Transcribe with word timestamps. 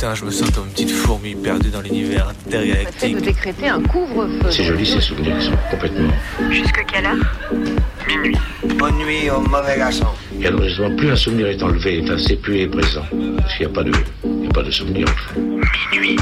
Putain, 0.00 0.14
je 0.14 0.24
me 0.24 0.30
sens 0.30 0.50
comme 0.52 0.64
une 0.64 0.72
petite 0.72 0.90
fourmi 0.92 1.34
perdue 1.34 1.68
dans 1.68 1.82
l'univers 1.82 2.26
intergalactique. 2.30 3.16
de 3.16 3.20
décréter 3.20 3.68
un 3.68 3.82
couvre-feu. 3.82 4.50
C'est 4.50 4.64
joli 4.64 4.86
ces 4.86 4.98
souvenirs 4.98 5.36
qui 5.36 5.44
sont 5.44 5.58
complètement. 5.70 6.08
Jusque 6.48 6.86
quelle 6.90 7.04
heure? 7.04 7.18
Minuit. 8.08 8.34
Bonne 8.78 8.96
nuit 8.96 9.28
au 9.28 9.40
mauvais 9.40 9.76
garçon. 9.76 10.06
Et 10.40 10.46
alors 10.46 10.62
justement, 10.62 10.96
plus 10.96 11.10
un 11.10 11.16
souvenir 11.16 11.48
est 11.48 11.62
enlevé, 11.62 12.00
enfin, 12.02 12.16
c'est 12.16 12.36
plus 12.36 12.60
est 12.60 12.68
présent. 12.68 13.04
Parce 13.10 13.54
qu'il 13.58 13.66
n'y 13.66 13.72
a 13.72 13.74
pas 13.74 13.82
de, 13.82 13.92
il 14.24 14.44
y 14.44 14.46
a 14.46 14.50
pas 14.50 14.62
de 14.62 14.70
souvenir 14.70 15.06
en 15.06 15.34
fait. 15.34 15.40
Minuit. 15.92 16.16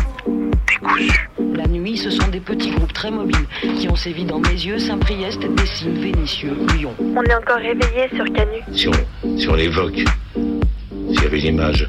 Décousu. 0.67 1.31
La 1.55 1.69
nuit, 1.69 1.97
ce 1.97 2.11
sont 2.11 2.27
des 2.33 2.41
petits 2.41 2.73
groupes 2.73 2.93
très 2.93 3.13
mobiles 3.13 3.47
qui 3.79 3.89
ont 3.89 3.95
sévi 3.95 4.25
dans 4.25 4.41
mes 4.41 4.49
yeux, 4.49 4.81
Saint-Priest, 4.81 5.39
Dessines, 5.55 6.03
Vénitieux, 6.03 6.57
Lyon. 6.75 6.95
On 6.99 7.23
est 7.23 7.35
encore 7.37 7.59
réveillé 7.59 8.09
sur 8.13 8.25
Canu. 8.25 8.59
Si 8.73 8.89
on, 8.89 9.39
si 9.39 9.49
on 9.49 9.55
l'évoque, 9.55 10.01
s'il 10.35 11.23
y 11.23 11.27
avait 11.27 11.39
une 11.39 11.55
image 11.55 11.89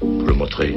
pour 0.00 0.24
le 0.26 0.32
montrer, 0.32 0.76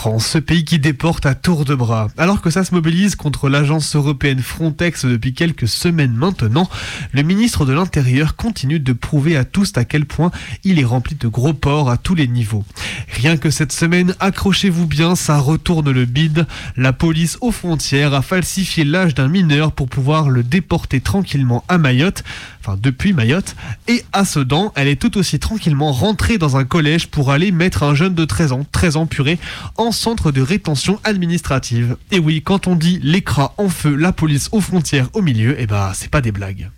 France, 0.00 0.28
ce 0.28 0.38
pays 0.38 0.64
qui 0.64 0.78
déporte 0.78 1.26
à 1.26 1.34
tour 1.34 1.66
de 1.66 1.74
bras. 1.74 2.08
Alors 2.16 2.40
que 2.40 2.48
ça 2.48 2.64
se 2.64 2.74
mobilise 2.74 3.16
contre 3.16 3.50
l'agence 3.50 3.94
européenne 3.94 4.40
Frontex 4.40 5.04
depuis 5.04 5.34
quelques 5.34 5.68
semaines 5.68 6.14
maintenant, 6.14 6.70
le 7.12 7.22
ministre 7.22 7.66
de 7.66 7.74
l'Intérieur 7.74 8.34
continue 8.34 8.80
de 8.80 8.94
prouver 8.94 9.36
à 9.36 9.44
tous 9.44 9.72
à 9.76 9.84
quel 9.84 10.06
point 10.06 10.30
il 10.64 10.80
est 10.80 10.86
rempli 10.86 11.16
de 11.16 11.28
gros 11.28 11.52
porcs 11.52 11.90
à 11.90 11.98
tous 11.98 12.14
les 12.14 12.28
niveaux. 12.28 12.64
Rien 13.12 13.36
que 13.36 13.50
cette 13.50 13.72
semaine, 13.72 14.14
accrochez-vous 14.20 14.86
bien, 14.86 15.16
ça 15.16 15.36
retourne 15.36 15.90
le 15.90 16.06
bide. 16.06 16.46
La 16.78 16.94
police 16.94 17.36
aux 17.42 17.52
frontières 17.52 18.14
a 18.14 18.22
falsifié 18.22 18.84
l'âge 18.84 19.14
d'un 19.14 19.28
mineur 19.28 19.72
pour 19.72 19.90
pouvoir 19.90 20.30
le 20.30 20.42
déporter 20.42 21.02
tranquillement 21.02 21.62
à 21.68 21.76
Mayotte, 21.76 22.24
enfin 22.60 22.78
depuis 22.80 23.12
Mayotte, 23.12 23.56
et 23.88 24.04
à 24.12 24.24
Sedan, 24.24 24.72
elle 24.76 24.88
est 24.88 25.00
tout 25.00 25.18
aussi 25.18 25.38
tranquillement 25.38 25.92
rentrée 25.92 26.38
dans 26.38 26.56
un 26.56 26.64
collège 26.64 27.08
pour 27.08 27.30
aller 27.30 27.52
mettre 27.52 27.82
un 27.82 27.94
jeune 27.94 28.14
de 28.14 28.24
13 28.24 28.52
ans, 28.52 28.66
13 28.70 28.96
ans 28.96 29.06
puré, 29.06 29.38
en 29.76 29.92
centre 29.92 30.32
de 30.32 30.40
rétention 30.40 31.00
administrative. 31.04 31.96
Et 32.10 32.18
oui, 32.18 32.42
quand 32.42 32.66
on 32.66 32.76
dit 32.76 33.00
l'écras 33.02 33.54
en 33.56 33.68
feu, 33.68 33.94
la 33.94 34.12
police 34.12 34.48
aux 34.52 34.60
frontières 34.60 35.08
au 35.14 35.22
milieu, 35.22 35.56
eh 35.58 35.66
bah 35.66 35.92
c'est 35.94 36.10
pas 36.10 36.20
des 36.20 36.32
blagues. 36.32 36.70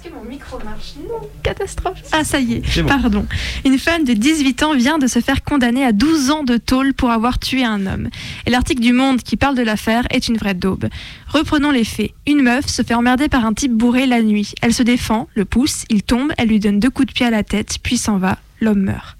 Est-ce 0.00 0.08
que 0.08 0.14
mon 0.14 0.24
micro 0.24 0.58
marche? 0.64 0.94
Non, 0.96 1.28
catastrophe. 1.42 1.98
Ah, 2.12 2.24
ça 2.24 2.40
y 2.40 2.54
est, 2.54 2.80
bon. 2.80 2.88
pardon. 2.88 3.26
Une 3.66 3.78
femme 3.78 4.04
de 4.04 4.14
18 4.14 4.62
ans 4.62 4.74
vient 4.74 4.96
de 4.96 5.06
se 5.06 5.18
faire 5.18 5.42
condamner 5.42 5.84
à 5.84 5.92
12 5.92 6.30
ans 6.30 6.42
de 6.42 6.56
tôle 6.56 6.94
pour 6.94 7.10
avoir 7.10 7.38
tué 7.38 7.64
un 7.64 7.84
homme. 7.86 8.08
Et 8.46 8.50
l'article 8.50 8.80
du 8.80 8.94
Monde 8.94 9.20
qui 9.20 9.36
parle 9.36 9.56
de 9.56 9.62
l'affaire 9.62 10.06
est 10.08 10.28
une 10.28 10.38
vraie 10.38 10.54
daube. 10.54 10.88
Reprenons 11.28 11.70
les 11.70 11.84
faits. 11.84 12.12
Une 12.26 12.40
meuf 12.40 12.66
se 12.66 12.80
fait 12.80 12.94
emmerder 12.94 13.28
par 13.28 13.44
un 13.44 13.52
type 13.52 13.72
bourré 13.72 14.06
la 14.06 14.22
nuit. 14.22 14.54
Elle 14.62 14.72
se 14.72 14.82
défend, 14.82 15.28
le 15.34 15.44
pousse, 15.44 15.84
il 15.90 16.02
tombe, 16.02 16.32
elle 16.38 16.48
lui 16.48 16.60
donne 16.60 16.80
deux 16.80 16.90
coups 16.90 17.08
de 17.08 17.12
pied 17.12 17.26
à 17.26 17.30
la 17.30 17.42
tête, 17.42 17.76
puis 17.82 17.98
s'en 17.98 18.16
va. 18.16 18.38
L'homme 18.62 18.80
meurt. 18.80 19.18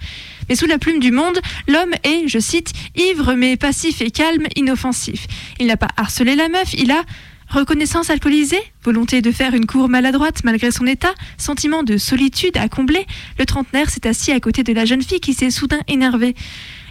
Mais 0.48 0.54
sous 0.54 0.66
la 0.66 0.78
plume 0.78 1.00
du 1.00 1.10
monde, 1.10 1.38
l'homme 1.68 1.92
est, 2.04 2.26
je 2.26 2.38
cite, 2.38 2.72
ivre 2.96 3.34
mais 3.34 3.58
passif 3.58 4.00
et 4.00 4.10
calme, 4.10 4.46
inoffensif. 4.56 5.26
Il 5.58 5.66
n'a 5.66 5.76
pas 5.76 5.88
harcelé 5.98 6.36
la 6.36 6.48
meuf, 6.48 6.72
il 6.72 6.90
a 6.90 7.02
reconnaissance 7.50 8.10
alcoolisée, 8.10 8.62
volonté 8.84 9.22
de 9.22 9.30
faire 9.30 9.54
une 9.54 9.66
cour 9.66 9.88
maladroite 9.88 10.44
malgré 10.44 10.70
son 10.70 10.86
état, 10.86 11.12
sentiment 11.36 11.82
de 11.82 11.96
solitude 11.96 12.56
à 12.56 12.68
combler. 12.68 13.06
Le 13.38 13.46
trentenaire 13.46 13.90
s'est 13.90 14.06
assis 14.06 14.32
à 14.32 14.40
côté 14.40 14.62
de 14.62 14.72
la 14.72 14.84
jeune 14.84 15.02
fille 15.02 15.20
qui 15.20 15.34
s'est 15.34 15.50
soudain 15.50 15.80
énervée. 15.88 16.34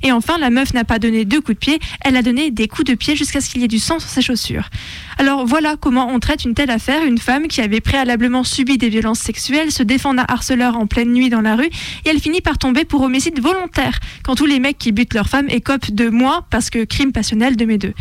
Et 0.03 0.11
enfin, 0.11 0.37
la 0.37 0.49
meuf 0.49 0.73
n'a 0.73 0.83
pas 0.83 0.99
donné 0.99 1.25
deux 1.25 1.41
coups 1.41 1.55
de 1.55 1.59
pied, 1.59 1.79
elle 2.01 2.15
a 2.15 2.21
donné 2.21 2.51
des 2.51 2.67
coups 2.67 2.89
de 2.89 2.95
pied 2.95 3.15
jusqu'à 3.15 3.41
ce 3.41 3.49
qu'il 3.49 3.61
y 3.61 3.65
ait 3.65 3.67
du 3.67 3.79
sang 3.79 3.99
sur 3.99 4.09
ses 4.09 4.21
chaussures. 4.21 4.69
Alors 5.17 5.45
voilà 5.45 5.75
comment 5.75 6.09
on 6.09 6.19
traite 6.19 6.45
une 6.45 6.53
telle 6.53 6.71
affaire, 6.71 7.03
une 7.03 7.17
femme 7.17 7.47
qui 7.47 7.61
avait 7.61 7.81
préalablement 7.81 8.43
subi 8.43 8.77
des 8.77 8.89
violences 8.89 9.19
sexuelles, 9.19 9.71
se 9.71 9.83
défend 9.83 10.13
d'un 10.13 10.25
harceleur 10.27 10.77
en 10.77 10.87
pleine 10.87 11.11
nuit 11.11 11.29
dans 11.29 11.41
la 11.41 11.55
rue, 11.55 11.69
et 12.05 12.09
elle 12.09 12.19
finit 12.19 12.41
par 12.41 12.57
tomber 12.57 12.85
pour 12.85 13.01
homicide 13.01 13.39
volontaire, 13.39 13.99
quand 14.23 14.35
tous 14.35 14.45
les 14.45 14.59
mecs 14.59 14.77
qui 14.77 14.91
butent 14.91 15.13
leur 15.13 15.27
femme 15.27 15.47
écopent 15.49 15.91
de 15.91 16.09
moi, 16.09 16.45
parce 16.49 16.69
que 16.69 16.85
crime 16.85 17.11
passionnel 17.11 17.55
de 17.55 17.65
mes 17.65 17.77
deux. 17.77 17.93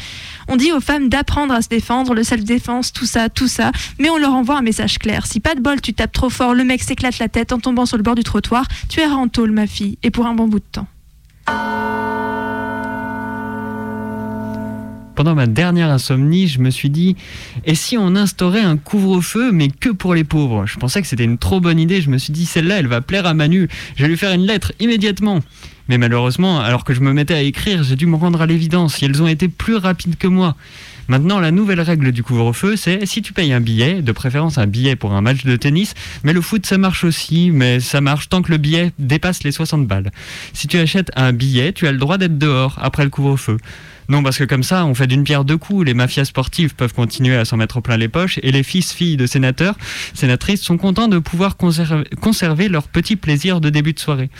On 0.46 0.56
dit 0.56 0.72
aux 0.72 0.80
femmes 0.80 1.08
d'apprendre 1.08 1.54
à 1.54 1.62
se 1.62 1.68
défendre, 1.68 2.14
le 2.14 2.22
self-défense, 2.22 2.92
tout 2.92 3.06
ça, 3.06 3.28
tout 3.28 3.48
ça, 3.48 3.72
mais 3.98 4.10
on 4.10 4.16
leur 4.16 4.34
envoie 4.34 4.56
un 4.56 4.62
message 4.62 4.98
clair. 4.98 5.26
Si 5.26 5.40
pas 5.40 5.54
de 5.54 5.60
bol, 5.60 5.80
tu 5.80 5.94
tapes 5.94 6.12
trop 6.12 6.30
fort, 6.30 6.54
le 6.54 6.64
mec 6.64 6.82
s'éclate 6.82 7.18
la 7.18 7.28
tête 7.28 7.52
en 7.52 7.58
tombant 7.58 7.86
sur 7.86 7.96
le 7.96 8.02
bord 8.02 8.14
du 8.14 8.22
trottoir, 8.22 8.66
tu 8.88 9.00
es 9.00 9.06
en 9.06 9.28
tôle, 9.28 9.50
ma 9.50 9.66
fille, 9.66 9.98
et 10.02 10.10
pour 10.10 10.26
un 10.26 10.34
bon 10.34 10.46
bout 10.46 10.60
de 10.60 10.64
temps. 10.70 10.86
Pendant 15.18 15.34
ma 15.34 15.48
dernière 15.48 15.90
insomnie, 15.90 16.46
je 16.46 16.60
me 16.60 16.70
suis 16.70 16.90
dit, 16.90 17.16
et 17.64 17.74
si 17.74 17.98
on 17.98 18.14
instaurait 18.14 18.60
un 18.60 18.76
couvre-feu, 18.76 19.50
mais 19.50 19.66
que 19.66 19.88
pour 19.88 20.14
les 20.14 20.22
pauvres? 20.22 20.64
Je 20.66 20.78
pensais 20.78 21.02
que 21.02 21.08
c'était 21.08 21.24
une 21.24 21.38
trop 21.38 21.58
bonne 21.58 21.80
idée, 21.80 22.00
je 22.00 22.08
me 22.08 22.18
suis 22.18 22.32
dit, 22.32 22.46
celle-là, 22.46 22.78
elle 22.78 22.86
va 22.86 23.00
plaire 23.00 23.26
à 23.26 23.34
Manu, 23.34 23.68
je 23.96 24.02
vais 24.02 24.08
lui 24.08 24.16
faire 24.16 24.32
une 24.32 24.46
lettre 24.46 24.72
immédiatement. 24.78 25.40
Mais 25.88 25.98
malheureusement, 25.98 26.60
alors 26.60 26.84
que 26.84 26.94
je 26.94 27.00
me 27.00 27.12
mettais 27.12 27.34
à 27.34 27.42
écrire, 27.42 27.82
j'ai 27.82 27.96
dû 27.96 28.06
me 28.06 28.14
rendre 28.14 28.40
à 28.40 28.46
l'évidence, 28.46 29.02
et 29.02 29.06
elles 29.06 29.20
ont 29.20 29.26
été 29.26 29.48
plus 29.48 29.74
rapides 29.74 30.16
que 30.16 30.28
moi. 30.28 30.54
Maintenant, 31.08 31.40
la 31.40 31.50
nouvelle 31.50 31.80
règle 31.80 32.12
du 32.12 32.22
couvre-feu, 32.22 32.76
c'est 32.76 33.06
si 33.06 33.22
tu 33.22 33.32
payes 33.32 33.54
un 33.54 33.60
billet, 33.60 34.02
de 34.02 34.12
préférence 34.12 34.58
un 34.58 34.66
billet 34.66 34.94
pour 34.94 35.14
un 35.14 35.22
match 35.22 35.44
de 35.44 35.56
tennis, 35.56 35.94
mais 36.22 36.34
le 36.34 36.42
foot 36.42 36.66
ça 36.66 36.76
marche 36.76 37.02
aussi, 37.02 37.50
mais 37.50 37.80
ça 37.80 38.02
marche 38.02 38.28
tant 38.28 38.42
que 38.42 38.50
le 38.50 38.58
billet 38.58 38.92
dépasse 38.98 39.42
les 39.42 39.50
60 39.50 39.86
balles. 39.86 40.10
Si 40.52 40.68
tu 40.68 40.76
achètes 40.76 41.10
un 41.16 41.32
billet, 41.32 41.72
tu 41.72 41.86
as 41.86 41.92
le 41.92 41.98
droit 41.98 42.18
d'être 42.18 42.36
dehors 42.36 42.78
après 42.82 43.04
le 43.04 43.10
couvre-feu. 43.10 43.56
Non, 44.10 44.22
parce 44.22 44.38
que 44.38 44.44
comme 44.44 44.62
ça, 44.62 44.86
on 44.86 44.94
fait 44.94 45.06
d'une 45.06 45.24
pierre 45.24 45.44
deux 45.44 45.58
coups. 45.58 45.86
Les 45.86 45.94
mafias 45.94 46.24
sportives 46.24 46.74
peuvent 46.74 46.94
continuer 46.94 47.36
à 47.36 47.44
s'en 47.44 47.56
mettre 47.58 47.80
plein 47.80 47.96
les 47.96 48.08
poches 48.08 48.38
et 48.42 48.52
les 48.52 48.62
fils, 48.62 48.92
filles 48.92 49.16
de 49.16 49.26
sénateurs, 49.26 49.76
sénatrices 50.14 50.62
sont 50.62 50.78
contents 50.78 51.08
de 51.08 51.18
pouvoir 51.18 51.56
conserver, 51.56 52.04
conserver 52.20 52.68
leur 52.68 52.88
petit 52.88 53.16
plaisir 53.16 53.60
de 53.60 53.70
début 53.70 53.92
de 53.92 53.98
soirée. 53.98 54.30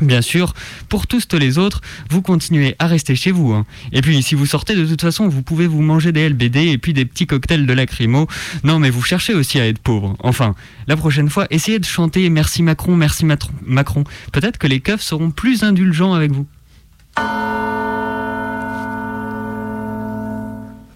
Bien 0.00 0.22
sûr, 0.22 0.54
pour 0.88 1.06
tous 1.06 1.28
les 1.38 1.58
autres, 1.58 1.80
vous 2.10 2.22
continuez 2.22 2.74
à 2.78 2.86
rester 2.86 3.14
chez 3.14 3.30
vous. 3.30 3.52
hein. 3.52 3.66
Et 3.92 4.00
puis, 4.00 4.22
si 4.22 4.34
vous 4.34 4.46
sortez, 4.46 4.74
de 4.74 4.86
toute 4.86 5.02
façon, 5.02 5.28
vous 5.28 5.42
pouvez 5.42 5.66
vous 5.66 5.82
manger 5.82 6.12
des 6.12 6.28
LBD 6.28 6.56
et 6.68 6.78
puis 6.78 6.92
des 6.92 7.04
petits 7.04 7.26
cocktails 7.26 7.66
de 7.66 7.72
lacrymo. 7.72 8.26
Non, 8.64 8.78
mais 8.78 8.90
vous 8.90 9.02
cherchez 9.02 9.34
aussi 9.34 9.60
à 9.60 9.68
être 9.68 9.78
pauvre. 9.78 10.16
Enfin, 10.20 10.54
la 10.86 10.96
prochaine 10.96 11.28
fois, 11.28 11.46
essayez 11.50 11.78
de 11.78 11.84
chanter 11.84 12.28
Merci 12.30 12.62
Macron, 12.62 12.96
merci 12.96 13.26
Macron. 13.66 14.04
Peut-être 14.32 14.58
que 14.58 14.66
les 14.66 14.80
keufs 14.80 15.02
seront 15.02 15.30
plus 15.30 15.62
indulgents 15.62 16.14
avec 16.14 16.32
vous. 16.32 16.46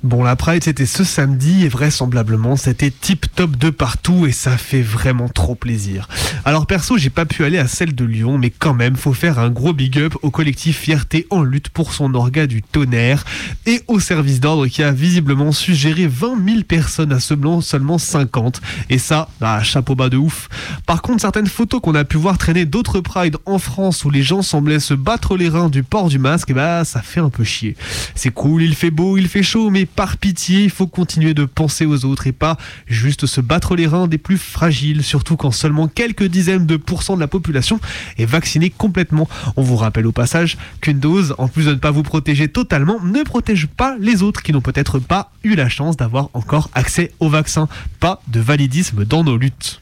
Bon, 0.06 0.22
la 0.22 0.37
Pride, 0.37 0.62
c'était 0.62 0.87
ce 0.87 1.03
samedi 1.03 1.65
et 1.65 1.69
vraisemblablement, 1.69 2.55
c'était 2.55 2.93
tip 2.93 3.27
top 3.34 3.56
de 3.56 3.71
partout 3.71 4.25
et 4.25 4.31
ça 4.31 4.56
fait 4.56 4.81
vraiment 4.81 5.28
trop 5.28 5.56
plaisir. 5.56 6.06
Alors 6.44 6.69
perso, 6.69 6.97
j'ai 6.97 7.11
pas 7.11 7.27
pu 7.27 7.43
aller 7.43 7.59
à 7.59 7.67
celle 7.67 7.93
de 7.93 8.05
Lyon, 8.05 8.39
mais 8.39 8.50
quand 8.50 8.72
même, 8.72 8.94
faut 8.94 9.15
faire 9.15 9.41
un 9.41 9.50
gros 9.50 9.72
big 9.72 9.99
up 9.99 10.15
au 10.22 10.31
collectif 10.31 10.78
Fierté 10.78 11.27
en 11.31 11.43
lutte 11.43 11.71
pour 11.71 11.93
son 11.93 12.15
orga 12.15 12.47
du 12.47 12.62
tonnerre 12.62 13.25
et 13.67 13.83
au 13.89 13.99
service 13.99 14.39
d'ordre 14.39 14.69
qui 14.69 14.84
a 14.84 14.93
visiblement 14.93 15.50
su 15.50 15.75
gérer 15.75 16.06
20 16.06 16.37
000 16.47 16.62
personnes 16.62 17.11
à 17.11 17.19
seulement, 17.19 17.61
seulement 17.61 17.99
50. 17.99 18.61
Et 18.91 18.99
ça, 18.99 19.28
ah, 19.41 19.61
chapeau 19.65 19.97
bas 19.97 20.09
de 20.09 20.19
ouf. 20.19 20.49
Par 20.87 21.03
contre, 21.03 21.23
certaines 21.23 21.49
photos 21.49 21.81
qu'on 21.81 21.97
a 21.97 22.05
pu 22.05 22.17
voir 22.17 22.38
traîner 22.38 22.64
d'autres 22.64 23.00
Pride 23.00 23.38
en 23.44 23.58
France 23.58 24.05
où 24.05 24.11
les 24.11 24.23
gens 24.23 24.43
semblaient 24.43 24.79
se 24.79 24.94
battre 24.94 25.37
les 25.37 25.49
reins 25.49 25.69
du 25.69 25.82
port 25.82 26.08
du 26.08 26.20
masque, 26.20 26.53
bah 26.53 26.85
ça 26.85 27.03
fait 27.03 27.19
un 27.19 27.31
peu 27.31 27.43
chier. 27.43 27.76
C'est 28.14 28.31
cool, 28.31 28.62
il 28.62 28.76
fait 28.76 28.93
beau, 28.93 29.19
il 29.19 29.26
fait 29.26 29.43
chaud, 29.43 29.69
mais 29.70 29.85
par 29.96 30.19
pitié, 30.19 30.62
il 30.62 30.70
faut 30.70 30.87
continuer 30.87 31.32
de 31.32 31.46
penser 31.46 31.87
aux 31.87 32.04
autres 32.04 32.26
et 32.26 32.32
pas 32.32 32.58
juste 32.87 33.26
se 33.26 33.40
battre 33.40 33.75
les 33.75 33.87
reins 33.87 34.06
des 34.06 34.19
plus 34.19 34.37
fragiles, 34.37 35.02
surtout 35.02 35.37
quand 35.37 35.50
seulement 35.50 35.88
quelques 35.88 36.26
dizaines 36.26 36.66
de 36.66 36.76
pourcents 36.76 37.16
de 37.16 37.20
la 37.20 37.28
population 37.28 37.81
est 38.19 38.26
vaccinée 38.26 38.70
complètement. 38.70 39.28
On 39.56 39.62
vous 39.62 39.76
rappelle 39.76 40.06
au 40.06 40.12
passage 40.12 40.58
qu'une 40.82 41.00
dose, 41.00 41.34
en 41.38 41.48
plus 41.48 41.64
de 41.64 41.70
ne 41.70 41.76
pas 41.76 41.90
vous 41.90 42.02
protéger 42.02 42.48
totalement, 42.48 43.00
ne 43.02 43.22
protège 43.22 43.66
pas 43.66 43.96
les 43.98 44.22
autres 44.22 44.43
qui 44.43 44.52
n'ont 44.52 44.60
peut-être 44.60 44.98
pas 44.98 45.32
eu 45.43 45.54
la 45.54 45.70
chance 45.70 45.96
d'avoir 45.96 46.28
encore 46.34 46.70
accès 46.75 47.12
au 47.19 47.31
vaccin. 47.31 47.66
Pas 47.98 48.20
de 48.28 48.40
validisme 48.40 49.04
dans 49.06 49.25
nos 49.25 49.38
luttes. 49.38 49.81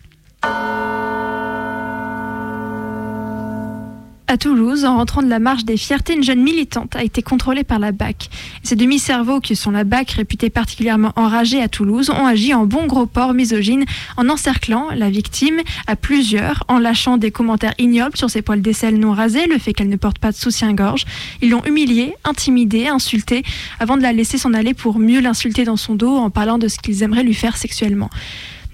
À 4.26 4.38
Toulouse, 4.38 4.87
en 4.87 4.97
rentrant 4.97 5.23
de 5.23 5.29
la 5.29 5.38
marche 5.38 5.67
des 5.67 5.76
fiertés, 5.76 6.15
une 6.15 6.23
jeune 6.23 6.43
militante 6.43 6.97
a 6.97 7.05
été 7.05 7.21
contrôlée 7.21 7.62
par 7.62 7.79
la 7.79 7.93
BAC. 7.93 8.31
Ces 8.62 8.75
demi-cerveaux, 8.75 9.38
qui 9.38 9.55
sont 9.55 9.71
la 9.71 9.85
BAC 9.85 10.12
réputée 10.12 10.49
particulièrement 10.49 11.12
enragée 11.17 11.61
à 11.61 11.69
Toulouse, 11.69 12.09
ont 12.09 12.26
agi 12.26 12.55
en 12.55 12.65
bon 12.65 12.87
gros 12.87 13.05
porc 13.05 13.35
misogyne 13.35 13.85
en 14.17 14.31
encerclant 14.31 14.88
la 14.97 15.11
victime 15.11 15.61
à 15.87 15.94
plusieurs, 15.94 16.65
en 16.69 16.79
lâchant 16.79 17.19
des 17.19 17.31
commentaires 17.31 17.75
ignobles 17.79 18.17
sur 18.17 18.31
ses 18.31 18.41
poils 18.41 18.62
d'aisselle 18.62 18.99
non 18.99 19.12
rasés, 19.12 19.47
le 19.47 19.59
fait 19.59 19.75
qu'elle 19.75 19.91
ne 19.91 19.97
porte 19.97 20.19
pas 20.19 20.31
de 20.31 20.37
soutien-gorge. 20.37 21.05
Ils 21.43 21.50
l'ont 21.50 21.65
humiliée, 21.67 22.15
intimidée, 22.25 22.87
insultée, 22.87 23.43
avant 23.79 23.99
de 23.99 24.03
la 24.03 24.15
laisser 24.15 24.38
s'en 24.38 24.55
aller 24.55 24.73
pour 24.73 24.99
mieux 24.99 25.21
l'insulter 25.21 25.65
dans 25.65 25.76
son 25.76 25.94
dos 25.97 26.17
en 26.17 26.31
parlant 26.31 26.56
de 26.56 26.69
ce 26.69 26.79
qu'ils 26.79 27.03
aimeraient 27.03 27.25
lui 27.25 27.35
faire 27.35 27.59
sexuellement. 27.59 28.09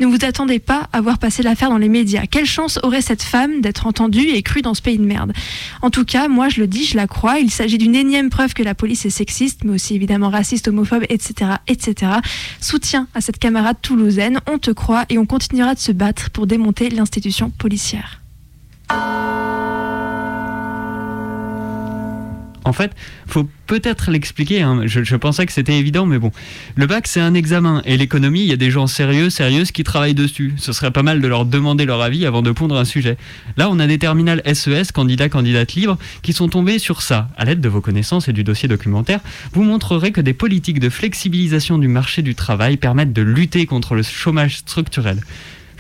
Ne 0.01 0.07
vous 0.07 0.25
attendez 0.25 0.59
pas 0.61 0.89
à 0.95 1.03
voir 1.03 1.19
passer 1.19 1.43
l'affaire 1.43 1.69
dans 1.69 1.77
les 1.77 1.91
médias. 1.91 2.25
Quelle 2.25 2.47
chance 2.47 2.79
aurait 2.83 3.03
cette 3.03 3.23
femme 3.23 3.61
d'être 3.61 3.87
entendue 3.87 4.29
et 4.29 4.43
crue 4.43 4.63
dans 4.63 4.73
ce 4.73 4.81
pays 4.81 4.97
de 4.97 5.05
merde? 5.05 5.35
En 5.83 5.91
tout 5.91 6.07
cas, 6.07 6.27
moi 6.27 6.49
je 6.49 6.61
le 6.63 6.67
dis, 6.67 6.87
je 6.87 6.97
la 6.97 7.07
crois. 7.07 7.39
Il 7.39 7.51
s'agit 7.51 7.77
d'une 7.77 7.95
énième 7.95 8.31
preuve 8.31 8.55
que 8.55 8.63
la 8.63 8.75
police 8.75 9.05
est 9.05 9.11
sexiste, 9.11 9.63
mais 9.65 9.75
aussi 9.75 9.95
évidemment 9.95 10.31
raciste, 10.31 10.69
homophobe, 10.69 11.05
etc., 11.11 11.53
etc. 11.69 12.13
Soutien 12.63 13.09
à 13.15 13.21
cette 13.21 13.39
camarade 13.39 13.77
toulousaine. 13.83 14.41
On 14.51 14.57
te 14.57 14.71
croit 14.71 15.05
et 15.11 15.19
on 15.19 15.27
continuera 15.27 15.75
de 15.75 15.81
se 15.81 15.93
battre 15.93 16.31
pour 16.31 16.47
démonter 16.47 16.89
l'institution 16.89 17.51
policière. 17.51 18.23
En 22.71 22.73
fait, 22.73 22.93
faut 23.27 23.49
peut-être 23.67 24.13
l'expliquer. 24.13 24.63
hein. 24.63 24.83
Je, 24.85 25.17
pensais 25.17 25.45
que 25.45 25.51
c'était 25.51 25.77
évident, 25.77 26.07
mais 26.07 26.21
bon. 26.21 26.31
Le 26.77 26.87
bac, 26.87 27.09
c'est 27.09 27.21
un 27.21 27.35
examen. 27.35 27.83
Et 27.85 27.97
l'économie, 27.97 28.43
il 28.43 28.47
y 28.47 28.53
a 28.53 28.57
des 28.57 28.71
gens 28.71 28.87
sérieux, 28.87 29.29
sérieuses 29.29 29.73
qui 29.73 29.83
travaillent 29.83 30.15
dessus. 30.15 30.55
Ce 30.57 30.73
serait 30.73 30.93
pas 30.93 31.03
mal 31.03 31.21
de 31.21 31.27
leur 31.27 31.47
demander 31.47 31.85
leur 31.85 32.01
avis 32.01 32.27
avant 32.27 32.43
de 32.43 32.53
pondre 32.53 32.79
un 32.79 32.85
sujet. 32.85 33.17
Là, 33.57 33.69
on 33.73 33.81
a 33.81 33.89
des 33.89 33.99
terminales 33.99 34.41
SES, 34.55 34.93
candidats, 34.95 35.29
candidates 35.29 35.73
libres, 35.73 35.99
qui 36.23 36.33
sont 36.33 36.49
tombés 36.49 36.79
sur 36.79 37.03
ça. 37.03 37.29
À 37.37 37.45
l'aide 37.45 37.61
de 37.61 37.69
vos 37.69 37.81
connaissances 37.81 38.29
et 38.29 38.33
du 38.33 38.45
dossier 38.45 38.69
documentaire, 38.69 39.19
vous 39.53 39.65
montrerez 39.65 40.13
que 40.13 40.21
des 40.21 40.33
politiques 40.33 40.79
de 40.79 40.91
flexibilisation 40.91 41.77
du 41.77 41.89
marché 41.89 42.23
du 42.23 42.37
travail 42.37 42.77
permettent 42.77 43.13
de 43.13 43.23
lutter 43.23 43.67
contre 43.67 43.97
le 43.97 44.05
chômage 44.05 44.59
structurel. 44.59 45.19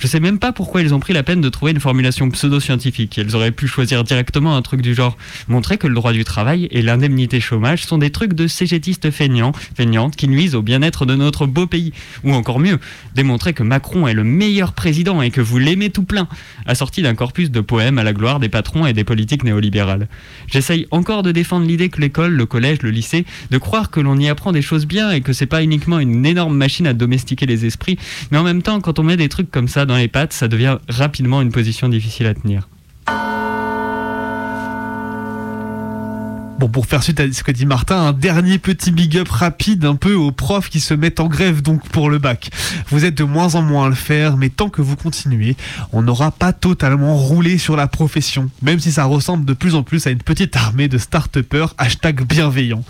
Je 0.00 0.06
sais 0.06 0.18
même 0.18 0.38
pas 0.38 0.52
pourquoi 0.52 0.80
ils 0.80 0.94
ont 0.94 0.98
pris 0.98 1.12
la 1.12 1.22
peine 1.22 1.42
de 1.42 1.50
trouver 1.50 1.72
une 1.72 1.78
formulation 1.78 2.30
pseudo-scientifique. 2.30 3.18
Ils 3.18 3.36
auraient 3.36 3.50
pu 3.50 3.68
choisir 3.68 4.02
directement 4.02 4.56
un 4.56 4.62
truc 4.62 4.80
du 4.80 4.94
genre 4.94 5.18
montrer 5.46 5.76
que 5.76 5.86
le 5.86 5.94
droit 5.94 6.14
du 6.14 6.24
travail 6.24 6.68
et 6.70 6.80
l'indemnité 6.80 7.38
chômage 7.38 7.84
sont 7.84 7.98
des 7.98 8.08
trucs 8.08 8.32
de 8.32 8.46
cégétistes 8.46 9.10
feignants, 9.10 9.52
feignantes 9.76 10.16
qui 10.16 10.26
nuisent 10.26 10.54
au 10.54 10.62
bien-être 10.62 11.04
de 11.04 11.16
notre 11.16 11.46
beau 11.46 11.66
pays. 11.66 11.92
Ou 12.24 12.32
encore 12.32 12.60
mieux, 12.60 12.78
démontrer 13.14 13.52
que 13.52 13.62
Macron 13.62 14.08
est 14.08 14.14
le 14.14 14.24
meilleur 14.24 14.72
président 14.72 15.20
et 15.20 15.30
que 15.30 15.42
vous 15.42 15.58
l'aimez 15.58 15.90
tout 15.90 16.04
plein, 16.04 16.28
assorti 16.64 17.02
d'un 17.02 17.14
corpus 17.14 17.50
de 17.50 17.60
poèmes 17.60 17.98
à 17.98 18.02
la 18.02 18.14
gloire 18.14 18.40
des 18.40 18.48
patrons 18.48 18.86
et 18.86 18.94
des 18.94 19.04
politiques 19.04 19.44
néolibérales. 19.44 20.08
J'essaye 20.46 20.86
encore 20.92 21.22
de 21.22 21.30
défendre 21.30 21.66
l'idée 21.66 21.90
que 21.90 22.00
l'école, 22.00 22.32
le 22.32 22.46
collège, 22.46 22.80
le 22.80 22.90
lycée, 22.90 23.26
de 23.50 23.58
croire 23.58 23.90
que 23.90 24.00
l'on 24.00 24.16
y 24.16 24.30
apprend 24.30 24.52
des 24.52 24.62
choses 24.62 24.86
bien 24.86 25.10
et 25.10 25.20
que 25.20 25.34
c'est 25.34 25.44
pas 25.44 25.62
uniquement 25.62 25.98
une 25.98 26.24
énorme 26.24 26.56
machine 26.56 26.86
à 26.86 26.94
domestiquer 26.94 27.44
les 27.44 27.66
esprits, 27.66 27.98
mais 28.30 28.38
en 28.38 28.44
même 28.44 28.62
temps, 28.62 28.80
quand 28.80 28.98
on 28.98 29.02
met 29.02 29.18
des 29.18 29.28
trucs 29.28 29.50
comme 29.50 29.68
ça 29.68 29.84
dans 29.90 29.96
les 29.96 30.06
pattes, 30.06 30.32
ça 30.32 30.46
devient 30.46 30.78
rapidement 30.88 31.42
une 31.42 31.50
position 31.50 31.88
difficile 31.88 32.26
à 32.26 32.34
tenir. 32.34 32.68
Bon, 36.60 36.68
pour 36.68 36.84
faire 36.84 37.02
suite 37.02 37.18
à 37.20 37.32
ce 37.32 37.42
que 37.42 37.52
dit 37.52 37.64
Martin, 37.64 37.96
un 37.96 38.12
dernier 38.12 38.58
petit 38.58 38.90
big 38.90 39.16
up 39.16 39.30
rapide 39.30 39.86
un 39.86 39.96
peu 39.96 40.12
aux 40.12 40.30
profs 40.30 40.68
qui 40.68 40.80
se 40.80 40.92
mettent 40.92 41.18
en 41.18 41.26
grève 41.26 41.62
donc 41.62 41.88
pour 41.88 42.10
le 42.10 42.18
bac. 42.18 42.50
Vous 42.90 43.06
êtes 43.06 43.14
de 43.14 43.24
moins 43.24 43.54
en 43.54 43.62
moins 43.62 43.86
à 43.86 43.88
le 43.88 43.94
faire, 43.94 44.36
mais 44.36 44.50
tant 44.50 44.68
que 44.68 44.82
vous 44.82 44.94
continuez, 44.94 45.56
on 45.94 46.02
n'aura 46.02 46.30
pas 46.30 46.52
totalement 46.52 47.16
roulé 47.16 47.56
sur 47.56 47.76
la 47.76 47.86
profession, 47.86 48.50
même 48.60 48.78
si 48.78 48.92
ça 48.92 49.06
ressemble 49.06 49.46
de 49.46 49.54
plus 49.54 49.74
en 49.74 49.82
plus 49.82 50.06
à 50.06 50.10
une 50.10 50.18
petite 50.18 50.54
armée 50.54 50.86
de 50.86 50.98
start-upers 50.98 51.74
hashtag 51.78 52.26
bienveillants. 52.26 52.84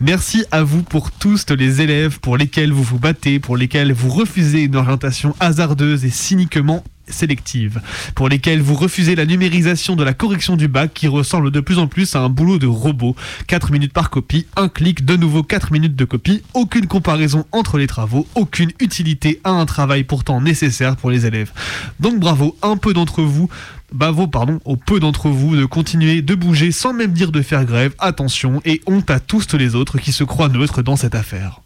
Merci 0.00 0.44
à 0.52 0.62
vous 0.62 0.84
pour 0.84 1.10
tous 1.10 1.46
les 1.50 1.80
élèves 1.80 2.20
pour 2.20 2.36
lesquels 2.36 2.72
vous 2.72 2.84
vous 2.84 3.00
battez, 3.00 3.40
pour 3.40 3.56
lesquels 3.56 3.92
vous 3.92 4.08
refusez 4.08 4.62
une 4.62 4.76
orientation 4.76 5.34
hasardeuse 5.40 6.04
et 6.04 6.10
cyniquement 6.10 6.84
sélective, 7.08 7.80
pour 8.14 8.28
lesquelles 8.28 8.60
vous 8.60 8.74
refusez 8.74 9.14
la 9.14 9.26
numérisation 9.26 9.96
de 9.96 10.04
la 10.04 10.14
correction 10.14 10.56
du 10.56 10.68
bac 10.68 10.92
qui 10.94 11.08
ressemble 11.08 11.50
de 11.50 11.60
plus 11.60 11.78
en 11.78 11.86
plus 11.86 12.14
à 12.16 12.20
un 12.20 12.28
boulot 12.28 12.58
de 12.58 12.66
robot. 12.66 13.16
4 13.46 13.72
minutes 13.72 13.92
par 13.92 14.10
copie, 14.10 14.46
un 14.56 14.68
clic, 14.68 15.04
de 15.04 15.16
nouveau 15.16 15.42
4 15.42 15.72
minutes 15.72 15.96
de 15.96 16.04
copie, 16.04 16.42
aucune 16.54 16.86
comparaison 16.86 17.44
entre 17.52 17.78
les 17.78 17.86
travaux, 17.86 18.26
aucune 18.34 18.72
utilité 18.80 19.40
à 19.44 19.50
un 19.50 19.66
travail 19.66 20.04
pourtant 20.04 20.40
nécessaire 20.40 20.96
pour 20.96 21.10
les 21.10 21.26
élèves. 21.26 21.52
Donc 22.00 22.18
bravo, 22.18 22.56
un 22.62 22.76
peu 22.76 22.92
d'entre 22.92 23.22
vous 23.22 23.48
Bravo, 23.92 24.26
pardon, 24.26 24.60
au 24.64 24.76
peu 24.76 24.98
d'entre 24.98 25.28
vous 25.28 25.56
de 25.56 25.64
continuer 25.64 26.20
de 26.20 26.34
bouger 26.34 26.72
sans 26.72 26.92
même 26.92 27.12
dire 27.12 27.30
de 27.30 27.40
faire 27.40 27.64
grève. 27.64 27.94
Attention 27.98 28.60
et 28.64 28.80
honte 28.86 29.10
à 29.10 29.20
tous 29.20 29.54
les 29.54 29.74
autres 29.74 29.98
qui 29.98 30.12
se 30.12 30.24
croient 30.24 30.48
neutres 30.48 30.82
dans 30.82 30.96
cette 30.96 31.14
affaire. 31.14 31.60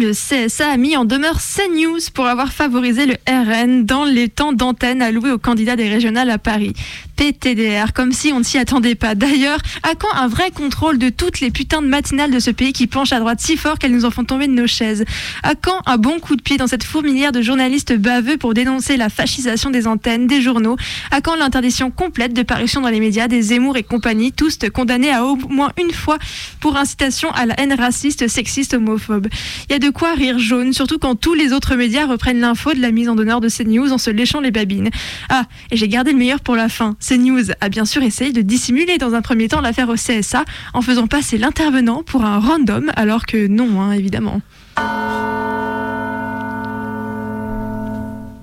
Le 0.00 0.12
CSA 0.12 0.70
a 0.70 0.76
mis 0.78 0.96
en 0.96 1.04
demeure 1.04 1.40
CNews 1.42 1.98
pour 2.14 2.24
avoir 2.24 2.54
favorisé 2.54 3.04
le 3.04 3.16
RN 3.28 3.84
dans 3.84 4.06
les 4.06 4.30
temps 4.30 4.54
d'antenne 4.54 5.02
alloués 5.02 5.30
aux 5.30 5.38
candidats 5.38 5.76
des 5.76 5.90
régionales 5.90 6.30
à 6.30 6.38
Paris. 6.38 6.72
PTDR, 7.20 7.92
comme 7.92 8.12
si 8.12 8.32
on 8.32 8.38
ne 8.38 8.44
s'y 8.44 8.56
attendait 8.56 8.94
pas. 8.94 9.14
D'ailleurs, 9.14 9.58
à 9.82 9.94
quand 9.94 10.10
un 10.14 10.26
vrai 10.26 10.50
contrôle 10.50 10.96
de 10.96 11.10
toutes 11.10 11.40
les 11.40 11.50
putains 11.50 11.82
de 11.82 11.86
matinales 11.86 12.30
de 12.30 12.38
ce 12.38 12.50
pays 12.50 12.72
qui 12.72 12.86
penchent 12.86 13.12
à 13.12 13.20
droite 13.20 13.40
si 13.40 13.58
fort 13.58 13.78
qu'elles 13.78 13.92
nous 13.92 14.06
en 14.06 14.10
font 14.10 14.24
tomber 14.24 14.46
de 14.46 14.54
nos 14.54 14.66
chaises 14.66 15.04
À 15.42 15.54
quand 15.54 15.82
un 15.84 15.98
bon 15.98 16.18
coup 16.18 16.34
de 16.34 16.40
pied 16.40 16.56
dans 16.56 16.66
cette 16.66 16.82
fourmilière 16.82 17.30
de 17.30 17.42
journalistes 17.42 17.94
baveux 17.94 18.38
pour 18.38 18.54
dénoncer 18.54 18.96
la 18.96 19.10
fascisation 19.10 19.68
des 19.68 19.86
antennes, 19.86 20.28
des 20.28 20.40
journaux 20.40 20.78
À 21.10 21.20
quand 21.20 21.36
l'interdiction 21.36 21.90
complète 21.90 22.32
de 22.32 22.42
parution 22.42 22.80
dans 22.80 22.88
les 22.88 23.00
médias 23.00 23.28
des 23.28 23.42
Zemmour 23.42 23.76
et 23.76 23.82
compagnie, 23.82 24.32
tous 24.32 24.58
condamnés 24.72 25.12
à 25.12 25.26
au 25.26 25.36
moins 25.36 25.72
une 25.78 25.92
fois 25.92 26.16
pour 26.58 26.78
incitation 26.78 27.30
à 27.32 27.44
la 27.44 27.60
haine 27.60 27.74
raciste, 27.74 28.28
sexiste, 28.28 28.72
homophobe 28.72 29.28
Il 29.68 29.72
y 29.72 29.76
a 29.76 29.78
de 29.78 29.90
quoi 29.90 30.14
rire 30.14 30.38
jaune, 30.38 30.72
surtout 30.72 30.98
quand 30.98 31.16
tous 31.16 31.34
les 31.34 31.52
autres 31.52 31.76
médias 31.76 32.06
reprennent 32.06 32.40
l'info 32.40 32.72
de 32.72 32.80
la 32.80 32.92
mise 32.92 33.10
en 33.10 33.18
honneur 33.18 33.42
de 33.42 33.50
CNews 33.50 33.92
en 33.92 33.98
se 33.98 34.08
léchant 34.08 34.40
les 34.40 34.50
babines. 34.50 34.88
Ah, 35.28 35.44
et 35.70 35.76
j'ai 35.76 35.86
gardé 35.86 36.12
le 36.12 36.18
meilleur 36.18 36.40
pour 36.40 36.56
la 36.56 36.70
fin. 36.70 36.96
CNews 37.10 37.50
a 37.60 37.68
bien 37.68 37.84
sûr 37.84 38.04
essayé 38.04 38.32
de 38.32 38.40
dissimuler 38.40 38.96
dans 38.96 39.14
un 39.14 39.20
premier 39.20 39.48
temps 39.48 39.60
l'affaire 39.60 39.88
au 39.88 39.94
CSA 39.94 40.44
en 40.74 40.80
faisant 40.80 41.08
passer 41.08 41.38
l'intervenant 41.38 42.04
pour 42.04 42.24
un 42.24 42.38
random, 42.38 42.92
alors 42.94 43.26
que 43.26 43.48
non, 43.48 43.80
hein, 43.80 43.90
évidemment. 43.92 44.40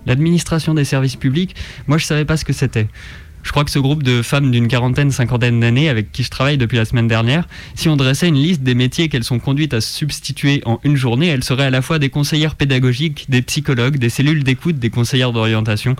L'administration 0.05 0.73
des 0.73 0.83
services 0.83 1.15
publics, 1.15 1.55
moi 1.87 1.97
je 1.97 2.05
savais 2.05 2.25
pas 2.25 2.35
ce 2.35 2.43
que 2.43 2.51
c'était. 2.51 2.87
Je 3.43 3.51
crois 3.51 3.63
que 3.63 3.71
ce 3.71 3.79
groupe 3.79 4.03
de 4.03 4.21
femmes 4.21 4.51
d'une 4.51 4.67
quarantaine, 4.67 5.11
cinquantaine 5.11 5.61
d'années 5.61 5.87
avec 5.87 6.11
qui 6.11 6.23
je 6.23 6.29
travaille 6.29 6.57
depuis 6.57 6.75
la 6.75 6.83
semaine 6.83 7.07
dernière, 7.07 7.47
si 7.73 7.87
on 7.87 7.95
dressait 7.95 8.27
une 8.27 8.35
liste 8.35 8.63
des 8.63 8.75
métiers 8.75 9.07
qu'elles 9.07 9.23
sont 9.23 9.39
conduites 9.39 9.73
à 9.73 9.79
substituer 9.79 10.61
en 10.65 10.81
une 10.83 10.97
journée, 10.97 11.27
elles 11.27 11.45
seraient 11.45 11.67
à 11.67 11.69
la 11.69 11.81
fois 11.81 11.99
des 11.99 12.09
conseillères 12.09 12.55
pédagogiques, 12.55 13.27
des 13.29 13.41
psychologues, 13.41 13.97
des 13.97 14.09
cellules 14.09 14.43
d'écoute, 14.43 14.77
des 14.77 14.89
conseillères 14.89 15.31
d'orientation. 15.31 15.95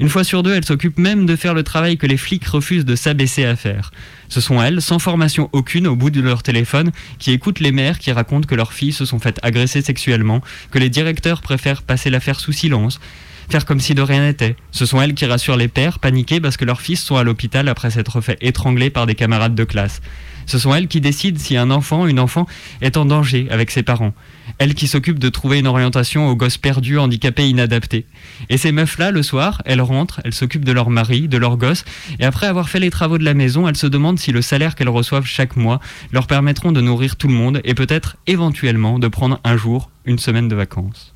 Une 0.00 0.08
fois 0.08 0.22
sur 0.22 0.44
deux, 0.44 0.54
elles 0.54 0.64
s'occupent 0.64 0.98
même 0.98 1.26
de 1.26 1.34
faire 1.34 1.54
le 1.54 1.64
travail 1.64 1.96
que 1.96 2.06
les 2.06 2.16
flics 2.16 2.46
refusent 2.46 2.84
de 2.84 2.94
s'abaisser 2.94 3.44
à 3.44 3.56
faire. 3.56 3.90
Ce 4.28 4.40
sont 4.40 4.62
elles, 4.62 4.80
sans 4.80 5.00
formation 5.00 5.48
aucune 5.52 5.88
au 5.88 5.96
bout 5.96 6.10
de 6.10 6.20
leur 6.20 6.44
téléphone, 6.44 6.92
qui 7.18 7.32
écoutent 7.32 7.58
les 7.58 7.72
mères 7.72 7.98
qui 7.98 8.12
racontent 8.12 8.46
que 8.46 8.54
leurs 8.54 8.72
filles 8.72 8.92
se 8.92 9.04
sont 9.04 9.18
faites 9.18 9.40
agresser 9.42 9.82
sexuellement, 9.82 10.40
que 10.70 10.78
les 10.78 10.88
directeurs 10.88 11.42
préfèrent 11.42 11.82
passer 11.82 12.10
l'affaire 12.10 12.38
sous 12.38 12.52
silence, 12.52 13.00
faire 13.48 13.66
comme 13.66 13.80
si 13.80 13.94
de 13.94 14.02
rien 14.02 14.24
n'était. 14.24 14.54
Ce 14.70 14.86
sont 14.86 15.02
elles 15.02 15.14
qui 15.14 15.26
rassurent 15.26 15.56
les 15.56 15.68
pères, 15.68 15.98
paniqués 15.98 16.40
parce 16.40 16.56
que 16.56 16.64
leurs 16.64 16.80
fils 16.80 17.02
sont 17.02 17.16
à 17.16 17.24
l'hôpital 17.24 17.68
après 17.68 17.90
s'être 17.90 18.20
fait 18.20 18.38
étrangler 18.40 18.90
par 18.90 19.06
des 19.06 19.16
camarades 19.16 19.56
de 19.56 19.64
classe. 19.64 20.00
Ce 20.46 20.58
sont 20.58 20.74
elles 20.74 20.88
qui 20.88 21.00
décident 21.00 21.38
si 21.38 21.56
un 21.56 21.70
enfant, 21.70 22.06
une 22.06 22.20
enfant, 22.20 22.46
est 22.80 22.96
en 22.96 23.04
danger 23.04 23.48
avec 23.50 23.70
ses 23.70 23.82
parents. 23.82 24.14
Elles 24.58 24.74
qui 24.74 24.86
s'occupent 24.88 25.18
de 25.18 25.28
trouver 25.28 25.58
une 25.58 25.66
orientation 25.66 26.28
aux 26.28 26.36
gosses 26.36 26.56
perdus, 26.56 26.98
handicapés, 26.98 27.48
inadaptés. 27.48 28.06
Et 28.48 28.56
ces 28.56 28.72
meufs-là, 28.72 29.10
le 29.10 29.22
soir, 29.22 29.62
elles 29.64 29.80
rentrent, 29.80 30.20
elles 30.24 30.34
s'occupent 30.34 30.64
de 30.64 30.72
leur 30.72 30.90
mari, 30.90 31.28
de 31.28 31.38
leurs 31.38 31.56
gosses, 31.56 31.84
et 32.18 32.24
après 32.24 32.46
avoir 32.46 32.68
fait 32.68 32.80
les 32.80 32.90
travaux 32.90 33.18
de 33.18 33.24
la 33.24 33.34
maison, 33.34 33.68
elles 33.68 33.76
se 33.76 33.86
demandent 33.86 34.18
si 34.18 34.32
le 34.32 34.42
salaire 34.42 34.74
qu'elles 34.74 34.88
reçoivent 34.88 35.26
chaque 35.26 35.56
mois 35.56 35.80
leur 36.12 36.26
permettront 36.26 36.72
de 36.72 36.80
nourrir 36.80 37.16
tout 37.16 37.28
le 37.28 37.34
monde 37.34 37.60
et 37.64 37.74
peut-être 37.74 38.16
éventuellement 38.26 38.98
de 38.98 39.08
prendre 39.08 39.40
un 39.44 39.56
jour, 39.56 39.90
une 40.04 40.18
semaine 40.18 40.48
de 40.48 40.56
vacances. 40.56 41.14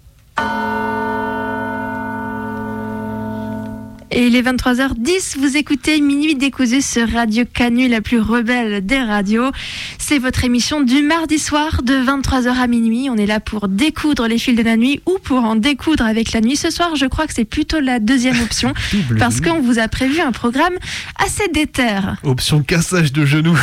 Et 4.15 4.27
il 4.27 4.37
est 4.37 4.43
23h10, 4.43 5.39
vous 5.39 5.57
écoutez 5.57 5.99
Minuit 6.03 6.35
décousu 6.35 6.83
sur 6.83 7.09
Radio 7.09 7.45
Canu, 7.51 7.89
la 7.89 8.03
plus 8.03 8.21
rebelle 8.21 8.85
des 8.85 8.99
radios. 8.99 9.51
C'est 9.99 10.19
votre 10.19 10.45
émission 10.45 10.83
du 10.83 11.01
mardi 11.01 11.39
soir 11.39 11.83
de 11.83 11.95
23h 11.95 12.55
à 12.55 12.67
minuit. 12.67 13.09
On 13.09 13.17
est 13.17 13.25
là 13.25 13.41
pour 13.41 13.69
découdre 13.69 14.29
les 14.29 14.37
fils 14.37 14.55
de 14.55 14.63
la 14.63 14.77
nuit 14.77 15.01
ou 15.07 15.17
pour 15.19 15.39
en 15.39 15.57
découdre 15.57 16.05
avec 16.05 16.33
la 16.33 16.43
nuit. 16.43 16.57
Ce 16.57 16.71
soir, 16.71 16.95
je 16.95 17.07
crois 17.07 17.27
que 17.27 17.33
c'est 17.33 17.47
plutôt 17.47 17.81
la 17.81 18.01
deuxième 18.01 18.39
option 18.43 18.75
parce 19.19 19.41
qu'on 19.41 19.61
vous 19.63 19.79
a 19.79 19.89
prévu 19.89 20.21
un 20.21 20.33
programme 20.33 20.75
assez 21.19 21.49
déter. 21.49 21.99
Option 22.23 22.63
cassage 22.63 23.15
de 23.15 23.25
genoux. 23.25 23.59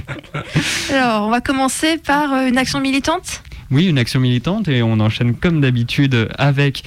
Alors, 0.90 1.26
on 1.26 1.30
va 1.30 1.40
commencer 1.40 1.96
par 1.96 2.34
euh, 2.34 2.48
une 2.48 2.58
action 2.58 2.80
militante. 2.80 3.42
Oui, 3.70 3.86
une 3.86 3.98
action 3.98 4.20
militante 4.20 4.68
et 4.68 4.82
on 4.82 5.00
enchaîne 5.00 5.34
comme 5.34 5.60
d'habitude 5.60 6.28
avec 6.38 6.82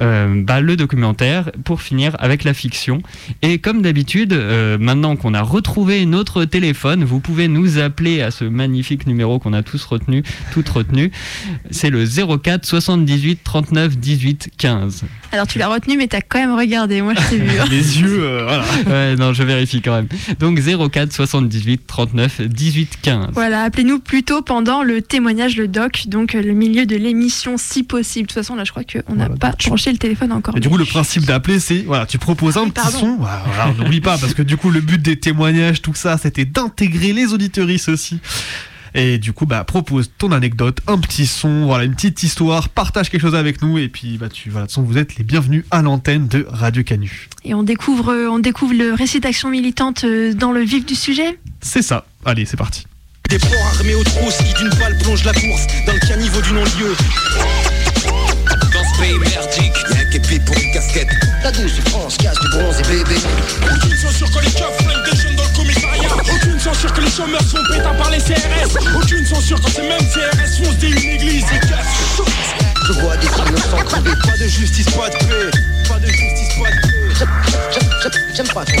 euh, 0.00 0.42
bah, 0.44 0.60
le 0.60 0.76
documentaire 0.76 1.50
pour 1.64 1.82
finir 1.82 2.14
avec 2.18 2.44
la 2.44 2.54
fiction. 2.54 3.02
Et 3.42 3.58
comme 3.58 3.82
d'habitude, 3.82 4.32
euh, 4.32 4.78
maintenant 4.78 5.16
qu'on 5.16 5.34
a 5.34 5.42
retrouvé 5.42 6.04
notre 6.06 6.44
téléphone, 6.44 7.04
vous 7.04 7.20
pouvez 7.20 7.48
nous 7.48 7.78
appeler 7.78 8.22
à 8.22 8.30
ce 8.30 8.44
magnifique 8.44 9.06
numéro 9.06 9.38
qu'on 9.38 9.52
a 9.52 9.62
tous 9.62 9.84
retenu, 9.84 10.22
toutes 10.52 10.68
retenu. 10.68 11.10
C'est 11.70 11.90
le 11.90 12.04
04 12.06 12.64
78 12.64 13.40
39 13.44 13.96
18 13.98 14.50
15. 14.56 15.04
Alors 15.32 15.46
tu 15.46 15.58
l'as 15.58 15.68
retenu, 15.68 15.96
mais 15.96 16.06
t'as 16.08 16.20
quand 16.20 16.38
même 16.38 16.54
regardé. 16.54 17.02
Moi, 17.02 17.14
je 17.14 17.28
t'ai 17.30 17.38
vu. 17.38 17.58
hein. 17.58 17.64
Les 17.70 18.00
yeux, 18.00 18.18
euh, 18.22 18.44
voilà. 18.44 18.64
Ouais, 18.88 19.16
non, 19.16 19.32
je 19.32 19.42
vérifie 19.42 19.82
quand 19.82 19.94
même. 19.94 20.08
Donc 20.38 20.58
04 20.60 21.12
78 21.12 21.86
39 21.86 22.42
18 22.42 22.98
15. 23.02 23.26
Voilà, 23.32 23.62
appelez-nous 23.64 23.98
plutôt 24.00 24.42
pendant 24.42 24.82
le 24.82 25.02
témoignage, 25.02 25.56
le 25.56 25.68
doc, 25.68 26.04
donc 26.06 26.27
euh, 26.34 26.42
le 26.42 26.52
milieu 26.52 26.86
de 26.86 26.96
l'émission 26.96 27.56
si 27.56 27.82
possible. 27.82 28.26
De 28.28 28.32
toute 28.32 28.42
façon, 28.42 28.54
là, 28.54 28.64
je 28.64 28.70
crois 28.70 28.84
qu'on 28.84 29.14
n'a 29.14 29.26
Voilà, 29.26 29.36
pas 29.36 29.48
donc 29.50 29.58
tu- 29.58 29.68
branché 29.68 29.92
le 29.92 29.98
téléphone 29.98 30.32
encore. 30.32 30.56
Et 30.56 30.60
du 30.60 30.68
coup, 30.68 30.76
le 30.76 30.84
principe 30.84 31.24
d'appeler, 31.24 31.60
c'est 31.60 31.78
voilà, 31.82 32.06
tu 32.06 32.18
proposes 32.18 32.56
un 32.56 32.68
petit 32.68 32.86
son. 32.92 33.16
Voilà, 33.16 33.72
n'oublie 33.78 34.00
pas 34.00 34.18
parce 34.18 34.34
que 34.34 34.42
du 34.42 34.56
coup, 34.56 34.70
le 34.70 34.80
but 34.80 35.00
des 35.00 35.18
témoignages, 35.18 35.82
tout 35.82 35.94
ça, 35.94 36.16
c'était 36.18 36.44
d'intégrer 36.44 37.12
les 37.12 37.32
auditeuristes 37.32 37.88
aussi. 37.88 38.20
Et 38.94 39.18
du 39.18 39.34
coup, 39.34 39.44
bah, 39.44 39.64
propose 39.64 40.10
ton 40.16 40.32
anecdote, 40.32 40.80
un 40.86 40.96
petit 40.96 41.26
son, 41.26 41.66
voilà, 41.66 41.84
une 41.84 41.94
petite 41.94 42.22
histoire, 42.22 42.70
partage 42.70 43.10
quelque 43.10 43.20
chose 43.20 43.34
avec 43.34 43.60
nous, 43.60 43.76
et 43.76 43.88
puis, 43.88 44.16
bah, 44.16 44.30
tu, 44.30 44.48
voilà, 44.48 44.64
de 44.64 44.70
toute 44.70 44.76
façon, 44.76 44.82
vous 44.82 44.96
êtes 44.96 45.16
les 45.16 45.24
bienvenus 45.24 45.64
à 45.70 45.82
l'antenne 45.82 46.26
de 46.26 46.46
Radio 46.48 46.82
Canu. 46.82 47.28
Et 47.44 47.52
on 47.52 47.62
découvre, 47.62 48.12
on 48.30 48.38
découvre 48.38 48.72
le 48.72 48.94
récit 48.94 49.20
d'action 49.20 49.50
militante 49.50 50.04
euh, 50.04 50.32
dans 50.32 50.52
le 50.52 50.60
vif 50.62 50.86
du 50.86 50.94
sujet? 50.94 51.38
C'est 51.60 51.82
ça. 51.82 52.06
Allez, 52.24 52.46
c'est 52.46 52.56
parti. 52.56 52.86
Des 53.28 53.38
porcs 53.38 53.66
armés 53.78 53.94
aux 53.94 54.04
trousses 54.04 54.38
qui 54.38 54.54
d'une 54.54 54.70
balle 54.78 54.96
plongent 54.96 55.24
la 55.24 55.32
course 55.34 55.66
dans 55.86 55.92
le 55.92 55.98
caniveau 56.00 56.40
du 56.40 56.52
non-lieu. 56.52 56.96
Dans 58.06 58.84
ce 58.94 59.00
pays 59.00 59.18
merdique, 59.18 59.74
y'a 59.90 60.00
un 60.00 60.38
pour 60.46 60.56
une 60.56 60.72
casquette. 60.72 61.08
La 61.44 61.50
douce 61.52 61.78
France 61.90 62.16
casse 62.16 62.38
du 62.40 62.48
bronze 62.48 62.76
et 62.80 62.82
bébé. 62.84 63.16
Aucune 63.70 63.96
censure 63.98 64.30
que 64.30 64.44
les 64.44 64.50
keufs 64.50 64.76
flinguent 64.78 65.10
des 65.10 65.16
jeunes 65.20 65.36
dans 65.36 65.42
le 65.44 65.56
commissariat. 65.56 66.08
Aucune 66.34 66.58
censure 66.58 66.92
que 66.94 67.00
les 67.02 67.10
chômeurs 67.10 67.42
sont 67.42 67.58
pétins 67.70 67.94
par 67.94 68.10
les 68.10 68.18
CRS. 68.18 68.76
Aucune 68.96 69.26
censure 69.26 69.60
quand 69.60 69.72
ces 69.72 69.82
mêmes 69.82 70.08
CRS 70.08 70.64
foncent 70.64 70.78
des 70.78 70.88
une 70.88 71.10
église 71.10 71.44
et 71.54 71.60
cassent. 71.68 72.22
Je 72.86 72.92
vois 73.00 73.16
des 73.18 73.26
innocents 73.26 73.84
crever. 73.84 74.12
Pas 74.24 74.36
de 74.38 74.48
justice, 74.48 74.86
pas 74.90 75.10
de 75.10 75.16
paix. 75.16 75.58
Pas 75.86 75.98
de 75.98 76.06
justice, 76.06 76.48
pas 76.58 76.70
de 76.70 76.80
paix. 76.80 77.26
J'aime- 78.34 78.46
pas 78.54 78.64
ton. 78.64 78.72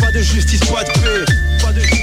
Pas 0.00 0.12
de 0.12 0.20
justice, 0.22 0.60
pas 0.60 0.84
de 0.84 0.90
paix. 0.90 1.32
Pas 1.60 1.72
de 1.72 1.80
justice, 1.80 2.01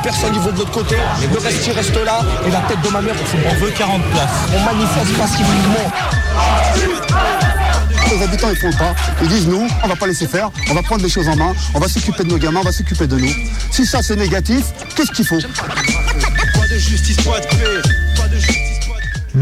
simple. 0.00 0.08
20 0.08 0.10
personnes, 0.10 0.34
ils 0.34 0.40
vont 0.40 0.52
de 0.52 0.58
l'autre 0.58 0.70
côté. 0.70 0.96
Le 1.32 1.38
reste, 1.38 1.66
il 1.66 1.72
reste 1.72 2.04
là. 2.04 2.20
Et 2.46 2.50
la 2.50 2.60
tête 2.60 2.80
de 2.82 2.88
ma 2.88 3.00
mère, 3.00 3.14
on 3.50 3.54
veut 3.64 3.70
40 3.70 4.02
places. 4.10 4.30
On 4.54 4.64
manifeste 4.64 5.18
pacifiquement. 5.18 5.92
Les 8.10 8.22
habitants 8.24 8.48
ils 8.50 8.56
font 8.56 8.72
pas, 8.72 8.92
ils 9.22 9.28
disent 9.28 9.46
nous, 9.46 9.68
on 9.84 9.86
va 9.86 9.94
pas 9.94 10.08
laisser 10.08 10.26
faire, 10.26 10.50
on 10.68 10.74
va 10.74 10.82
prendre 10.82 11.04
les 11.04 11.08
choses 11.08 11.28
en 11.28 11.36
main, 11.36 11.54
on 11.74 11.78
va 11.78 11.86
s'occuper 11.86 12.24
de 12.24 12.28
nos 12.28 12.38
gamins, 12.38 12.58
on 12.60 12.64
va 12.64 12.72
s'occuper 12.72 13.06
de 13.06 13.16
nous. 13.16 13.32
Si 13.70 13.86
ça 13.86 14.02
c'est 14.02 14.16
négatif, 14.16 14.64
qu'est-ce 14.96 15.12
qu'il 15.12 15.24
faut 15.24 15.38
Pas 15.38 16.66
de 16.66 16.76
justice, 16.76 17.16
pas 17.18 17.38
de 17.38 17.46
paix. 17.46 17.99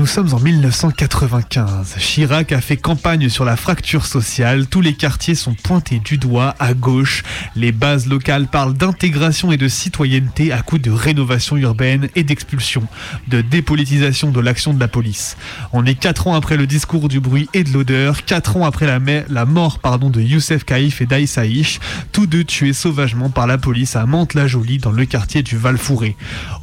Sommes 0.09 0.33
en 0.33 0.41
1995. 0.41 1.97
Chirac 1.99 2.53
a 2.53 2.63
fait 2.63 2.79
campagne 2.79 3.29
sur 3.29 3.45
la 3.45 3.57
fracture 3.57 4.07
sociale. 4.07 4.67
Tous 4.67 4.81
les 4.81 4.95
quartiers 4.95 5.35
sont 5.35 5.53
pointés 5.53 6.01
du 6.03 6.17
doigt 6.17 6.55
à 6.59 6.73
gauche. 6.73 7.23
Les 7.55 7.73
bases 7.73 8.07
locales 8.07 8.47
parlent 8.47 8.73
d'intégration 8.73 9.53
et 9.53 9.59
de 9.59 9.69
citoyenneté 9.69 10.51
à 10.51 10.63
coup 10.63 10.79
de 10.79 10.91
rénovation 10.91 11.59
urbaine 11.59 12.09
et 12.17 12.25
d'expulsion, 12.25 12.85
de 13.29 13.43
dépolitisation 13.43 14.31
de 14.31 14.41
l'action 14.41 14.73
de 14.73 14.81
la 14.81 14.89
police. 14.89 15.37
On 15.75 15.85
est 15.85 15.95
quatre 15.95 16.27
ans 16.27 16.35
après 16.35 16.57
le 16.57 16.67
discours 16.67 17.09
du 17.09 17.21
bruit 17.21 17.51
et 17.53 17.63
de 17.63 17.71
l'odeur, 17.71 18.25
quatre 18.25 18.57
ans 18.57 18.65
après 18.65 18.87
la, 18.87 19.45
mort 19.45 19.79
pardon, 19.79 20.09
de 20.09 20.23
Youssef 20.23 20.65
Kaïf 20.65 21.03
et 21.03 21.07
d'Aïssaïch, 21.07 21.81
tous 22.13 22.27
deux 22.27 22.45
tués 22.45 22.73
sauvagement 22.73 23.29
par 23.29 23.47
la 23.47 23.59
police 23.59 23.95
à 23.95 24.07
Mantes-la-Jolie 24.07 24.79
dans 24.79 24.93
le 24.93 25.05
quartier 25.05 25.43
du 25.43 25.59
Val-Fouré. 25.59 26.17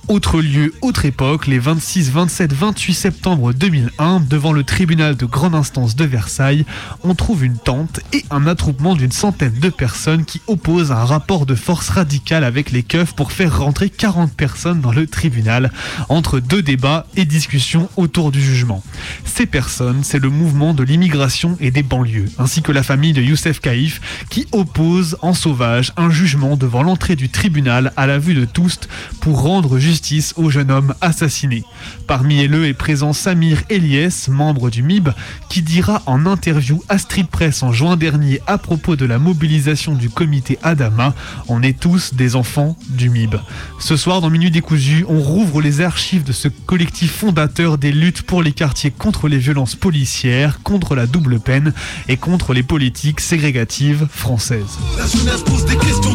Autre 0.08 0.40
lieu, 0.40 0.72
autre 0.84 1.06
époque, 1.06 1.48
les 1.48 1.58
26, 1.58 2.12
27, 2.12 2.54
28 2.54 2.94
septembre 2.94 3.54
2001, 3.54 4.20
devant 4.20 4.52
le 4.52 4.64
tribunal 4.64 5.16
de 5.16 5.26
grande 5.26 5.56
instance 5.56 5.96
de 5.96 6.06
Versailles, 6.06 6.64
on 7.04 7.16
trouve 7.16 7.44
une 7.44 7.58
tente 7.58 8.02
et 8.14 8.24
un 8.30 8.46
attroupement 8.46 8.94
d'une 8.94 9.12
centaine 9.12 9.58
de 9.60 9.70
personnes 9.70 10.24
qui 10.24 10.42
opposent 10.46 10.92
un 10.92 11.06
rapport 11.06 11.48
de 11.48 11.56
force 11.56 11.90
radical 11.90 12.44
avec 12.44 12.70
les 12.70 12.84
keufs 12.84 13.14
pour 13.14 13.32
faire 13.32 13.58
rentrer 13.58 13.90
40 13.90 14.32
personnes 14.32 14.80
dans 14.80 14.92
le 14.92 15.08
tribunal, 15.08 15.72
entre 16.08 16.40
deux 16.40 16.62
débats 16.62 17.08
et 17.16 17.26
discussions 17.26 17.90
autour 17.98 18.32
du 18.32 18.42
jugement. 18.42 18.84
Ces 19.24 19.48
personnes, 19.48 20.04
c'est 20.04 20.20
le 20.20 20.30
mouvement 20.30 20.76
de 20.76 20.84
l'immigration 20.84 21.58
et 21.60 21.72
des 21.72 21.84
banlieues, 21.84 22.30
ainsi 22.38 22.62
que 22.62 22.72
la 22.72 22.84
famille 22.84 23.14
de 23.14 23.24
Youssef 23.24 23.60
Kaïf, 23.60 24.26
qui 24.30 24.46
oppose 24.52 25.18
en 25.24 25.34
sauvage 25.34 25.94
un 25.98 26.12
jugement 26.12 26.58
devant 26.58 26.84
l'entrée 26.84 27.16
du 27.16 27.30
tribunal 27.30 27.92
à 27.98 28.06
la 28.06 28.20
vue 28.20 28.36
de 28.36 28.46
tous 28.46 28.82
pour 29.20 29.42
rendre 29.42 29.80
justice 29.80 29.95
au 30.36 30.50
jeune 30.50 30.72
homme 30.72 30.94
assassiné. 31.02 31.64
Parmi 32.08 32.46
eux 32.48 32.66
est 32.68 32.74
présent 32.74 33.14
Samir 33.14 33.64
Eliès, 33.70 34.28
membre 34.28 34.70
du 34.70 34.84
MIB, 34.84 35.10
qui 35.50 35.62
dira 35.62 36.02
en 36.06 36.26
interview 36.26 36.84
à 36.90 36.98
Street 36.98 37.28
Press 37.30 37.64
en 37.64 37.72
juin 37.72 37.96
dernier 37.96 38.42
à 38.48 38.58
propos 38.58 38.96
de 38.96 39.06
la 39.06 39.20
mobilisation 39.20 39.94
du 39.94 40.10
comité 40.10 40.60
Adama 40.64 41.14
On 41.48 41.62
est 41.62 41.80
tous 41.80 42.14
des 42.14 42.36
enfants 42.36 42.76
du 42.90 43.10
MIB. 43.10 43.36
Ce 43.80 43.96
soir, 43.96 44.22
dans 44.22 44.30
Minuit 44.30 44.52
décousu, 44.52 45.06
on 45.08 45.20
rouvre 45.20 45.62
les 45.62 45.82
archives 45.82 46.24
de 46.24 46.34
ce 46.34 46.48
collectif 46.48 47.12
fondateur 47.12 47.78
des 47.78 47.92
luttes 47.92 48.24
pour 48.24 48.44
les 48.44 48.52
quartiers 48.52 48.92
contre 48.92 49.28
les 49.28 49.38
violences 49.38 49.76
policières, 49.76 50.62
contre 50.64 50.96
la 50.96 51.08
double 51.08 51.40
peine 51.40 51.74
et 52.10 52.18
contre 52.18 52.54
les 52.54 52.64
politiques 52.64 53.22
ségrégatives 53.22 54.08
françaises. 54.12 54.78
La 54.98 55.08
jeunesse 55.08 55.42
pose 55.44 55.66
des 55.66 55.78
questions. 55.78 56.14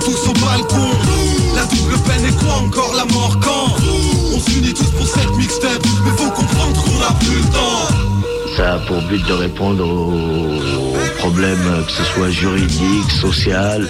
La 1.54 1.64
double 1.66 1.98
peine 2.06 2.20
encore? 2.48 2.94
La 2.94 3.04
mort 3.04 3.38
quand? 3.40 3.69
On 4.34 4.40
s'unit 4.40 4.74
tous 4.74 4.90
pour 4.90 5.06
cette 5.06 5.36
mixtape, 5.36 5.86
mais 6.04 6.10
faut 6.16 6.30
comprendre 6.30 6.82
qu'on 6.82 7.02
a 7.02 7.12
plus 7.18 7.36
le 7.36 7.44
temps. 7.44 8.56
Ça 8.56 8.74
a 8.74 8.78
pour 8.80 9.00
but 9.02 9.24
de 9.26 9.32
répondre 9.32 9.84
aux 9.88 11.18
problèmes, 11.18 11.84
que 11.86 11.92
ce 11.92 12.04
soit 12.04 12.30
juridiques, 12.30 13.10
social, 13.20 13.88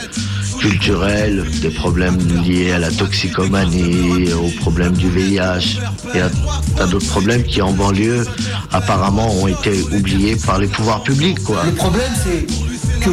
culturels, 0.61 1.47
des 1.63 1.71
problèmes 1.71 2.19
liés 2.43 2.73
à 2.73 2.79
la 2.79 2.91
toxicomanie, 2.91 4.33
aux 4.33 4.61
problèmes 4.61 4.93
du 4.93 5.09
VIH 5.09 5.79
et 6.15 6.21
à 6.21 6.31
tas 6.77 6.87
d'autres 6.87 7.09
problèmes 7.09 7.43
qui 7.45 7.63
en 7.63 7.73
banlieue 7.73 8.27
apparemment 8.71 9.33
ont 9.41 9.49
été 9.49 9.83
oubliés 9.93 10.37
par 10.37 10.59
les 10.59 10.67
pouvoirs 10.69 11.03
publics 11.03 11.43
quoi. 11.43 11.65
Le 11.65 11.73
problème, 11.73 12.13
c'est 12.23 12.47
que 13.01 13.11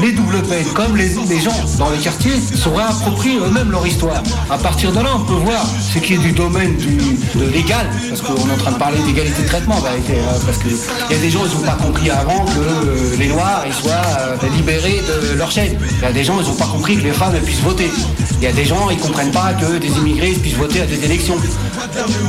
les 0.00 0.12
doubles 0.12 0.42
peines, 0.42 0.66
comme 0.74 0.96
les, 0.96 1.08
gens 1.40 1.50
dans 1.78 1.90
les 1.90 1.98
quartiers, 1.98 2.38
se 2.54 2.68
réapproprient 2.68 3.38
eux-mêmes 3.38 3.70
leur 3.70 3.86
histoire. 3.86 4.22
À 4.50 4.58
partir 4.58 4.92
de 4.92 5.00
là, 5.00 5.10
on 5.16 5.24
peut 5.24 5.34
voir 5.44 5.64
ce 5.92 5.98
qui 5.98 6.14
est 6.14 6.18
du 6.18 6.32
domaine 6.32 6.76
du, 6.76 6.96
de 7.38 7.44
légal, 7.52 7.86
parce 8.08 8.22
qu'on 8.22 8.48
est 8.48 8.52
en 8.52 8.56
train 8.56 8.72
de 8.72 8.78
parler 8.78 8.98
d'égalité 9.06 9.42
de 9.42 9.48
traitement, 9.48 9.76
hein, 9.78 10.38
parce 10.46 10.58
qu'il 10.58 10.72
y 11.10 11.14
a 11.14 11.18
des 11.18 11.30
gens, 11.30 11.40
ils 11.44 11.56
n'ont 11.56 11.66
pas 11.66 11.78
compris 11.82 12.10
avant 12.10 12.44
que 12.44 12.58
euh, 12.58 13.16
les 13.18 13.28
Noirs 13.28 13.64
soient 13.72 13.92
euh, 14.20 14.56
libérés 14.56 15.02
de 15.30 15.34
leur 15.34 15.50
chaîne. 15.50 15.76
Il 15.98 16.02
y 16.02 16.06
a 16.06 16.12
des 16.12 16.24
gens, 16.24 16.40
ils 16.40 16.46
n'ont 16.48 16.56
pas 16.56 16.66
compris 16.66 16.96
que 16.96 17.04
les 17.04 17.12
femmes 17.12 17.34
puissent 17.44 17.60
voter. 17.60 17.90
Il 18.40 18.44
y 18.44 18.46
a 18.46 18.52
des 18.52 18.64
gens, 18.64 18.88
ils 18.90 18.98
comprennent 18.98 19.32
pas 19.32 19.52
que 19.54 19.78
des 19.78 19.88
immigrés 19.88 20.32
puissent 20.32 20.54
voter 20.56 20.82
à 20.82 20.86
des 20.86 21.04
élections. 21.04 21.36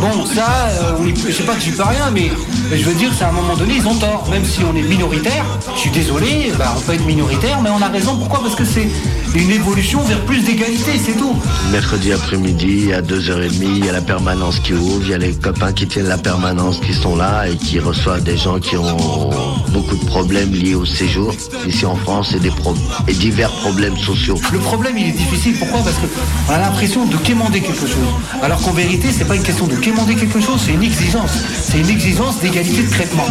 Bon, 0.01 0.25
ça, 0.25 0.69
euh, 0.81 1.11
je 1.15 1.31
sais 1.31 1.43
pas 1.43 1.53
que 1.53 1.61
j'y 1.61 1.71
peux 1.71 1.83
rien, 1.83 2.09
mais 2.11 2.31
je 2.71 2.83
veux 2.83 2.95
dire, 2.95 3.11
c'est 3.17 3.25
à 3.25 3.29
un 3.29 3.33
moment 3.33 3.55
donné, 3.55 3.75
ils 3.77 3.87
ont 3.87 3.95
tort. 3.95 4.27
Même 4.29 4.45
si 4.45 4.61
on 4.63 4.75
est 4.75 4.81
minoritaire, 4.81 5.45
je 5.75 5.79
suis 5.79 5.91
désolé, 5.91 6.51
bah, 6.57 6.75
être 6.93 7.05
minoritaire, 7.05 7.62
mais 7.62 7.69
on 7.69 7.81
a 7.81 7.88
raison. 7.88 8.15
Pourquoi? 8.17 8.41
Parce 8.41 8.55
que 8.55 8.65
c'est 8.65 8.88
une 9.36 9.51
évolution 9.51 10.01
vers 10.03 10.19
plus 10.22 10.41
d'égalité, 10.43 10.91
c'est 11.03 11.17
tout. 11.17 11.36
Mercredi 11.72 12.12
après-midi, 12.13 12.91
à 12.93 13.01
2h30, 13.01 13.51
il 13.62 13.86
y 13.86 13.89
a 13.89 13.91
la 13.91 14.01
permanence 14.01 14.60
qui 14.60 14.74
ouvre, 14.74 15.01
il 15.03 15.10
y 15.10 15.13
a 15.13 15.17
les 15.17 15.34
copains 15.34 15.72
qui 15.72 15.88
tiennent 15.88 16.08
la 16.08 16.17
permanence 16.17 16.79
qui 16.79 16.93
sont 16.93 17.15
là 17.15 17.48
et 17.48 17.55
qui 17.58 17.79
reçoivent 17.79 18.24
des 18.24 18.38
gens 18.38 18.60
qui 18.60 18.75
ont 18.77 19.29
beaucoup 19.69 19.96
de 19.96 20.05
problèmes 20.05 20.51
liés 20.53 20.75
au 20.75 20.86
séjour 20.86 21.34
ici 21.67 21.86
en 21.86 21.96
France 21.96 22.34
et, 22.34 22.39
des 22.39 22.50
pro- 22.50 22.75
et 23.08 23.13
divers 23.13 23.51
problèmes 23.51 23.98
sociaux. 23.98 24.39
Le 24.51 24.60
problème, 24.60 24.98
il 24.98 25.08
est 25.08 25.12
difficile. 25.12 25.55
Pourquoi? 25.60 25.81
Parce 25.81 25.96
qu'on 25.98 26.53
a 26.53 26.58
l'impression 26.58 27.05
de 27.05 27.15
quémander 27.17 27.62
quelque 27.62 27.81
chose. 27.88 28.10
Alors 28.41 28.60
qu'en 28.62 28.72
vérité, 28.72 29.10
c'est 29.15 29.25
pas 29.25 29.36
une 29.36 29.43
question 29.43 29.67
de 29.67 29.75
quémander 29.75 30.15
quelque 30.15 30.39
chose, 30.41 30.60
c'est 30.65 30.74
une 30.74 30.84
exigence. 30.84 31.31
C'est 31.62 31.79
une 31.79 31.89
exigence 31.89 32.39
d'égalité 32.39 32.84
de 32.84 32.89
traitement. 32.89 33.25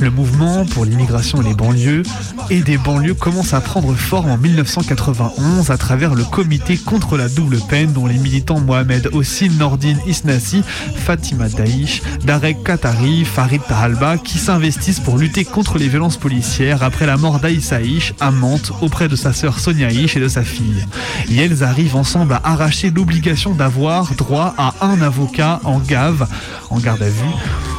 Le 0.00 0.10
mouvement 0.10 0.63
pour 0.66 0.84
l'immigration 0.84 1.40
et 1.42 1.44
les 1.44 1.54
banlieues 1.54 2.02
et 2.50 2.60
des 2.60 2.78
banlieues 2.78 3.14
commence 3.14 3.54
à 3.54 3.60
prendre 3.60 3.94
forme 3.94 4.30
en 4.30 4.38
1991 4.38 5.70
à 5.70 5.76
travers 5.76 6.14
le 6.14 6.24
comité 6.24 6.76
contre 6.76 7.16
la 7.16 7.28
double 7.28 7.58
peine 7.68 7.92
dont 7.92 8.06
les 8.06 8.18
militants 8.18 8.60
Mohamed 8.60 9.10
Hossin 9.12 9.48
Nordin 9.58 9.96
Isnassi, 10.06 10.62
Fatima 10.96 11.48
Daïch, 11.48 12.02
Darek 12.24 12.62
Katari, 12.64 13.24
Farid 13.24 13.62
Tahalba 13.68 14.18
qui 14.18 14.38
s'investissent 14.38 15.00
pour 15.00 15.18
lutter 15.18 15.44
contre 15.44 15.78
les 15.78 15.88
violences 15.88 16.16
policières 16.16 16.82
après 16.82 17.06
la 17.06 17.16
mort 17.16 17.40
d'Aïssa 17.40 17.74
à 18.20 18.30
Mantes 18.30 18.72
auprès 18.80 19.08
de 19.08 19.16
sa 19.16 19.32
sœur 19.32 19.58
Sonia 19.58 19.90
Ish 19.90 20.16
et 20.16 20.20
de 20.20 20.28
sa 20.28 20.42
fille. 20.42 20.86
Et 21.30 21.36
elles 21.36 21.62
arrivent 21.64 21.96
ensemble 21.96 22.34
à 22.34 22.40
arracher 22.44 22.90
l'obligation 22.90 23.54
d'avoir 23.54 24.14
droit 24.14 24.54
à 24.58 24.74
un 24.80 25.00
avocat 25.02 25.60
en 25.64 25.78
gave, 25.78 26.26
en 26.70 26.78
garde 26.78 27.02
à 27.02 27.08
vue, 27.08 27.73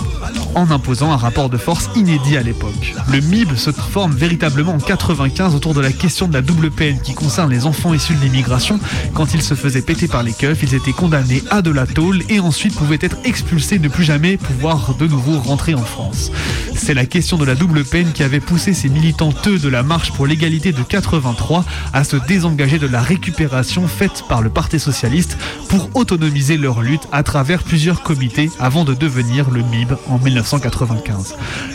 en 0.56 0.72
imposant 0.72 1.12
un 1.12 1.18
rapport 1.18 1.50
de 1.50 1.58
force 1.58 1.90
inédit 1.96 2.38
à 2.38 2.42
l'époque. 2.42 2.96
Le 3.12 3.20
MIB 3.20 3.56
se 3.56 3.72
forme 3.72 4.14
véritablement 4.14 4.74
en 4.74 4.80
95 4.80 5.54
autour 5.54 5.74
de 5.74 5.82
la 5.82 5.92
question 5.92 6.28
de 6.28 6.34
la 6.34 6.42
double 6.42 6.72
peine 6.72 7.00
qui 7.02 7.14
concerne 7.14 7.52
les 7.52 7.66
enfants 7.66 7.94
issus 7.94 8.16
de 8.16 8.22
l'immigration. 8.22 8.80
Quand 9.14 9.34
ils 9.34 9.42
se 9.42 9.54
faisaient 9.54 9.82
péter 9.82 10.08
par 10.08 10.24
les 10.24 10.34
keufs, 10.34 10.64
ils 10.64 10.74
étaient 10.74 10.94
condamnés 10.94 11.44
à 11.52 11.62
de 11.62 11.72
la 11.72 11.86
tôle 11.86 12.24
et 12.30 12.40
ensuite 12.40 12.76
pouvaient 12.76 12.98
être 13.02 13.18
expulsés, 13.26 13.80
ne 13.80 13.90
plus 13.90 14.06
jamais 14.06 14.38
pouvoir 14.38 14.96
de 14.96 15.08
nouveau 15.08 15.40
rentrer 15.40 15.76
en 15.76 15.84
France. 15.84 16.32
C'est 16.76 16.94
la 16.94 17.06
question 17.06 17.38
de 17.38 17.46
la 17.46 17.56
double 17.56 17.84
peine 17.84 18.12
qui 18.14 18.24
avait 18.24 18.40
poussé 18.40 18.74
ces 18.74 18.90
militanteux 18.90 19.60
de 19.60 19.70
la 19.70 19.84
marche 19.84 20.12
pour 20.12 20.26
l'égalité 20.26 20.72
de 20.72 20.84
83 20.84 21.66
à 21.94 22.04
se 22.04 22.16
désengager 22.16 22.80
de 22.80 22.88
la 22.88 23.02
récupération 23.02 23.88
faite 23.88 24.24
par 24.30 24.42
le 24.42 24.50
Parti 24.50 24.80
socialiste 24.80 25.38
pour 25.68 25.90
autonomiser 25.96 26.58
leur 26.58 26.82
lutte 26.82 27.08
à 27.12 27.24
travers 27.24 27.64
plusieurs 27.64 28.04
comités 28.04 28.50
avant 28.60 28.86
de 28.86 28.94
devenir 28.94 29.50
le 29.50 29.62
MIB 29.62 29.94
en 30.08 30.18
1995. 30.18 30.45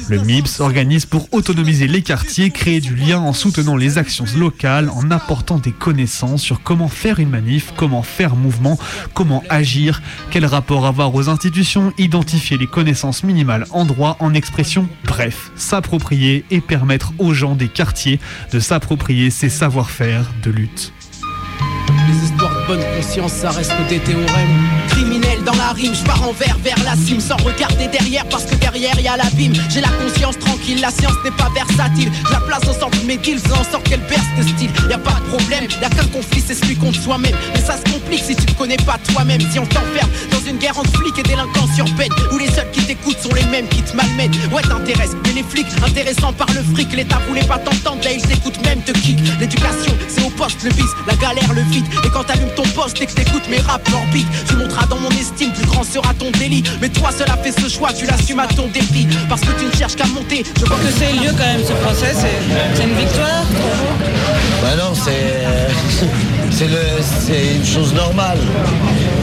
Le 0.09 0.19
MIB 0.19 0.47
s'organise 0.47 1.07
pour 1.07 1.29
autonomiser 1.33 1.87
les 1.87 2.03
quartiers, 2.03 2.51
créer 2.51 2.81
du 2.81 2.95
lien 2.95 3.19
en 3.19 3.33
soutenant 3.33 3.77
les 3.77 3.99
actions 3.99 4.25
locales, 4.37 4.91
en 4.91 5.11
apportant 5.11 5.59
des 5.59 5.73
connaissances 5.73 6.43
sur 6.43 6.63
comment 6.63 6.89
faire 6.89 7.19
une 7.19 7.31
manif, 7.31 7.73
comment 7.77 8.03
faire 8.03 8.37
mouvement, 8.37 8.79
comment 9.15 9.43
agir, 9.49 10.03
quel 10.31 10.47
rapport 10.47 10.87
avoir 10.87 11.15
aux 11.15 11.29
institutions, 11.29 11.93
identifier 11.99 12.59
les 12.59 12.67
connaissances 12.67 13.25
minimales 13.25 13.67
en 13.71 13.85
droit, 13.85 14.17
en 14.21 14.35
expression, 14.35 14.89
bref, 15.05 15.51
s'approprier 15.57 16.45
et 16.51 16.61
permettre 16.61 17.13
aux 17.19 17.35
gens 17.35 17.55
des 17.55 17.69
quartiers 17.69 18.21
de 18.53 18.61
s'approprier 18.61 19.31
ces 19.31 19.49
savoir-faire 19.49 20.25
de 20.43 20.51
lutte. 20.51 20.93
Dans 25.45 25.55
la 25.55 25.73
rime, 25.73 25.95
je 25.95 26.05
pars 26.05 26.23
en 26.23 26.33
vert 26.33 26.57
vers 26.63 26.77
la 26.85 26.95
cime 26.97 27.21
sans 27.21 27.37
regarder 27.37 27.89
derrière 27.89 28.27
parce 28.29 28.45
que 28.45 28.55
derrière 28.57 28.99
y 29.01 29.09
a 29.09 29.17
l'abîme. 29.17 29.55
J'ai 29.71 29.81
la 29.81 29.89
conscience 29.89 30.39
tranquille, 30.39 30.81
la 30.81 30.91
science 30.91 31.17
n'est 31.25 31.31
pas 31.31 31.49
versatile. 31.55 32.11
La 32.31 32.41
place 32.41 32.63
au 32.69 32.79
centre 32.79 32.99
mes 33.07 33.17
deals, 33.17 33.41
en 33.53 33.65
sorte 33.71 33.89
qu'elle 33.89 34.01
berce 34.01 34.27
de 34.39 34.43
style. 34.43 34.71
Y 34.89 34.93
a 34.93 34.99
pas 34.99 35.15
de 35.15 35.37
problème, 35.37 35.67
y 35.81 35.85
a 35.85 35.89
qu'un 35.89 36.07
conflit, 36.09 36.43
c'est 36.47 36.55
celui 36.55 36.77
contre 36.77 37.01
soi-même. 37.01 37.35
Mais 37.55 37.61
ça 37.61 37.77
se 37.79 37.91
complique 37.91 38.23
si 38.23 38.37
tu 38.37 38.45
te 38.45 38.53
connais 38.53 38.77
pas 38.77 38.99
toi-même. 39.13 39.41
Si 39.51 39.59
on 39.59 39.67
t'enferme 39.67 40.11
dans 40.31 40.41
une 40.47 40.59
guerre 40.59 40.79
entre 40.79 40.93
flics 40.99 41.19
et 41.19 41.23
délinquants 41.23 41.69
sur 41.75 41.87
peine, 41.97 42.13
où 42.33 42.39
les 42.39 42.51
seuls 42.51 42.71
qui 42.73 42.83
t'écoutent 42.83 43.21
sont 43.21 43.35
les 43.35 43.45
mêmes 43.45 43.69
qui 43.69 43.83
te 43.83 43.97
malmènent. 43.97 44.35
Ouais, 44.53 44.63
t'intéresses, 44.63 45.17
mais 45.25 45.33
les 45.33 45.43
flics 45.43 45.67
intéressants 45.87 46.33
par 46.33 46.49
le 46.53 46.63
fric, 46.75 46.93
l'État 46.93 47.19
voulait 47.29 47.45
pas 47.45 47.59
t'entendre, 47.59 48.03
là 48.05 48.13
ils 48.13 48.23
t'écoutent 48.23 48.63
même 48.65 48.83
te 48.83 48.93
kick. 48.93 49.19
L'éducation, 49.41 49.97
c'est 50.09 50.23
au 50.23 50.31
poste 50.31 50.63
le 50.65 50.71
vice, 50.71 50.95
la 51.07 51.15
galère 51.17 51.53
le 51.53 51.63
vide. 51.63 51.87
Et 52.05 52.09
quand 52.11 52.25
t'allumes 52.25 52.55
ton 52.57 52.69
poste 52.75 53.01
et 53.01 53.07
que 53.07 53.13
t'écoutes 53.13 53.49
mes 53.49 53.61
raps 53.61 53.93
orbite, 53.93 54.27
tu 54.49 54.57
monteras 54.57 54.87
dans 54.87 54.99
mon 54.99 55.11
estime, 55.31 55.53
plus 55.53 55.67
grand 55.67 55.83
sera 55.85 56.13
ton 56.19 56.31
délit. 56.39 56.63
Mais 56.81 56.89
toi 56.89 57.11
seul 57.17 57.29
a 57.31 57.37
fait 57.43 57.53
ce 57.53 57.69
choix, 57.69 57.93
tu 57.93 58.07
l'assumes 58.07 58.41
à 58.41 58.47
ton 58.47 58.67
défi. 58.69 59.07
Parce 59.29 59.41
que 59.43 59.53
tu 59.59 59.67
ne 59.67 59.73
cherches 59.73 59.97
qu'à 59.97 60.07
monter. 60.07 60.45
Je 60.59 60.65
vois 60.67 60.77
que 60.77 60.91
c'est 60.99 61.13
lieu 61.13 61.31
quand 61.37 61.47
même 61.47 61.65
ce 61.67 61.73
procès, 61.85 62.15
c'est 62.15 62.83
une 62.83 62.95
victoire 62.97 63.45
Bah 64.63 64.77
non, 64.77 64.93
c'est 64.95 66.07
c'est 66.51 66.67
le- 66.69 67.03
c'est 67.27 67.57
une 67.57 67.67
chose 67.67 67.93
normale. 67.95 68.39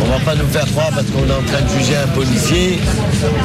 On 0.05 0.09
va 0.09 0.19
pas 0.19 0.35
nous 0.35 0.47
faire 0.47 0.65
croire 0.67 0.89
parce 0.91 1.07
qu'on 1.07 1.27
est 1.27 1.33
en 1.33 1.43
train 1.43 1.61
de 1.61 1.69
juger 1.79 1.97
un 1.97 2.07
policier 2.07 2.79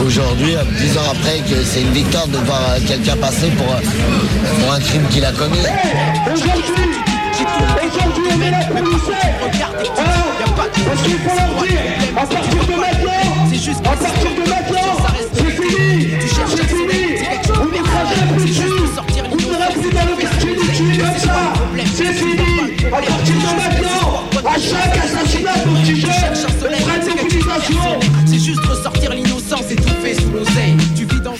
aujourd'hui, 0.07 0.55
dix 0.79 0.97
ans 0.97 1.03
après, 1.11 1.39
que 1.41 1.63
c'est 1.65 1.81
une 1.81 1.93
victoire 1.93 2.29
de 2.29 2.37
voir 2.39 2.61
quelqu'un 2.87 3.17
passer 3.17 3.49
pour, 3.57 3.67
pour 3.67 4.73
un 4.73 4.79
crime 4.81 5.03
qu'il 5.11 5.25
a 5.25 5.33
commis. 5.33 5.59
Aujourd'hui, 6.33 6.63
on 8.37 8.41
est 8.43 8.51
là 8.51 8.59
pour 8.71 8.81
nous 8.83 10.22
Parce 10.55 11.03
qu'il 11.03 11.19
faut 11.19 11.37
leur 11.37 11.63
dire, 11.63 11.81
à 12.17 12.27
partir 12.27 12.65
de 12.67 12.73
maintenant, 12.73 13.13
à 13.85 13.97
partir 13.97 14.31
de 14.31 14.51
maintenant, 14.51 14.97
c'est 15.33 15.51
fini, 15.51 16.11
c'est 16.21 16.67
fini, 16.67 17.03
on 17.49 17.65
ne 17.65 17.73
jamais 17.75 18.37
plus 18.37 18.49
dessus, 18.49 18.63
ne 18.63 18.87
sera 18.87 19.03
plus 19.03 19.91
dans 19.91 20.05
le 20.05 20.17
quartier 20.21 20.55
du 20.55 20.67
tuer 20.69 20.99
comme 20.99 21.19
ça, 21.19 21.53
c'est 21.95 22.13
fini, 22.13 22.77
à 22.87 22.91
partir 22.91 23.35
de 23.35 23.41
maintenant, 23.57 24.23
à 24.45 24.59
chaque 24.59 24.97
assassinat 25.05 25.57
dont 25.65 25.83
tu 25.85 25.97
jettes, 25.97 26.47
on 26.47 26.53
fera 26.61 26.97
une 26.97 27.23
mobilisation. 27.23 28.12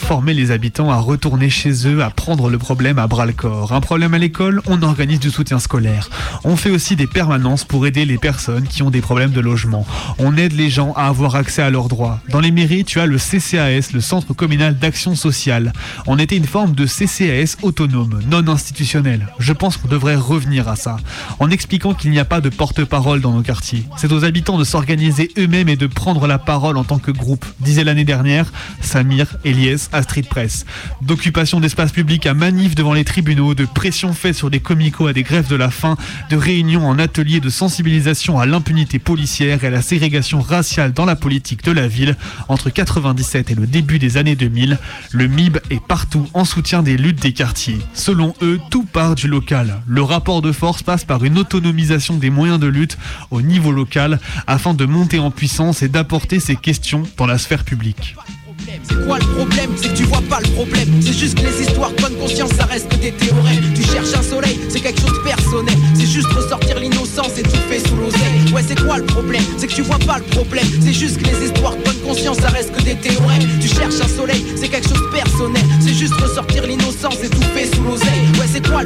Former 0.03 0.33
les 0.33 0.51
habitants 0.51 0.91
à 0.91 0.97
retourner 0.97 1.49
chez 1.49 1.87
eux, 1.87 2.03
à 2.03 2.09
prendre 2.09 2.49
le 2.49 2.57
problème 2.57 2.99
à 2.99 3.07
bras 3.07 3.25
le 3.25 3.31
corps. 3.31 3.71
Un 3.71 3.79
problème 3.79 4.13
à 4.13 4.17
l'école, 4.17 4.61
on 4.67 4.81
organise 4.81 5.19
du 5.19 5.29
soutien 5.29 5.59
scolaire. 5.59 6.09
On 6.43 6.57
fait 6.57 6.69
aussi 6.69 6.97
des 6.97 7.07
permanences 7.07 7.63
pour 7.63 7.87
aider 7.87 8.03
les 8.03 8.17
personnes 8.17 8.67
qui 8.67 8.83
ont 8.83 8.89
des 8.89 8.99
problèmes 8.99 9.31
de 9.31 9.39
logement. 9.39 9.87
On 10.19 10.35
aide 10.35 10.51
les 10.51 10.69
gens 10.69 10.91
à 10.97 11.07
avoir 11.07 11.35
accès 11.35 11.61
à 11.61 11.69
leurs 11.69 11.87
droits. 11.87 12.19
Dans 12.29 12.41
les 12.41 12.51
mairies, 12.51 12.83
tu 12.83 12.99
as 12.99 13.05
le 13.05 13.17
CCAS, 13.17 13.93
le 13.93 14.01
Centre 14.01 14.33
communal 14.33 14.77
d'action 14.77 15.15
sociale. 15.15 15.71
On 16.05 16.19
était 16.19 16.35
une 16.35 16.47
forme 16.47 16.75
de 16.75 16.85
CCAS 16.85 17.55
autonome, 17.61 18.19
non 18.29 18.45
institutionnel. 18.49 19.29
Je 19.39 19.53
pense 19.53 19.77
qu'on 19.77 19.87
devrait 19.87 20.15
revenir 20.15 20.67
à 20.67 20.75
ça, 20.75 20.97
en 21.39 21.49
expliquant 21.49 21.93
qu'il 21.93 22.11
n'y 22.11 22.19
a 22.19 22.25
pas 22.25 22.41
de 22.41 22.49
porte-parole 22.49 23.21
dans 23.21 23.31
nos 23.31 23.41
quartiers. 23.41 23.85
C'est 23.95 24.11
aux 24.11 24.25
habitants 24.25 24.57
de 24.57 24.65
s'organiser 24.65 25.31
eux-mêmes 25.37 25.69
et 25.69 25.77
de 25.77 25.87
prendre 25.87 26.27
la 26.27 26.39
parole 26.39 26.77
en 26.77 26.83
tant 26.83 26.99
que 26.99 27.11
groupe, 27.11 27.45
disait 27.61 27.85
l'année 27.85 28.03
dernière 28.03 28.51
Samir 28.81 29.37
Eliès 29.45 29.89
à 29.93 30.03
Street 30.03 30.23
Press. 30.29 30.65
D'occupation 31.01 31.59
d'espace 31.59 31.91
public 31.91 32.25
à 32.25 32.33
manif 32.33 32.75
devant 32.75 32.93
les 32.93 33.05
tribunaux, 33.05 33.55
de 33.55 33.65
pression 33.65 34.13
faite 34.13 34.35
sur 34.35 34.49
des 34.49 34.59
comicos 34.59 35.07
à 35.07 35.13
des 35.13 35.23
grèves 35.23 35.47
de 35.47 35.55
la 35.55 35.69
faim, 35.69 35.97
de 36.29 36.35
réunions 36.35 36.85
en 36.87 36.99
ateliers 36.99 37.39
de 37.39 37.49
sensibilisation 37.49 38.39
à 38.39 38.45
l'impunité 38.45 38.99
policière 38.99 39.63
et 39.63 39.67
à 39.67 39.69
la 39.69 39.81
ségrégation 39.81 40.41
raciale 40.41 40.93
dans 40.93 41.05
la 41.05 41.15
politique 41.15 41.63
de 41.63 41.71
la 41.71 41.87
ville. 41.87 42.17
Entre 42.49 42.69
97 42.69 43.51
et 43.51 43.55
le 43.55 43.67
début 43.67 43.99
des 43.99 44.17
années 44.17 44.35
2000, 44.35 44.77
le 45.11 45.27
MIB 45.27 45.59
est 45.69 45.83
partout 45.83 46.27
en 46.33 46.45
soutien 46.45 46.83
des 46.83 46.97
luttes 46.97 47.21
des 47.21 47.33
quartiers. 47.33 47.79
Selon 47.93 48.33
eux, 48.41 48.59
tout 48.69 48.85
part 48.85 49.15
du 49.15 49.27
local. 49.27 49.81
Le 49.87 50.01
rapport 50.01 50.41
de 50.41 50.51
force 50.51 50.83
passe 50.83 51.05
par 51.05 51.23
une 51.23 51.37
autonomisation 51.37 52.17
des 52.17 52.29
moyens 52.29 52.59
de 52.59 52.67
lutte 52.67 52.97
au 53.31 53.41
niveau 53.41 53.71
local 53.71 54.19
afin 54.47 54.73
de 54.73 54.85
monter 54.85 55.19
en 55.19 55.31
puissance 55.31 55.81
et 55.81 55.89
d'apporter 55.89 56.39
ces 56.39 56.55
questions 56.55 57.03
dans 57.17 57.25
la 57.25 57.37
sphère 57.37 57.63
publique. 57.63 58.15
C'est 58.65 59.05
quoi 59.05 59.19
le 59.19 59.25
problème 59.35 59.71
C'est 59.75 59.89
que 59.89 59.97
tu 59.97 60.03
vois 60.03 60.21
pas 60.29 60.39
le 60.39 60.49
problème. 60.53 60.89
C'est 61.01 61.13
juste 61.13 61.35
que 61.35 61.45
les 61.45 61.61
histoires 61.61 61.91
de 61.91 62.01
bonne 62.01 62.15
conscience, 62.15 62.51
ça 62.57 62.65
reste 62.65 62.89
que 62.89 62.95
des 62.95 63.11
théorèmes. 63.11 63.63
Tu 63.75 63.83
cherches 63.83 64.13
un 64.17 64.23
soleil, 64.23 64.59
c'est 64.69 64.79
quelque 64.79 65.01
chose 65.01 65.13
de 65.13 65.23
personnel. 65.23 65.75
C'est 65.95 66.05
juste 66.07 66.27
ressortir 66.27 66.79
l'innocence 66.79 67.37
et 67.37 67.43
tout 67.43 67.63
fait 67.69 67.79
sous 67.79 67.95
l'oseille. 67.95 68.53
Ouais, 68.53 68.63
c'est 68.67 68.79
quoi 68.81 68.97
le 68.97 69.05
problème 69.05 69.43
C'est 69.57 69.67
que 69.67 69.73
tu 69.73 69.81
vois 69.81 69.99
pas 69.99 70.17
le 70.17 70.23
problème. 70.25 70.67
C'est 70.81 70.93
juste 70.93 71.21
que 71.21 71.25
les 71.25 71.45
histoires 71.47 71.75
de 71.75 71.83
bonne 71.83 71.99
conscience, 72.05 72.37
ça 72.37 72.49
reste 72.49 72.71
que 72.75 72.81
des 72.81 72.95
théorèmes. 72.95 73.47
Tu 73.61 73.67
cherches 73.67 73.99
un 74.01 74.07
soleil, 74.07 74.43
c'est 74.55 74.69
quelque 74.69 74.87
chose 74.87 75.01
de 75.01 75.15
personnel. 75.17 75.63
C'est 75.79 75.93
juste 75.93 76.13
ressortir 76.15 76.63
l'innocence 76.63 76.72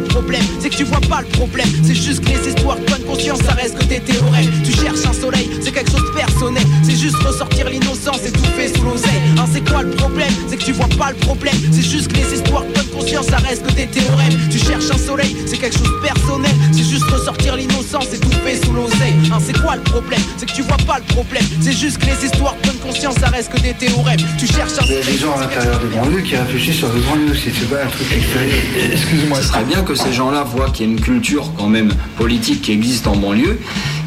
le 0.08 0.14
problème 0.14 0.44
C'est 0.60 0.70
que 0.70 0.76
tu 0.76 0.84
vois 0.84 1.02
pas 1.02 1.22
le 1.22 1.28
problème. 1.28 1.68
C'est 1.84 1.96
juste 1.96 2.22
que 2.24 2.30
les 2.30 2.50
histoires 2.50 2.78
de 2.78 2.86
bonne 2.86 3.04
conscience, 3.04 3.40
ça 3.40 3.54
reste 3.54 3.78
que 3.78 3.86
des 3.86 4.00
théorèmes. 4.00 4.50
Tu 4.64 4.72
cherches 4.72 5.06
un 5.06 5.14
soleil, 5.14 5.50
c'est 5.62 5.72
quelque 5.72 5.92
chose 5.92 6.04
de 6.04 6.18
personnel. 6.18 6.64
C'est 6.84 6.96
juste 6.96 7.18
ressortir 7.18 7.70
l'innocence 7.70 8.22
et 8.26 8.32
tout 8.32 8.44
fait 8.58 8.76
sous 8.76 8.84
l'oseille. 8.84 9.22
Hein, 9.38 9.46
c'est 9.52 9.68
quoi 9.70 9.84
le 9.84 9.92
problème? 9.92 10.32
C'est 10.50 10.58
que 10.58 10.64
tu 10.64 10.74
vois 10.74 10.90
pas 10.98 11.12
le 11.12 11.18
problème. 11.18 11.56
C'est 11.72 11.84
juste 11.84 12.08
que 12.10 12.18
les 12.18 12.34
histoires 12.34 12.64
de 12.64 12.74
bonne 12.74 12.88
conscience, 12.88 13.28
ça 13.28 13.38
reste 13.38 13.66
que 13.66 13.74
des 13.74 13.88
théorèmes. 13.88 14.34
Tu 14.50 14.60
cherches 14.60 14.90
un 14.92 14.98
soleil, 14.98 15.36
c'est 15.46 15.58
quelque 15.58 15.78
chose 15.78 15.92
de 15.92 16.08
personnel. 16.08 16.52
C'est 16.72 16.84
juste 16.84 17.04
ressortir 17.04 17.56
l'innocence 17.56 18.08
et 18.14 18.20
tout 18.20 18.32
fait 18.44 18.64
sous 18.64 18.74
l'oseille. 18.74 19.16
Hein, 19.32 19.40
c'est 19.46 19.58
quoi 19.60 19.76
le 19.76 19.84
problème? 19.84 20.22
C'est 20.38 20.46
que 20.46 20.54
tu 20.54 20.62
vois 20.62 20.78
pas 20.86 21.00
le 21.00 21.14
problème. 21.14 21.44
C'est 21.62 21.74
juste 21.74 21.98
que 22.00 22.06
les 22.06 22.26
histoires 22.26 22.56
de 22.62 22.68
bonne 22.68 22.80
conscience, 22.80 23.16
ça 23.16 23.28
reste 23.28 23.52
que 23.52 23.60
des 23.60 23.74
théorèmes. 23.74 24.20
Tu 24.38 24.48
cherches 24.48 24.74
un 24.80 24.86
Il 24.86 24.94
y 24.94 24.98
a 24.98 25.04
des 25.04 25.18
gens 25.18 25.34
à 25.36 25.42
l'intérieur 25.42 25.80
des 25.80 25.96
banlieues 25.96 26.22
qui 26.22 26.36
réfléchissent 26.36 26.78
sur 26.78 26.94
les 26.94 27.02
banlieues 27.02 27.32
aussi, 27.32 27.50
c'est 27.58 27.70
pas 27.70 27.84
un 27.84 27.88
truc 27.88 28.08
extérieur. 28.12 28.60
Excuse-moi. 28.94 29.38
Ce 29.42 29.48
serait 29.48 29.64
bien 29.64 29.82
que 29.84 29.96
ces 29.98 30.14
gens-là 30.14 30.44
voient 30.44 30.70
qu'il 30.70 30.86
y 30.86 30.90
a 30.90 30.92
une 30.94 31.02
culture 31.02 31.52
quand 31.58 31.68
même 31.68 31.94
politique 32.18 32.62
qui 32.62 32.72
existe 32.72 33.08
en 33.08 33.16
banlieue, 33.16 33.60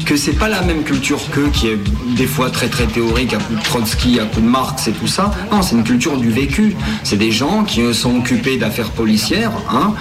que 0.05 0.15
c'est 0.15 0.33
pas 0.33 0.49
la 0.49 0.61
même 0.61 0.83
culture 0.83 1.19
qu'eux 1.31 1.49
qui 1.53 1.67
est 1.67 1.79
des 2.15 2.25
fois 2.25 2.49
très 2.49 2.67
très 2.67 2.87
théorique 2.87 3.33
à 3.33 3.37
coup 3.37 3.55
de 3.55 3.61
Trotsky, 3.61 4.19
à 4.19 4.25
coup 4.25 4.41
de 4.41 4.47
Marx 4.47 4.87
et 4.87 4.91
tout 4.91 5.07
ça. 5.07 5.31
Non, 5.51 5.61
c'est 5.61 5.75
une 5.75 5.83
culture 5.83 6.17
du 6.17 6.31
vécu. 6.31 6.75
C'est 7.03 7.17
des 7.17 7.31
gens 7.31 7.63
qui 7.63 7.93
sont 7.93 8.17
occupés 8.17 8.57
d'affaires 8.57 8.89
policières, 8.89 9.51
hein, 9.71 9.93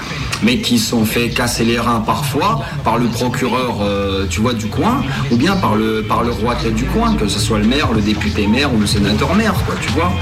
mais 0.42 0.58
qui 0.58 0.78
sont 0.78 1.04
fait 1.04 1.28
casser 1.28 1.64
les 1.64 1.78
reins 1.78 2.00
parfois 2.00 2.60
par 2.84 2.98
le 2.98 3.06
procureur, 3.06 3.78
euh, 3.82 4.26
tu 4.28 4.40
vois, 4.40 4.54
du 4.54 4.66
coin, 4.66 5.02
ou 5.30 5.36
bien 5.36 5.56
par 5.56 5.76
le 5.76 6.02
par 6.02 6.22
le 6.22 6.30
roi 6.30 6.54
du 6.54 6.84
coin, 6.84 7.14
que 7.14 7.28
ce 7.28 7.38
soit 7.38 7.58
le 7.58 7.66
maire, 7.66 7.92
le 7.92 8.00
député 8.00 8.46
maire 8.46 8.72
ou 8.74 8.78
le 8.78 8.86
sénateur 8.86 9.34
maire, 9.34 9.54
quoi, 9.66 9.74
tu 9.80 9.90
vois. 9.92 10.12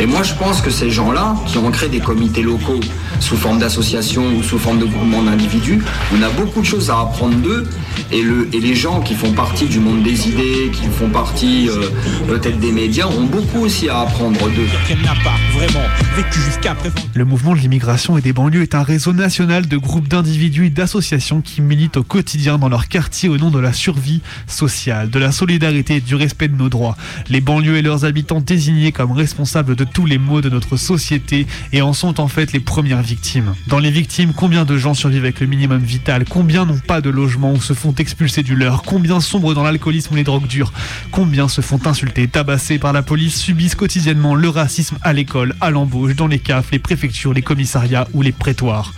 Et 0.00 0.06
moi, 0.06 0.22
je 0.22 0.34
pense 0.34 0.60
que 0.60 0.70
ces 0.70 0.90
gens-là, 0.90 1.34
qui 1.46 1.58
ont 1.58 1.70
créé 1.70 1.88
des 1.88 2.00
comités 2.00 2.42
locaux 2.42 2.80
sous 3.20 3.36
forme 3.36 3.58
d'associations 3.58 4.24
ou 4.36 4.42
sous 4.42 4.58
forme 4.58 4.78
de 4.78 4.84
groupements 4.84 5.22
d'individus, 5.22 5.82
on 6.16 6.22
a 6.22 6.28
beaucoup 6.30 6.60
de 6.60 6.66
choses 6.66 6.90
à 6.90 7.00
apprendre 7.00 7.36
d'eux. 7.36 7.66
Et, 8.12 8.22
le, 8.22 8.48
et 8.52 8.60
les 8.60 8.74
gens 8.74 9.00
qui 9.00 9.14
font 9.14 9.32
partie 9.32 9.66
du 9.66 9.80
monde 9.80 10.02
des 10.02 10.28
idées, 10.28 10.70
qui 10.72 10.86
font 10.86 11.08
partie 11.08 11.68
euh, 11.68 11.88
peut-être 12.26 12.58
des 12.58 12.72
médias, 12.72 13.06
ont 13.06 13.24
beaucoup 13.24 13.60
aussi 13.60 13.88
à 13.88 14.00
apprendre 14.00 14.38
d'eux. 14.50 14.66
qu'elle 14.86 15.00
n'a 15.02 15.14
pas 15.24 15.36
vraiment 15.52 15.84
vécu 16.16 16.40
jusqu'à 16.40 16.74
présent. 16.74 16.94
Le 17.14 17.24
mouvement 17.24 17.54
de 17.54 17.60
l'immigration 17.60 18.16
et 18.18 18.20
des 18.20 18.32
banlieues 18.32 18.62
est 18.62 18.74
un 18.74 18.82
réseau 18.82 19.12
national 19.12 19.66
de 19.66 19.76
groupes 19.76 20.08
d'individus 20.08 20.66
et 20.66 20.70
d'associations 20.70 21.40
qui 21.40 21.60
militent 21.60 21.96
au 21.96 22.02
quotidien 22.02 22.58
dans 22.58 22.68
leur 22.68 22.88
quartier 22.88 23.28
au 23.28 23.36
nom 23.36 23.50
de 23.50 23.58
la 23.58 23.72
survie 23.72 24.20
sociale, 24.46 25.10
de 25.10 25.18
la 25.18 25.32
solidarité 25.32 25.96
et 25.96 26.00
du 26.00 26.14
respect 26.14 26.48
de 26.48 26.56
nos 26.56 26.68
droits. 26.68 26.96
Les 27.28 27.40
banlieues 27.40 27.76
et 27.76 27.82
leurs 27.82 28.04
habitants 28.04 28.40
désignés 28.40 28.92
comme 28.92 29.12
responsables 29.12 29.76
de 29.76 29.84
tous 29.84 30.06
les 30.06 30.18
maux 30.18 30.40
de 30.40 30.48
notre 30.48 30.76
société 30.76 31.46
et 31.72 31.82
en 31.82 31.92
sont 31.92 32.20
en 32.20 32.28
fait 32.28 32.52
les 32.52 32.60
premières 32.60 33.02
victimes. 33.02 33.54
Dans 33.66 33.78
les 33.78 33.90
victimes, 33.90 34.32
combien 34.34 34.64
de 34.64 34.76
gens 34.76 34.94
survivent 34.94 35.24
avec 35.24 35.40
le 35.40 35.46
minimum 35.46 35.80
vital? 35.80 36.24
Combien 36.28 36.64
n'ont 36.64 36.78
pas 36.78 37.00
de 37.00 37.10
logement 37.10 37.52
ou 37.52 37.60
se 37.60 37.72
font 37.72 37.87
expulser 37.92 38.42
du 38.42 38.54
leur. 38.54 38.82
Combien 38.82 39.20
sombrent 39.20 39.54
dans 39.54 39.62
l'alcoolisme 39.62 40.14
ou 40.14 40.16
les 40.16 40.24
drogues 40.24 40.46
dures. 40.46 40.72
Combien 41.10 41.48
se 41.48 41.60
font 41.60 41.80
insulter, 41.86 42.28
tabasser 42.28 42.78
par 42.78 42.92
la 42.92 43.02
police, 43.02 43.36
subissent 43.38 43.74
quotidiennement 43.74 44.34
le 44.34 44.48
racisme 44.48 44.98
à 45.02 45.12
l'école, 45.12 45.54
à 45.60 45.70
l'embauche, 45.70 46.14
dans 46.14 46.26
les 46.26 46.38
CAF, 46.38 46.70
les 46.72 46.78
préfectures, 46.78 47.32
les 47.32 47.42
commissariats 47.42 48.08
ou 48.12 48.22
les 48.22 48.32
prétoires. 48.32 48.92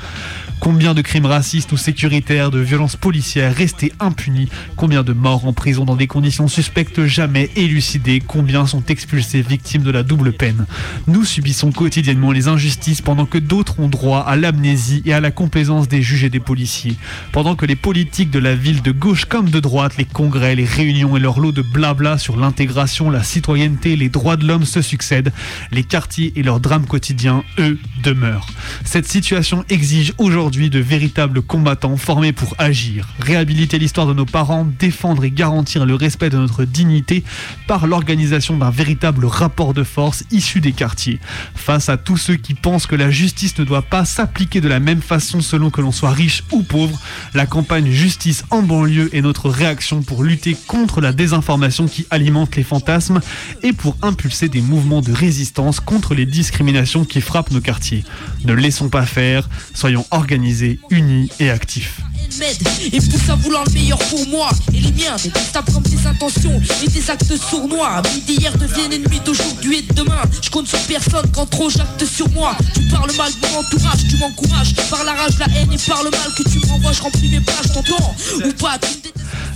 Combien 0.60 0.92
de 0.92 1.00
crimes 1.00 1.24
racistes 1.24 1.72
ou 1.72 1.78
sécuritaires, 1.78 2.50
de 2.50 2.58
violences 2.58 2.94
policières 2.94 3.56
restés 3.56 3.94
impunis. 3.98 4.50
Combien 4.76 5.02
de 5.02 5.14
morts 5.14 5.46
en 5.46 5.54
prison 5.54 5.86
dans 5.86 5.96
des 5.96 6.06
conditions 6.06 6.48
suspectes 6.48 7.06
jamais 7.06 7.48
élucidées. 7.56 8.20
Combien 8.24 8.66
sont 8.66 8.84
expulsés 8.84 9.40
victimes 9.40 9.82
de 9.82 9.90
la 9.90 10.02
double 10.02 10.34
peine. 10.34 10.66
Nous 11.06 11.24
subissons 11.24 11.72
quotidiennement 11.72 12.30
les 12.30 12.46
injustices 12.46 13.00
pendant 13.00 13.24
que 13.24 13.38
d'autres 13.38 13.80
ont 13.80 13.88
droit 13.88 14.20
à 14.20 14.36
l'amnésie 14.36 15.00
et 15.06 15.14
à 15.14 15.20
la 15.20 15.30
complaisance 15.30 15.88
des 15.88 16.02
juges 16.02 16.24
et 16.24 16.30
des 16.30 16.40
policiers. 16.40 16.96
Pendant 17.32 17.56
que 17.56 17.64
les 17.64 17.74
politiques 17.74 18.30
de 18.30 18.38
la 18.38 18.54
ville 18.54 18.79
de 18.82 18.92
gauche 18.92 19.24
comme 19.24 19.50
de 19.50 19.60
droite, 19.60 19.96
les 19.98 20.04
congrès, 20.04 20.54
les 20.54 20.64
réunions 20.64 21.16
et 21.16 21.20
leur 21.20 21.40
lot 21.40 21.52
de 21.52 21.62
blabla 21.62 22.18
sur 22.18 22.36
l'intégration, 22.36 23.10
la 23.10 23.22
citoyenneté, 23.22 23.96
les 23.96 24.08
droits 24.08 24.36
de 24.36 24.46
l'homme 24.46 24.64
se 24.64 24.82
succèdent, 24.82 25.32
les 25.70 25.82
quartiers 25.82 26.32
et 26.36 26.42
leurs 26.42 26.60
drames 26.60 26.86
quotidiens, 26.86 27.44
eux, 27.58 27.78
demeurent. 28.02 28.46
Cette 28.84 29.06
situation 29.06 29.64
exige 29.68 30.14
aujourd'hui 30.18 30.70
de 30.70 30.78
véritables 30.78 31.42
combattants 31.42 31.96
formés 31.96 32.32
pour 32.32 32.54
agir, 32.58 33.08
réhabiliter 33.20 33.78
l'histoire 33.78 34.06
de 34.06 34.14
nos 34.14 34.26
parents, 34.26 34.66
défendre 34.78 35.24
et 35.24 35.30
garantir 35.30 35.84
le 35.84 35.94
respect 35.94 36.30
de 36.30 36.38
notre 36.38 36.64
dignité 36.64 37.24
par 37.66 37.86
l'organisation 37.86 38.56
d'un 38.56 38.70
véritable 38.70 39.26
rapport 39.26 39.74
de 39.74 39.82
force 39.82 40.24
issu 40.30 40.60
des 40.60 40.72
quartiers. 40.72 41.20
Face 41.54 41.88
à 41.88 41.96
tous 41.96 42.16
ceux 42.16 42.36
qui 42.36 42.54
pensent 42.54 42.86
que 42.86 42.96
la 42.96 43.10
justice 43.10 43.58
ne 43.58 43.64
doit 43.64 43.82
pas 43.82 44.04
s'appliquer 44.04 44.60
de 44.60 44.68
la 44.68 44.80
même 44.80 45.02
façon 45.02 45.40
selon 45.40 45.70
que 45.70 45.80
l'on 45.80 45.92
soit 45.92 46.12
riche 46.12 46.44
ou 46.52 46.62
pauvre, 46.62 46.98
la 47.34 47.46
campagne 47.46 47.90
Justice 47.90 48.44
en 48.50 48.62
banlieue 48.70 49.12
est 49.12 49.20
notre 49.20 49.50
réaction 49.50 50.00
pour 50.02 50.22
lutter 50.22 50.56
contre 50.68 51.00
la 51.00 51.12
désinformation 51.12 51.88
qui 51.88 52.06
alimente 52.08 52.54
les 52.54 52.62
fantasmes 52.62 53.20
et 53.64 53.72
pour 53.72 53.96
impulser 54.00 54.48
des 54.48 54.60
mouvements 54.60 55.00
de 55.00 55.12
résistance 55.12 55.80
contre 55.80 56.14
les 56.14 56.24
discriminations 56.24 57.04
qui 57.04 57.20
frappent 57.20 57.50
nos 57.50 57.60
quartiers. 57.60 58.04
Ne 58.44 58.52
laissons 58.52 58.88
pas 58.88 59.06
faire, 59.06 59.48
soyons 59.74 60.06
organisés, 60.12 60.78
unis 60.90 61.32
et 61.40 61.50
actifs. 61.50 62.00
M'aide 62.38 62.58
et 62.92 62.98
pousse 62.98 63.28
à 63.28 63.34
vouloir 63.36 63.64
le 63.64 63.72
meilleur 63.72 63.98
pour 63.98 64.26
moi 64.28 64.50
et 64.72 64.80
les 64.80 64.92
miens, 64.92 65.16
détestables 65.22 65.72
comme 65.72 65.82
tes 65.82 66.06
intentions 66.06 66.60
et 66.82 66.88
tes 66.88 67.10
actes 67.10 67.36
sournois. 67.36 68.02
Amis 68.04 68.20
d'hier 68.26 68.56
deviennent 68.56 68.92
ennemis 68.92 69.20
d'aujourd'hui 69.24 69.78
et 69.78 69.82
de 69.82 69.94
demain. 69.94 70.22
Je 70.42 70.50
compte 70.50 70.68
sur 70.68 70.78
personne 70.80 71.30
quand 71.32 71.46
trop 71.46 71.70
j'acte 71.70 72.04
sur 72.04 72.28
moi. 72.30 72.56
Tu 72.74 72.82
parles 72.88 73.12
mal 73.16 73.32
de 73.32 73.46
mon 73.48 73.58
entourage, 73.60 74.08
tu 74.08 74.16
m'encourages 74.16 74.74
par 74.90 75.04
la 75.04 75.12
rage, 75.12 75.38
la 75.38 75.46
haine 75.46 75.72
et 75.72 75.88
par 75.88 76.02
le 76.02 76.10
mal 76.10 76.34
que 76.36 76.42
tu 76.48 76.58
me 76.58 76.66
renvoies. 76.66 76.92
Je 76.92 77.02
remplis 77.02 77.28
mes 77.28 77.40
pages, 77.40 77.72
t'entends 77.72 78.14
ou 78.44 78.52
pas 78.52 78.78
tu 78.78 79.10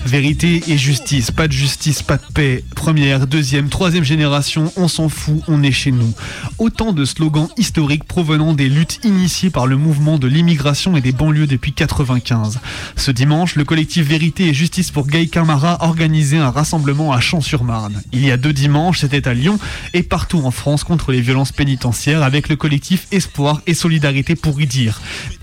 Vérité 0.07 0.63
et 0.69 0.77
justice, 0.77 1.31
pas 1.31 1.49
de 1.49 1.53
justice, 1.53 2.03
pas 2.03 2.19
de 2.19 2.33
paix. 2.35 2.63
Première, 2.77 3.27
deuxième, 3.27 3.71
troisième 3.71 4.05
génération, 4.05 4.71
on 4.77 4.87
s'en 4.87 5.09
fout, 5.09 5.41
on 5.49 5.63
est 5.63 5.73
chez 5.73 5.93
nous. 5.93 6.13
Autant 6.59 6.93
de 6.93 7.07
slogans 7.07 7.49
historiques 7.57 8.05
provenant 8.05 8.53
des 8.53 8.69
luttes 8.69 9.01
initiées 9.03 9.49
par 9.49 9.67
le 9.67 9.77
mouvement 9.77 10.19
de 10.19 10.29
l'immigration 10.29 10.95
et 10.97 11.01
des 11.01 11.13
banlieues 11.13 11.47
depuis 11.47 11.73
95. 11.73 12.54
Ce 12.97 13.11
dimanche, 13.11 13.57
le 13.57 13.65
collectif 13.65 14.07
Vérité 14.07 14.49
et 14.49 14.55
Justice 14.55 14.91
pour 14.91 15.07
Gay 15.07 15.27
Camara 15.27 15.79
organisait 15.81 16.39
un 16.39 16.51
rassemblement 16.51 17.13
à 17.13 17.21
Champs-sur-Marne. 17.21 18.03
Il 18.13 18.25
y 18.25 18.31
a 18.31 18.37
deux 18.37 18.53
dimanches, 18.53 19.01
c'était 19.01 19.29
à 19.29 19.35
Lyon 19.35 19.59
et 19.93 20.03
partout 20.03 20.43
en 20.45 20.51
France 20.51 20.85
contre 20.85 21.13
les 21.13 21.21
violences 21.21 21.53
pénitentiaires 21.53 22.23
avec 22.23 22.49
le 22.49 22.57
collectif 22.57 23.07
Espoir 23.13 23.63
et 23.67 23.75
Solidarité 23.75 24.35
pour 24.37 24.61
y. 24.61 24.65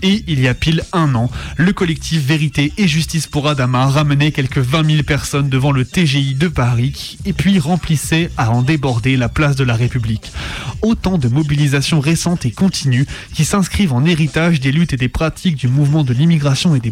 Et 0.02 0.24
il 0.26 0.40
y 0.40 0.48
a 0.48 0.54
pile 0.54 0.82
un 0.92 1.14
an, 1.14 1.30
le 1.56 1.72
collectif 1.72 2.22
Vérité 2.22 2.72
et 2.76 2.88
Justice 2.88 3.26
pour 3.26 3.48
Adama 3.48 3.86
ramenait 3.86 4.32
quelques 4.32 4.58
20 4.58 4.90
000 4.90 5.02
personnes 5.04 5.48
devant 5.48 5.72
le 5.72 5.84
TGI 5.84 6.34
de 6.34 6.48
Paris 6.48 7.18
et 7.24 7.32
puis 7.32 7.58
remplissait 7.58 8.30
à 8.36 8.50
en 8.50 8.62
déborder 8.62 9.16
la 9.16 9.28
place 9.28 9.56
de 9.56 9.64
la 9.64 9.74
République. 9.74 10.32
Autant 10.82 11.18
de 11.18 11.28
mobilisations 11.28 12.00
récentes 12.00 12.44
et 12.44 12.50
continues 12.50 13.06
qui 13.32 13.44
s'inscrivent 13.44 13.92
en 13.92 14.04
héritage 14.04 14.60
des 14.60 14.72
luttes 14.72 14.92
et 14.92 14.96
des 14.96 15.08
pratiques 15.08 15.56
du 15.56 15.68
mouvement 15.68 16.04
de 16.04 16.12
l'immigration 16.12 16.74
et 16.74 16.80
des 16.80 16.90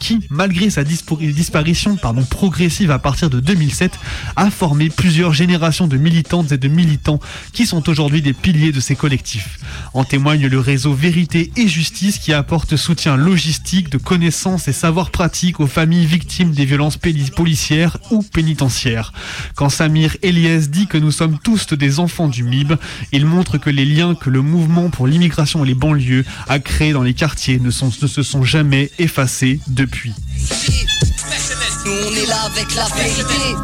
qui, 0.00 0.20
malgré 0.28 0.68
sa 0.68 0.84
disparition 0.84 1.96
progressive 2.28 2.90
à 2.90 2.98
partir 2.98 3.30
de 3.30 3.40
2007, 3.40 3.98
a 4.36 4.50
formé 4.50 4.90
plusieurs 4.90 5.32
générations 5.32 5.86
de 5.86 5.96
militantes 5.96 6.52
et 6.52 6.58
de 6.58 6.68
militants 6.68 7.20
qui 7.52 7.66
sont 7.66 7.88
aujourd'hui 7.88 8.20
des 8.20 8.34
piliers 8.34 8.72
de 8.72 8.80
ces 8.80 8.96
collectifs. 8.96 9.58
En 9.94 10.04
témoigne 10.04 10.46
le 10.46 10.60
réseau 10.60 10.92
Vérité 10.92 11.52
et 11.56 11.68
Justice 11.68 12.18
qui 12.18 12.34
apporte 12.34 12.76
soutien 12.76 13.16
logistique, 13.16 13.88
de 13.88 13.96
connaissances 13.96 14.68
et 14.68 14.74
savoirs 14.74 15.10
pratiques 15.10 15.58
aux 15.58 15.66
familles 15.66 16.06
victimes 16.06 16.52
des 16.52 16.66
violences 16.66 16.98
policières 16.98 17.96
ou 18.10 18.22
pénitentiaires. 18.22 19.12
Quand 19.54 19.70
Samir 19.70 20.18
Eliès 20.22 20.68
dit 20.68 20.86
que 20.86 20.98
nous 20.98 21.12
sommes 21.12 21.38
tous 21.38 21.72
des 21.72 21.98
enfants 21.98 22.28
du 22.28 22.42
MIB, 22.42 22.74
il 23.12 23.24
montre 23.24 23.56
que 23.56 23.70
les 23.70 23.86
liens 23.86 24.14
que 24.14 24.28
le 24.28 24.42
mouvement 24.42 24.90
pour 24.90 25.06
l'immigration 25.06 25.64
et 25.64 25.68
les 25.68 25.74
banlieues 25.74 26.26
a 26.46 26.58
créés 26.58 26.92
dans 26.92 27.02
les 27.02 27.14
quartiers 27.14 27.58
ne 27.58 27.70
se 27.70 28.22
sont 28.22 28.44
jamais 28.44 28.90
effacés 28.98 29.45
depuis. 29.68 30.12
Nous 31.84 31.92
on 31.92 32.14
est 32.14 32.26
là 32.26 32.42
avec 32.46 32.74
la 32.74 32.84
vérité 32.96 33.54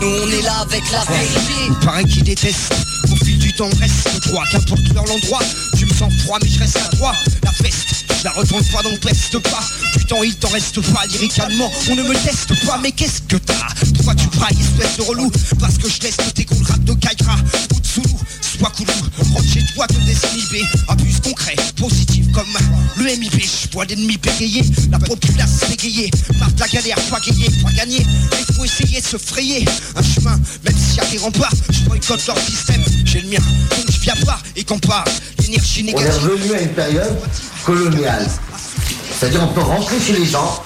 Nous 0.00 0.06
on 0.06 0.28
est 0.30 0.42
là 0.42 0.58
avec 0.60 0.82
la 0.90 1.04
vérité 1.04 1.54
Il 1.68 1.74
paraît 1.86 2.04
qu'ils 2.04 2.24
détestent. 2.24 2.74
Au 3.10 3.16
fil 3.24 3.38
du 3.38 3.52
temps, 3.54 3.70
on 3.72 3.78
reste 3.78 4.28
droit. 4.28 4.44
Qu'importe 4.52 4.94
leur 4.94 5.06
l'endroit, 5.06 5.40
tu 5.78 5.86
me 5.86 5.94
sens 5.94 6.12
froid, 6.24 6.38
mais 6.42 6.48
je 6.48 6.58
reste 6.58 6.76
à 6.76 6.96
toi. 6.96 7.12
La 7.42 7.50
veste, 7.62 8.04
je 8.18 8.24
la 8.24 8.30
retourne 8.32 8.64
pas, 8.66 8.82
donc 8.82 9.00
peste 9.00 9.38
pas. 9.38 9.64
Du 9.96 10.04
temps, 10.04 10.22
il 10.22 10.34
t'en 10.36 10.48
reste 10.48 10.80
pas. 10.92 11.06
Lyricalement, 11.06 11.70
on 11.90 11.96
ne 11.96 12.02
me 12.02 12.14
teste 12.14 12.66
pas, 12.66 12.78
mais 12.82 12.92
qu'est-ce 12.92 13.22
que 13.22 13.36
t'as? 13.36 13.68
Pourquoi 13.94 14.14
tu 14.14 14.26
brailles, 14.28 14.58
espèce 14.60 14.96
de 14.98 15.02
relou? 15.02 15.30
Parce 15.58 15.78
que 15.78 15.88
je 15.88 16.00
laisse 16.02 16.16
tes 16.34 16.44
gros 16.44 16.56
de 16.56 16.92
Kaira 16.94 17.36
ou 17.74 17.80
de. 17.80 18.08
Sois 18.62 18.70
coulou, 18.76 18.92
rentre 19.34 19.48
chez 19.52 19.64
toi, 19.74 19.88
te 19.88 19.94
désinhiber. 19.94 20.64
Abuse 20.86 21.20
concret, 21.20 21.56
positif 21.76 22.30
comme 22.30 22.46
le 22.96 23.04
MIB. 23.16 23.42
Je 23.42 23.72
vois 23.72 23.84
l'ennemi 23.86 24.16
bégayer, 24.18 24.62
la 24.88 25.00
populace 25.00 25.68
bégayée. 25.68 26.08
Marre 26.38 26.52
de 26.52 26.60
la 26.60 26.68
galère, 26.68 26.96
pas 27.10 27.18
gagner, 27.18 27.48
pas 27.60 27.72
gagner. 27.72 28.06
Il 28.48 28.54
faut 28.54 28.64
essayer 28.64 29.00
de 29.00 29.04
se 29.04 29.16
frayer 29.16 29.64
un 29.96 30.02
chemin, 30.02 30.38
même 30.62 30.76
s'il 30.76 30.96
y 30.96 31.00
a 31.00 31.06
des 31.06 31.18
remparts. 31.18 31.52
Je 31.70 31.80
boycotte 31.88 32.24
leur 32.24 32.38
système, 32.38 32.84
j'ai 33.04 33.22
le 33.22 33.30
mien, 33.30 33.40
donc 33.70 33.90
je 33.90 33.98
viens 33.98 34.14
pas 34.24 34.38
et 34.54 34.62
qu'on 34.62 34.78
parle 34.78 35.08
l'énergie 35.40 35.82
On 35.84 35.88
est 35.88 35.94
négative. 35.94 36.22
revenu 36.22 36.54
à 36.54 36.60
une 36.60 36.68
période 36.74 37.18
coloniale. 37.64 38.30
C'est-à-dire 39.18 39.42
on 39.42 39.52
peut 39.52 39.60
rentrer 39.60 39.96
chez 39.98 40.12
les 40.12 40.26
gens 40.26 40.62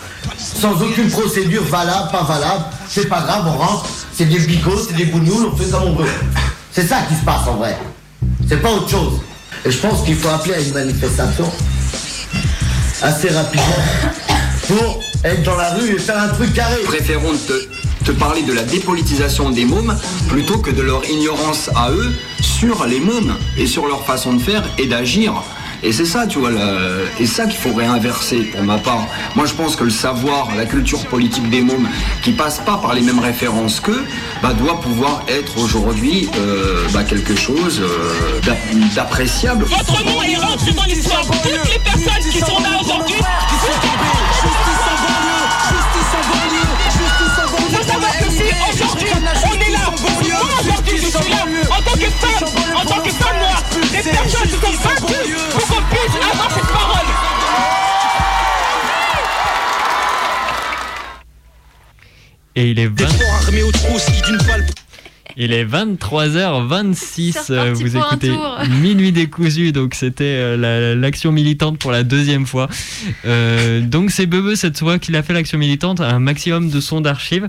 sans 0.61 0.73
aucune 0.83 1.09
procédure 1.09 1.65
valable, 1.65 2.11
pas 2.13 2.25
valable. 2.25 2.65
C'est 2.91 3.09
pas 3.09 3.23
grave, 3.23 3.47
on 3.47 3.57
rentre, 3.57 3.89
c'est 4.15 4.27
des 4.27 4.41
bigots, 4.41 4.83
c'est 4.87 4.97
des 4.97 5.07
bougnoules, 5.07 5.47
on 5.47 5.57
fait 5.57 5.71
comme 5.71 5.85
on 5.85 5.97
veut. 5.97 6.11
C'est 6.77 6.87
ça 6.87 7.01
qui 7.09 7.15
se 7.15 7.25
passe 7.25 7.49
en 7.49 7.55
vrai. 7.55 7.75
C'est 8.47 8.61
pas 8.61 8.71
autre 8.71 8.91
chose. 8.91 9.15
Et 9.65 9.71
je 9.71 9.79
pense 9.79 10.05
qu'il 10.05 10.15
faut 10.15 10.29
appeler 10.29 10.57
à 10.57 10.61
une 10.61 10.75
manifestation 10.75 11.51
assez 13.01 13.31
rapidement 13.31 13.83
pour 14.69 15.01
être 15.25 15.43
dans 15.43 15.57
la 15.57 15.71
rue 15.71 15.95
et 15.95 15.99
faire 15.99 16.21
un 16.21 16.29
truc 16.29 16.53
carré. 16.53 16.77
Préférons 16.85 17.33
te, 17.49 18.05
te 18.05 18.13
parler 18.13 18.43
de 18.43 18.53
la 18.53 18.63
dépolitisation 18.63 19.49
des 19.49 19.65
mômes 19.65 19.97
plutôt 20.29 20.59
que 20.59 20.71
de 20.71 20.83
leur 20.83 21.03
ignorance 21.09 21.71
à 21.75 21.91
eux 21.93 22.13
sur 22.43 22.85
les 22.85 23.01
mômes 23.01 23.39
et 23.57 23.67
sur 23.67 23.87
leur 23.87 24.05
façon 24.05 24.35
de 24.35 24.43
faire 24.43 24.63
et 24.77 24.87
d'agir. 24.87 25.33
Et 25.83 25.93
c'est 25.93 26.05
ça, 26.05 26.27
tu 26.27 26.39
vois, 26.39 26.51
le- 26.51 27.07
et 27.21 27.27
ça 27.27 27.45
qu'il 27.47 27.59
faut 27.59 27.73
réinverser 27.73 28.39
pour 28.53 28.63
ma 28.65 28.79
part. 28.79 29.07
Moi, 29.35 29.47
je 29.47 29.53
pense 29.55 29.77
que 29.77 29.85
le 29.85 29.91
savoir, 29.91 30.49
la 30.57 30.65
culture 30.67 31.05
politique 31.07 31.49
des 31.51 31.61
mômes, 31.61 31.89
qui 32.23 32.33
passe 32.33 32.59
pas 32.59 32.77
par 32.79 32.95
les 32.95 33.03
mêmes 33.03 33.19
références 33.21 33.81
qu'eux, 33.81 34.05
bah, 34.43 34.53
doit 34.55 34.81
pouvoir 34.81 35.23
être 35.29 35.59
aujourd'hui 35.59 36.29
euh, 36.39 36.87
bah, 36.93 37.05
quelque 37.05 37.37
chose 37.37 37.81
euh, 37.83 38.41
d'a- 38.45 38.57
d'appréciable. 38.95 39.65
Votre 39.65 40.05
nom 40.05 40.23
est 40.23 40.37
rentré 40.37 40.73
dans 40.73 40.85
l'histoire. 40.85 41.23
Toutes 41.27 41.45
les 41.73 41.79
personnes 41.79 42.31
qui 42.33 42.39
sont 42.41 42.59
là 42.61 42.81
aujourd'hui. 42.81 43.17
Aujourd'hui 48.73 49.09
on 49.15 49.55
est 49.61 49.71
là, 49.73 49.91
moi 50.01 50.11
aujourd'hui 50.61 50.97
je 50.97 51.07
suis 51.07 51.31
là, 51.31 51.45
tant 51.97 52.05
que 52.05 52.11
femme, 52.11 52.77
en 52.77 52.85
tant 52.85 53.01
que 53.03 53.11
femme 53.11 53.39
noire, 53.39 53.63
les 53.93 54.03
personnes 54.11 54.49
se 54.49 54.57
sont 54.57 54.83
battues 54.85 55.35
pour 55.53 55.67
qu'on 55.67 55.83
puisse 55.83 56.17
avoir 56.31 56.51
cette 56.55 56.67
parole. 56.73 57.07
Et 62.55 62.71
il 62.71 62.79
est 62.79 62.87
20... 62.87 63.07
armés 63.45 63.63
aux 63.63 63.73
trousses 63.73 64.07
qui 64.07 64.23
d'une 64.23 64.39
balle 64.39 64.65
Il 65.37 65.53
est 65.53 65.65
23h26, 65.67 67.33
C'est 67.33 67.51
euh, 67.53 67.63
reparti 67.65 67.83
vous 67.85 67.97
écoutez. 67.99 68.33
Minuit 68.81 69.13
décousu, 69.13 69.73
donc 69.73 69.95
c'était 69.95 70.25
euh, 70.25 70.57
la- 70.57 70.95
l'action 70.95 71.33
militante 71.33 71.79
pour 71.79 71.91
la 71.93 72.03
deuxième 72.03 72.47
fois. 72.47 72.69
Euh, 73.27 73.81
donc 73.83 74.11
c'est 74.11 74.25
Bebe 74.27 74.55
cette 74.55 74.79
fois 74.79 74.99
qu'il 74.99 75.17
a 75.17 75.23
fait 75.23 75.35
l'action 75.35 75.59
militante, 75.59 76.01
un 76.01 76.19
maximum 76.19 76.71
de 76.71 76.81
sons 76.81 77.03
d'archives. 77.03 77.49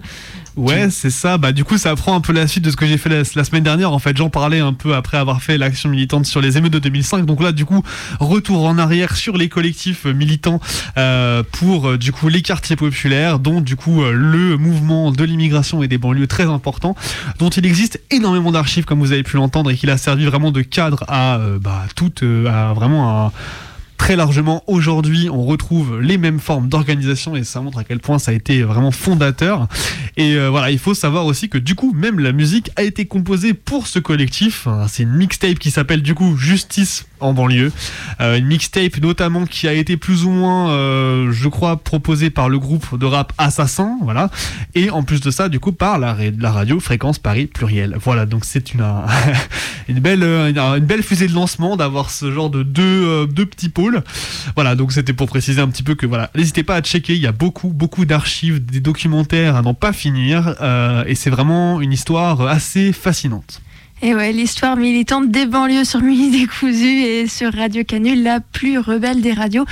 Ouais, 0.57 0.89
c'est 0.89 1.11
ça. 1.11 1.37
Bah, 1.37 1.51
du 1.51 1.63
coup, 1.63 1.77
ça 1.77 1.95
prend 1.95 2.15
un 2.15 2.21
peu 2.21 2.33
la 2.33 2.47
suite 2.47 2.63
de 2.63 2.71
ce 2.71 2.75
que 2.75 2.87
j'ai 2.87 2.97
fait 2.97 3.09
la, 3.09 3.17
la 3.35 3.43
semaine 3.43 3.63
dernière. 3.63 3.93
En 3.93 3.99
fait, 3.99 4.17
j'en 4.17 4.29
parlais 4.29 4.59
un 4.59 4.73
peu 4.73 4.95
après 4.95 5.17
avoir 5.17 5.41
fait 5.43 5.57
l'action 5.57 5.89
militante 5.89 6.25
sur 6.25 6.41
les 6.41 6.57
émeutes 6.57 6.73
de 6.73 6.79
2005. 6.79 7.25
Donc 7.25 7.43
là, 7.43 7.51
du 7.51 7.63
coup, 7.63 7.83
retour 8.19 8.65
en 8.65 8.79
arrière 8.79 9.15
sur 9.15 9.37
les 9.37 9.49
collectifs 9.49 10.05
militants 10.05 10.59
euh, 10.97 11.43
pour, 11.51 11.89
euh, 11.89 11.97
du 11.97 12.11
coup, 12.11 12.27
les 12.27 12.41
quartiers 12.41 12.75
populaires, 12.75 13.37
dont, 13.37 13.61
du 13.61 13.75
coup, 13.75 14.01
euh, 14.01 14.11
le 14.11 14.57
mouvement 14.57 15.11
de 15.11 15.23
l'immigration 15.23 15.83
et 15.83 15.87
des 15.87 15.99
banlieues 15.99 16.27
très 16.27 16.45
important, 16.45 16.95
dont 17.37 17.49
il 17.49 17.65
existe 17.65 18.01
énormément 18.09 18.51
d'archives, 18.51 18.85
comme 18.85 18.99
vous 18.99 19.11
avez 19.11 19.23
pu 19.23 19.37
l'entendre, 19.37 19.69
et 19.69 19.75
qu'il 19.75 19.91
a 19.91 19.97
servi 19.97 20.25
vraiment 20.25 20.51
de 20.51 20.61
cadre 20.61 21.03
à, 21.07 21.37
euh, 21.37 21.59
bah, 21.59 21.85
toute, 21.95 22.23
euh, 22.23 22.47
à 22.47 22.73
vraiment 22.73 23.27
un 23.27 23.31
très 23.97 24.15
largement 24.15 24.63
aujourd'hui 24.67 25.29
on 25.29 25.43
retrouve 25.43 25.99
les 25.99 26.17
mêmes 26.17 26.39
formes 26.39 26.69
d'organisation 26.69 27.35
et 27.35 27.43
ça 27.43 27.61
montre 27.61 27.79
à 27.79 27.83
quel 27.83 27.99
point 27.99 28.19
ça 28.19 28.31
a 28.31 28.33
été 28.33 28.63
vraiment 28.63 28.91
fondateur. 28.91 29.67
Et 30.15 30.35
euh, 30.35 30.49
voilà 30.49 30.71
il 30.71 30.79
faut 30.79 30.93
savoir 30.93 31.25
aussi 31.25 31.49
que 31.49 31.57
du 31.57 31.75
coup 31.75 31.93
même 31.93 32.19
la 32.19 32.31
musique 32.31 32.71
a 32.75 32.83
été 32.83 33.05
composée 33.05 33.53
pour 33.53 33.87
ce 33.87 33.99
collectif. 33.99 34.67
Hein, 34.67 34.85
c'est 34.87 35.03
une 35.03 35.13
mixtape 35.13 35.59
qui 35.59 35.71
s'appelle 35.71 36.01
du 36.01 36.13
coup 36.13 36.37
Justice 36.37 37.05
en 37.19 37.33
banlieue. 37.33 37.71
Euh, 38.21 38.37
une 38.37 38.45
mixtape 38.45 38.97
notamment 38.97 39.45
qui 39.45 39.67
a 39.67 39.73
été 39.73 39.97
plus 39.97 40.25
ou 40.25 40.29
moins 40.29 40.71
euh, 40.71 41.31
je 41.31 41.47
crois 41.47 41.77
proposée 41.77 42.29
par 42.29 42.49
le 42.49 42.59
groupe 42.59 42.97
de 42.97 43.05
rap 43.05 43.33
Assassin 43.37 43.97
voilà. 44.01 44.29
Et 44.75 44.89
en 44.89 45.03
plus 45.03 45.21
de 45.21 45.31
ça 45.31 45.49
du 45.49 45.59
coup 45.59 45.71
par 45.71 45.99
la, 45.99 46.15
la 46.37 46.51
radio 46.51 46.79
Fréquence 46.79 47.19
Paris 47.19 47.47
Pluriel. 47.47 47.97
Voilà 48.01 48.25
donc 48.25 48.45
c'est 48.45 48.73
une, 48.73 48.85
une 49.87 49.99
belle 49.99 50.23
une, 50.23 50.85
belle 50.85 51.03
fusée 51.03 51.27
de 51.27 51.33
lancement 51.33 51.77
d'avoir 51.77 52.09
ce 52.09 52.31
genre 52.31 52.49
de 52.49 52.63
deux, 52.63 52.83
euh, 52.83 53.25
deux 53.25 53.45
petits 53.45 53.69
pôles. 53.69 54.03
Voilà 54.55 54.75
donc 54.75 54.91
c'était 54.91 55.13
pour 55.13 55.27
préciser 55.27 55.61
un 55.61 55.67
petit 55.67 55.83
peu 55.83 55.95
que 55.95 56.05
voilà 56.05 56.29
n'hésitez 56.35 56.63
pas 56.63 56.75
à 56.75 56.81
checker 56.81 57.15
il 57.15 57.21
y 57.21 57.27
a 57.27 57.31
beaucoup 57.31 57.69
beaucoup 57.69 58.05
d'archives 58.05 58.63
des 58.63 58.79
documentaires 58.79 59.55
à 59.55 59.61
n'en 59.61 59.73
pas 59.73 59.93
finir 59.93 60.55
et 61.07 61.15
c'est 61.15 61.29
vraiment 61.29 61.81
une 61.81 61.93
histoire 61.93 62.41
assez 62.41 62.93
fascinante 62.93 63.61
Et 64.01 64.13
ouais, 64.13 64.31
l'histoire 64.31 64.77
militante 64.77 65.31
des 65.31 65.47
banlieues 65.47 65.83
sur 65.83 66.01
Mini 66.01 66.29
Décousu 66.29 67.01
et 67.01 67.27
sur 67.27 67.51
Radio 67.51 67.83
Canu, 67.83 68.15
la 68.15 68.39
plus 68.39 68.77
rebelle 68.77 69.21
des 69.21 69.33
radios. 69.33 69.65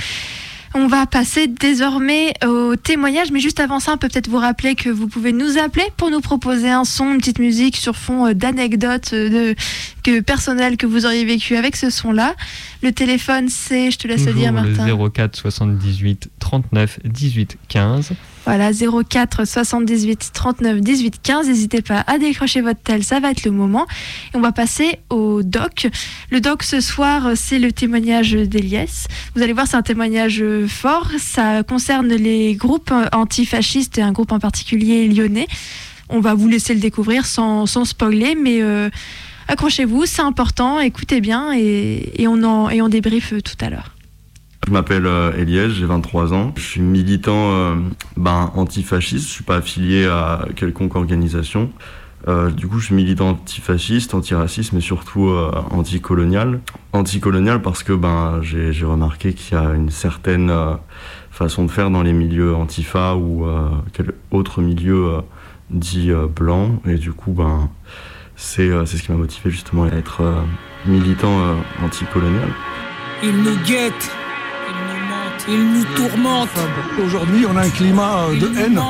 On 0.74 0.88
va 0.88 1.06
passer 1.06 1.46
désormais 1.46 2.34
au 2.44 2.76
témoignage, 2.76 3.30
mais 3.30 3.40
juste 3.40 3.60
avant 3.60 3.80
ça, 3.80 3.92
on 3.94 3.98
peut 3.98 4.08
peut-être 4.08 4.28
vous 4.28 4.38
rappeler 4.38 4.74
que 4.74 4.90
vous 4.90 5.06
pouvez 5.06 5.32
nous 5.32 5.56
appeler 5.58 5.86
pour 5.96 6.10
nous 6.10 6.20
proposer 6.20 6.68
un 6.68 6.84
son, 6.84 7.12
une 7.12 7.18
petite 7.18 7.38
musique 7.38 7.76
sur 7.76 7.96
fond 7.96 8.26
euh, 8.26 8.34
d'anecdotes 8.34 9.12
euh, 9.14 9.30
de, 9.30 9.54
que, 10.02 10.20
personnelles 10.20 10.76
que 10.76 10.86
vous 10.86 11.06
auriez 11.06 11.24
vécu 11.24 11.56
avec 11.56 11.76
ce 11.76 11.88
son-là. 11.88 12.34
Le 12.82 12.92
téléphone, 12.92 13.48
c'est, 13.48 13.90
je 13.90 13.96
te 13.96 14.06
laisse 14.08 14.26
le 14.26 14.34
dire, 14.34 14.52
Martin. 14.52 14.86
le 14.86 15.08
04 15.08 15.36
78 15.36 16.30
39 16.40 16.98
18 17.04 17.58
15. 17.68 18.12
Voilà, 18.46 18.70
04 18.72 19.44
78 19.44 20.30
39 20.32 20.80
18 20.80 21.20
15. 21.20 21.48
N'hésitez 21.48 21.82
pas 21.82 22.04
à 22.06 22.16
décrocher 22.18 22.60
votre 22.60 22.80
tel, 22.80 23.02
ça 23.02 23.18
va 23.18 23.32
être 23.32 23.44
le 23.44 23.50
moment. 23.50 23.86
Et 24.32 24.36
on 24.36 24.40
va 24.40 24.52
passer 24.52 25.00
au 25.10 25.42
doc. 25.42 25.88
Le 26.30 26.40
doc 26.40 26.62
ce 26.62 26.80
soir, 26.80 27.32
c'est 27.34 27.58
le 27.58 27.72
témoignage 27.72 28.32
d'Eliès. 28.32 29.08
Vous 29.34 29.42
allez 29.42 29.52
voir, 29.52 29.66
c'est 29.66 29.76
un 29.76 29.82
témoignage 29.82 30.44
fort. 30.68 31.10
Ça 31.18 31.64
concerne 31.64 32.14
les 32.14 32.54
groupes 32.54 32.94
antifascistes 33.12 33.98
et 33.98 34.02
un 34.02 34.12
groupe 34.12 34.30
en 34.30 34.38
particulier 34.38 35.08
lyonnais. 35.08 35.48
On 36.08 36.20
va 36.20 36.34
vous 36.34 36.46
laisser 36.46 36.72
le 36.72 36.80
découvrir 36.80 37.26
sans, 37.26 37.66
sans 37.66 37.84
spoiler, 37.84 38.36
mais 38.40 38.62
euh, 38.62 38.90
accrochez-vous, 39.48 40.06
c'est 40.06 40.22
important, 40.22 40.78
écoutez 40.78 41.20
bien 41.20 41.52
et, 41.52 42.12
et 42.22 42.28
on, 42.28 42.44
en, 42.44 42.68
tout 42.68 43.56
à 43.60 43.70
l'heure. 43.70 43.95
Je 44.64 44.72
m'appelle 44.72 45.06
euh, 45.06 45.32
Eliès, 45.36 45.70
j'ai 45.70 45.86
23 45.86 46.32
ans. 46.32 46.52
Je 46.56 46.62
suis 46.62 46.80
militant 46.80 47.52
euh, 47.52 47.76
ben, 48.16 48.50
antifasciste, 48.54 49.26
je 49.26 49.32
suis 49.32 49.44
pas 49.44 49.56
affilié 49.56 50.06
à 50.06 50.46
quelconque 50.56 50.96
organisation. 50.96 51.70
Euh, 52.28 52.50
du 52.50 52.66
coup, 52.66 52.80
je 52.80 52.86
suis 52.86 52.94
militant 52.94 53.30
antifasciste, 53.30 54.14
antiraciste, 54.14 54.72
mais 54.72 54.80
surtout 54.80 55.28
euh, 55.28 55.52
anticolonial. 55.70 56.60
Anticolonial 56.92 57.62
parce 57.62 57.82
que 57.82 57.92
ben, 57.92 58.40
j'ai 58.42 58.84
remarqué 58.84 59.32
qu'il 59.32 59.56
y 59.56 59.60
a 59.60 59.74
une 59.74 59.90
certaine 59.90 60.50
euh, 60.50 60.74
façon 61.30 61.64
de 61.64 61.70
faire 61.70 61.90
dans 61.90 62.02
les 62.02 62.12
milieux 62.12 62.54
antifa 62.54 63.14
ou 63.14 63.46
quel 63.92 64.12
autre 64.30 64.62
milieu 64.62 65.20
dit 65.70 66.10
blanc. 66.34 66.80
Et 66.86 66.94
du 66.94 67.12
coup, 67.12 67.32
ben, 67.32 67.68
c'est 68.36 68.70
ce 68.86 69.02
qui 69.02 69.12
m'a 69.12 69.18
motivé 69.18 69.50
justement 69.50 69.84
à 69.84 69.88
être 69.88 70.22
militant 70.86 71.56
anticolonial. 71.84 72.48
Ils 73.22 73.36
nous 73.36 73.56
guettent, 73.66 74.10
ils 75.48 75.72
nous 75.72 75.84
tourmentent. 75.94 76.48
Aujourd'hui, 77.04 77.46
on 77.48 77.56
a 77.56 77.62
un 77.62 77.70
climat 77.70 78.26
euh, 78.28 78.38
de 78.38 78.58
haine, 78.58 78.80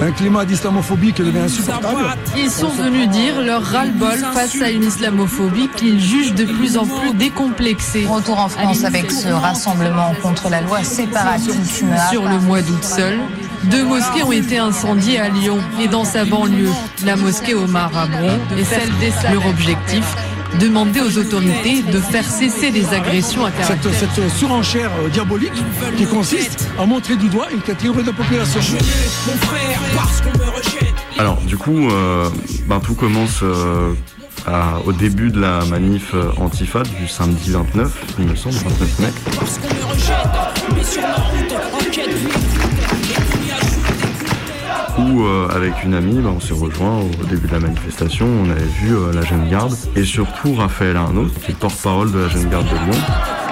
un 0.00 0.10
climat 0.12 0.44
d'islamophobie 0.44 1.12
qui 1.12 1.22
devient 1.22 1.40
insupportable. 1.40 2.04
Ils 2.36 2.50
sont 2.50 2.68
venus 2.68 3.08
dire 3.08 3.40
leur 3.40 3.62
ras-le-bol 3.62 4.18
face 4.32 4.60
à 4.62 4.70
une 4.70 4.84
islamophobie 4.84 5.68
qu'ils 5.76 6.00
jugent 6.00 6.34
de 6.34 6.44
plus 6.44 6.76
en 6.76 6.86
plus 6.86 7.14
décomplexée. 7.14 8.06
Retour 8.06 8.38
en 8.38 8.48
France 8.48 8.84
avec 8.84 9.10
ce 9.10 9.28
rassemblement 9.28 10.14
contre 10.22 10.48
la 10.50 10.60
loi 10.60 10.82
séparatiste. 10.82 11.84
Sur 12.10 12.28
le 12.28 12.38
mois 12.40 12.62
d'août 12.62 12.84
seul, 12.84 13.18
deux 13.64 13.84
mosquées 13.84 14.22
ont 14.22 14.32
été 14.32 14.58
incendiées 14.58 15.18
à 15.18 15.28
Lyon 15.28 15.58
et 15.80 15.88
dans 15.88 16.04
sa 16.04 16.24
banlieue. 16.24 16.70
La 17.04 17.16
mosquée 17.16 17.54
Omar 17.54 17.96
Abron 17.96 18.38
et 18.56 18.64
celle 18.64 18.90
d'Essal. 19.00 19.32
Leur 19.32 19.46
objectif 19.46 20.04
demander 20.60 21.00
aux 21.00 21.18
autorités 21.18 21.82
de 21.82 21.98
faire 21.98 22.24
cesser 22.24 22.70
les 22.70 22.86
agressions 22.92 23.44
à 23.44 23.50
Cette, 23.50 23.80
caractère. 23.80 23.92
cette 23.94 24.30
surenchère 24.30 24.90
euh, 25.04 25.08
diabolique 25.08 25.52
qui 25.96 26.06
consiste 26.06 26.68
à 26.78 26.86
montrer 26.86 27.16
du 27.16 27.28
doigt 27.28 27.46
une 27.52 27.60
catégorie 27.60 28.02
de 28.02 28.08
la 28.08 28.12
population. 28.12 28.60
Mon 29.26 29.32
frère, 29.46 29.80
parce 29.96 30.20
qu'on 30.20 30.38
me 30.38 30.44
rejette. 30.50 30.94
Alors 31.18 31.36
du 31.42 31.56
coup, 31.56 31.88
euh, 31.90 32.28
ben, 32.68 32.80
tout 32.80 32.94
commence 32.94 33.40
euh, 33.42 33.92
à- 34.46 34.78
au 34.84 34.92
début 34.92 35.30
de 35.30 35.40
la 35.40 35.64
manif 35.66 36.12
euh, 36.14 36.30
Antifa 36.38 36.82
du 37.00 37.08
samedi 37.08 37.50
29, 37.50 37.90
il 38.18 38.26
me 38.26 38.34
semble, 38.34 38.56
29 38.56 38.98
mai. 39.00 39.12
Euh, 45.04 45.48
avec 45.48 45.84
une 45.84 45.94
amie, 45.94 46.20
ben, 46.20 46.32
on 46.36 46.40
s'est 46.40 46.54
rejoint 46.54 47.00
au 47.00 47.24
début 47.24 47.46
de 47.46 47.52
la 47.52 47.60
manifestation, 47.60 48.26
on 48.26 48.50
avait 48.50 48.64
vu 48.64 48.96
euh, 48.96 49.12
la 49.12 49.22
jeune 49.22 49.48
garde 49.50 49.74
et 49.96 50.04
surtout 50.04 50.54
Raphaël 50.54 50.96
Arnaud, 50.96 51.26
qui 51.44 51.52
est 51.52 51.54
porte-parole 51.54 52.10
de 52.10 52.20
la 52.20 52.28
jeune 52.28 52.48
garde 52.48 52.66
de 52.66 52.70
Lyon. 52.70 53.43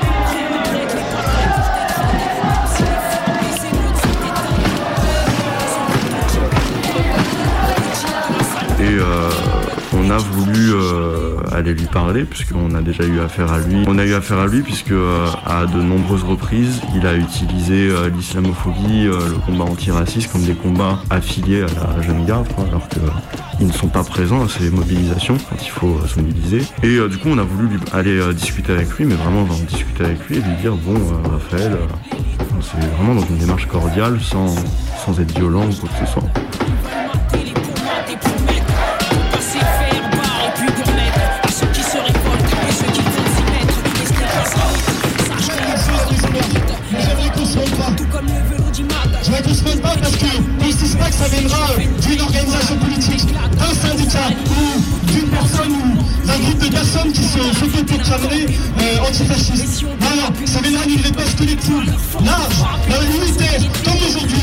A 10.13 10.19
voulu 10.19 10.73
euh, 10.75 11.37
aller 11.53 11.73
lui 11.75 11.87
parler 11.87 12.25
puisqu'on 12.25 12.75
a 12.75 12.83
déjà 12.83 13.05
eu 13.05 13.19
affaire 13.21 13.51
à 13.53 13.59
lui. 13.59 13.85
On 13.89 13.99
a 13.99 14.05
eu 14.05 14.15
affaire 14.15 14.39
à 14.39 14.47
lui 14.47 14.61
puisque 14.63 14.93
euh, 14.93 15.27
à 15.47 15.67
de 15.67 15.81
nombreuses 15.81 16.23
reprises, 16.23 16.81
il 16.95 17.07
a 17.07 17.15
utilisé 17.17 17.89
euh, 17.91 18.09
l'islamophobie, 18.11 19.05
le 19.05 19.39
combat 19.47 19.65
antiraciste 19.65 20.31
comme 20.31 20.43
des 20.45 20.55
combats 20.55 20.99
affiliés 21.11 21.63
à 21.63 21.97
la 21.97 22.03
jeune 22.03 22.25
garde, 22.27 22.47
alors 22.69 22.87
qu'ils 23.57 23.67
ne 23.67 23.73
sont 23.73 23.89
pas 23.89 24.05
présents 24.05 24.45
à 24.45 24.49
ces 24.49 24.71
mobilisations 24.71 25.37
quand 25.49 25.57
il 25.63 25.71
faut 25.71 25.99
se 26.07 26.21
mobiliser. 26.21 26.63
Et 26.83 26.99
du 27.09 27.19
coup, 27.19 27.29
on 27.31 27.39
a 27.39 27.43
voulu 27.43 27.69
lui- 27.69 27.81
aller 27.93 28.21
discuter 28.35 28.73
avec 28.73 28.91
lui, 28.99 29.07
mais 29.07 29.15
vraiment 29.15 29.47
genre, 29.47 29.57
discuter 29.69 30.05
avec 30.05 30.29
lui 30.29 30.37
et 30.37 30.41
lui 30.41 30.57
dire 30.61 30.75
bon, 30.77 30.95
Raphaël. 31.33 31.77
c'est 32.61 32.87
vraiment 32.97 33.15
dans 33.21 33.27
une 33.27 33.39
démarche 33.39 33.67
cordiale, 33.67 34.19
sans, 34.23 34.55
sans 35.05 35.19
être 35.21 35.37
violent 35.37 35.65
ou 35.67 35.75
quoi 35.75 35.89
que 35.89 36.07
ce 36.07 36.13
soit. 36.13 36.23
Ça 51.13 51.29
viendra 51.29 51.69
d'une 52.01 52.21
organisation 52.21 52.77
politique, 52.79 53.27
d'un 53.33 53.75
syndicat 53.75 54.29
ou 54.47 55.07
d'une 55.13 55.29
personne 55.29 55.73
ou 55.73 56.27
d'un 56.27 56.39
groupe 56.39 56.59
de 56.59 56.69
personnes 56.69 57.13
qui 57.13 57.23
se 57.23 57.39
s'autoproclameraient 57.39 58.47
euh, 58.47 59.09
antifascistes. 59.09 59.83
Non, 59.83 60.17
non, 60.17 60.47
ça 60.47 60.61
viendra 60.61 60.87
d'une 60.87 61.01
réponse 61.01 61.35
collective, 61.37 61.93
large, 62.25 62.65
l'unité, 63.13 63.69
comme 63.85 64.09
aujourd'hui. 64.09 64.43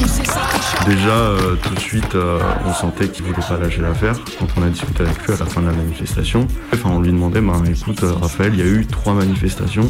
Déjà, 0.85 1.09
euh, 1.09 1.55
tout 1.61 1.73
de 1.73 1.79
suite, 1.79 2.15
euh, 2.15 2.39
on 2.65 2.73
sentait 2.73 3.09
qu'il 3.09 3.25
voulait 3.25 3.45
pas 3.47 3.57
lâcher 3.57 3.81
l'affaire. 3.81 4.15
Quand 4.39 4.47
on 4.57 4.63
a 4.63 4.69
discuté 4.69 5.03
avec 5.03 5.21
lui 5.25 5.33
à 5.33 5.37
la 5.37 5.45
fin 5.45 5.61
de 5.61 5.67
la 5.67 5.73
manifestation, 5.73 6.47
enfin, 6.73 6.89
on 6.91 6.99
lui 6.99 7.11
demandait, 7.11 7.41
ben, 7.41 7.63
écoute, 7.65 8.03
euh, 8.03 8.13
Raphaël, 8.13 8.53
il 8.53 8.59
y 8.59 8.63
a 8.63 8.65
eu 8.65 8.85
trois 8.85 9.13
manifestations, 9.13 9.89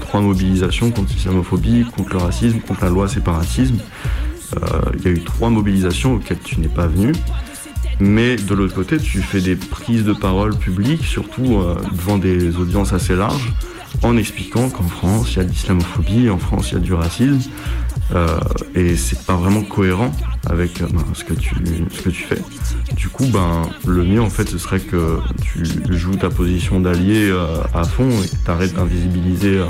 trois 0.00 0.20
mobilisations 0.20 0.90
contre 0.90 1.12
l'islamophobie, 1.12 1.84
contre 1.94 2.10
le 2.14 2.18
racisme, 2.18 2.60
contre 2.60 2.84
la 2.84 2.90
loi 2.90 3.08
séparatisme. 3.08 3.78
Euh, 4.54 4.80
Il 4.98 5.04
y 5.04 5.08
a 5.08 5.10
eu 5.10 5.20
trois 5.20 5.50
mobilisations 5.50 6.14
auxquelles 6.14 6.40
tu 6.42 6.60
n'es 6.60 6.68
pas 6.68 6.86
venu. 6.86 7.12
Mais 7.98 8.36
de 8.36 8.54
l'autre 8.54 8.74
côté, 8.74 8.98
tu 8.98 9.22
fais 9.22 9.40
des 9.40 9.56
prises 9.56 10.04
de 10.04 10.12
parole 10.12 10.54
publiques, 10.56 11.04
surtout 11.04 11.56
euh, 11.56 11.76
devant 11.92 12.18
des 12.18 12.56
audiences 12.56 12.92
assez 12.92 13.16
larges, 13.16 13.52
en 14.02 14.18
expliquant 14.18 14.68
qu'en 14.68 14.86
France, 14.86 15.32
il 15.32 15.36
y 15.38 15.40
a 15.40 15.44
de 15.44 15.48
l'islamophobie, 15.48 16.28
en 16.28 16.38
France, 16.38 16.72
il 16.72 16.74
y 16.74 16.76
a 16.76 16.80
du 16.80 16.92
racisme. 16.92 17.50
Euh, 18.14 18.38
et 18.76 18.94
c'est 18.94 19.24
pas 19.26 19.34
vraiment 19.34 19.62
cohérent 19.62 20.12
avec 20.48 20.80
ben, 20.80 21.02
ce, 21.14 21.24
que 21.24 21.32
tu, 21.34 21.56
ce 21.90 22.02
que 22.02 22.10
tu 22.10 22.22
fais. 22.22 22.38
Du 22.94 23.08
coup, 23.08 23.26
ben, 23.26 23.62
le 23.84 24.04
mieux 24.04 24.22
en 24.22 24.30
fait, 24.30 24.48
ce 24.48 24.58
serait 24.58 24.78
que 24.78 25.18
tu 25.42 25.64
joues 25.88 26.14
ta 26.14 26.28
position 26.28 26.78
d'allié 26.78 27.34
à 27.74 27.82
fond 27.82 28.08
et 28.22 28.28
que 28.28 28.44
tu 28.44 28.50
arrêtes 28.50 28.74
d'invisibiliser 28.74 29.60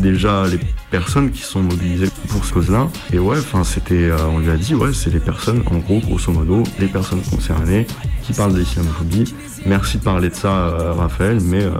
déjà 0.00 0.46
les 0.48 0.58
personnes 0.90 1.30
qui 1.30 1.42
sont 1.42 1.62
mobilisées 1.62 2.08
pour 2.28 2.44
ce 2.44 2.52
cause-là. 2.52 2.88
Et 3.12 3.18
ouais, 3.18 3.38
enfin, 3.38 3.64
c'était, 3.64 3.94
euh, 3.94 4.26
on 4.26 4.38
lui 4.38 4.50
a 4.50 4.56
dit, 4.56 4.74
ouais, 4.74 4.92
c'est 4.92 5.10
les 5.10 5.20
personnes, 5.20 5.62
en 5.66 5.78
gros, 5.78 6.00
grosso 6.00 6.32
modo, 6.32 6.62
les 6.78 6.86
personnes 6.88 7.22
concernées 7.22 7.86
qui 8.22 8.32
parlent 8.32 8.54
de 8.54 8.58
l'islamophobie. 8.58 9.34
Merci 9.66 9.98
de 9.98 10.02
parler 10.02 10.30
de 10.30 10.34
ça, 10.34 10.48
euh, 10.48 10.92
Raphaël, 10.92 11.38
mais 11.42 11.62
euh, 11.62 11.72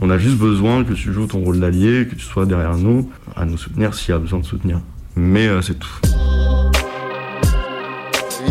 on 0.00 0.10
a 0.10 0.18
juste 0.18 0.36
besoin 0.36 0.84
que 0.84 0.92
tu 0.92 1.12
joues 1.12 1.26
ton 1.26 1.40
rôle 1.40 1.60
d'allié, 1.60 2.06
que 2.06 2.14
tu 2.14 2.24
sois 2.24 2.46
derrière 2.46 2.76
nous, 2.76 3.10
à 3.36 3.44
nous 3.44 3.58
soutenir 3.58 3.94
s'il 3.94 4.10
y 4.10 4.14
a 4.14 4.18
besoin 4.18 4.40
de 4.40 4.46
soutenir. 4.46 4.80
Mais 5.16 5.48
c'est 5.62 5.78
tout. 5.78 6.00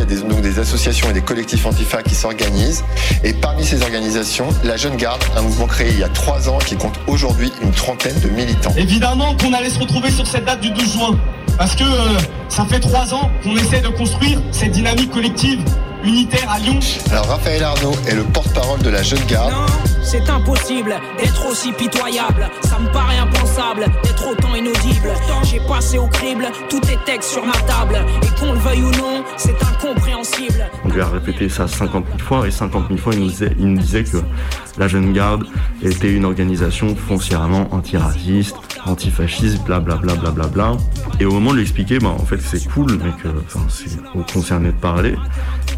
Il 0.04 0.12
y 0.12 0.16
a 0.18 0.22
des, 0.22 0.28
donc 0.28 0.42
des 0.42 0.60
associations 0.60 1.10
et 1.10 1.14
des 1.14 1.22
collectifs 1.22 1.66
antifa 1.66 2.04
qui 2.04 2.14
s'organisent. 2.14 2.84
Et 3.24 3.32
parmi 3.34 3.64
ces 3.64 3.84
organisations, 3.84 4.50
la 4.64 4.76
Jeune 4.76 4.98
Garde, 4.98 5.24
un 5.38 5.42
mouvement 5.42 5.66
créé 5.66 5.92
il 5.92 6.00
y 6.00 6.04
a 6.04 6.10
trois 6.10 6.50
ans 6.50 6.58
qui 6.58 6.76
compte 6.76 7.00
aujourd'hui 7.08 7.54
une 7.62 7.72
trentaine 7.72 8.20
de 8.20 8.28
militants. 8.28 8.74
Évidemment 8.76 9.36
qu'on 9.38 9.54
allait 9.54 9.70
se 9.70 9.80
retrouver 9.80 10.12
sur 10.12 10.28
cette 10.28 10.44
date 10.44 10.60
du 10.60 10.72
12 10.72 10.94
juin. 10.94 11.20
Parce 11.58 11.76
que 11.76 11.84
euh, 11.84 12.20
ça 12.50 12.66
fait 12.66 12.82
trois 12.82 13.14
ans 13.14 13.32
qu'on 13.44 13.56
essaie 13.56 13.80
de 13.80 13.88
construire 13.90 14.42
cette 14.52 14.72
dynamique 14.72 15.12
collective 15.12 15.64
unitaire 16.04 16.50
à 16.52 16.60
Lyon. 16.60 16.80
Alors 17.12 17.28
Raphaël 17.28 17.64
Arnaud 17.64 17.96
est 18.08 18.16
le 18.16 18.24
porte-parole 18.24 18.82
de 18.82 18.90
la 18.90 19.04
Jeune 19.04 19.24
Garde. 19.28 19.54
C'est 20.04 20.30
impossible 20.30 20.96
d'être 21.18 21.50
aussi 21.50 21.72
pitoyable. 21.72 22.50
Ça 22.62 22.78
me 22.78 22.92
paraît 22.92 23.18
impensable 23.18 23.86
d'être 24.04 24.30
autant 24.30 24.54
inaudible. 24.54 25.10
J'ai 25.44 25.60
passé 25.62 25.98
au 25.98 26.08
crible 26.08 26.48
tous 26.70 26.82
tes 26.82 26.98
textes 27.06 27.32
sur 27.32 27.46
ma 27.46 27.54
table. 27.54 28.06
Et 28.22 28.40
qu'on 28.40 28.52
le 28.52 28.60
veuille 28.60 28.84
ou 28.84 28.92
non, 28.92 29.24
c'est 29.38 29.56
incompréhensible. 29.64 30.70
On 30.84 30.90
lui 30.90 31.02
a 31.02 31.08
répété 31.08 31.48
ça 31.50 31.68
50 31.68 32.06
000 32.06 32.20
fois 32.20 32.48
et 32.48 32.52
50 32.52 32.88
000 32.90 33.00
fois 33.00 33.14
il 33.14 33.22
nous 33.22 33.78
disait, 33.80 34.04
que 34.04 34.18
la 34.78 34.88
Jeune 34.88 35.14
Garde 35.14 35.46
était 35.82 36.12
une 36.12 36.26
organisation 36.26 36.96
foncièrement 36.96 37.74
antiraciste, 37.74 38.58
antifasciste, 38.86 39.64
blablabla. 39.64 40.16
Bla, 40.16 40.32
bla, 40.32 40.48
bla. 40.48 40.72
Et 41.20 41.26
au 41.26 41.32
moment 41.32 41.52
de 41.52 41.58
lui 41.58 41.64
expliquer, 41.64 42.00
ben, 42.00 42.10
en 42.10 42.26
fait 42.26 42.42
c'est 42.42 42.64
cool, 42.70 43.00
mais 43.04 43.12
que 43.24 43.30
c'est 43.70 44.00
aux 44.16 44.24
concernés 44.24 44.72
de 44.72 44.80
parler, 44.80 45.16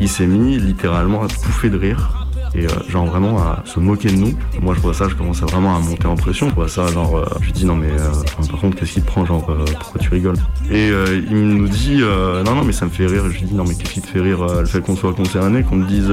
il 0.01 0.09
s'est 0.09 0.27
mis 0.27 0.57
littéralement 0.57 1.23
à 1.23 1.27
pouffer 1.27 1.69
de 1.69 1.77
rire. 1.77 2.24
Et 2.55 2.65
euh, 2.65 2.69
genre 2.89 3.05
vraiment 3.05 3.37
à 3.39 3.63
se 3.65 3.79
moquer 3.79 4.09
de 4.09 4.15
nous. 4.15 4.33
Moi 4.61 4.73
je 4.75 4.79
vois 4.79 4.93
ça, 4.93 5.09
je 5.09 5.15
commence 5.15 5.43
à 5.43 5.45
vraiment 5.45 5.75
à 5.75 5.79
monter 5.79 6.07
en 6.07 6.15
pression. 6.15 6.49
Je 6.49 6.55
vois 6.55 6.69
ça, 6.69 6.87
genre, 6.87 7.17
euh, 7.17 7.25
je 7.41 7.45
lui 7.45 7.51
dis 7.51 7.65
non 7.65 7.75
mais 7.75 7.91
euh, 7.91 8.11
par 8.49 8.59
contre 8.59 8.77
qu'est-ce 8.77 8.93
qui 8.93 9.01
te 9.01 9.07
prend, 9.07 9.25
genre 9.25 9.45
pourquoi 9.45 9.99
tu 9.99 10.09
rigoles? 10.09 10.37
Et 10.71 10.89
il 11.29 11.47
nous 11.47 11.67
dit 11.67 12.01
non 12.45 12.55
non 12.55 12.63
mais 12.63 12.71
ça 12.71 12.85
me 12.85 12.91
fait 12.91 13.07
rire. 13.07 13.23
Je 13.25 13.39
lui 13.39 13.43
dis 13.43 13.53
non 13.53 13.65
mais 13.67 13.75
qu'est-ce 13.75 13.93
qui 13.93 14.01
te 14.01 14.07
fait 14.07 14.21
rire 14.21 14.45
Le 14.59 14.65
fait 14.65 14.81
qu'on 14.81 14.95
soit 14.95 15.13
concerné, 15.13 15.63
qu'on 15.63 15.81
te 15.81 15.87
dise 15.87 16.11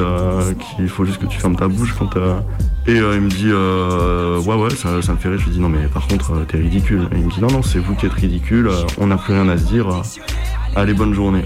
qu'il 0.77 0.89
faut 0.89 1.05
juste 1.05 1.21
que 1.21 1.27
tu 1.27 1.39
fermes 1.39 1.57
ta 1.57 1.69
bouche 1.69 1.95
quand 1.99 2.11
Et 2.87 2.97
il 2.97 3.21
me 3.21 3.29
dit 3.29 3.51
euh, 3.51 4.41
ouais 4.41 4.57
ouais 4.57 4.71
ça, 4.71 4.91
me 4.91 5.19
fait 5.19 5.29
rire. 5.29 5.39
Je 5.39 5.45
lui 5.45 5.53
dis 5.53 5.61
non 5.61 5.69
mais 5.69 5.87
par 5.87 6.09
contre 6.09 6.45
t'es 6.47 6.59
ridicule. 6.59 7.09
Et 7.13 7.19
il 7.19 7.27
me 7.27 7.31
dit 7.31 7.41
non 7.41 7.49
non 7.49 7.63
c'est 7.63 7.79
vous 7.79 7.95
qui 7.95 8.07
êtes 8.07 8.13
ridicule. 8.13 8.69
on 8.99 9.07
n'a 9.07 9.17
plus 9.17 9.35
rien 9.35 9.49
à 9.49 9.57
se 9.59 9.65
dire. 9.65 9.87
allez 10.75 10.95
bonne 10.95 11.15
journée. 11.15 11.45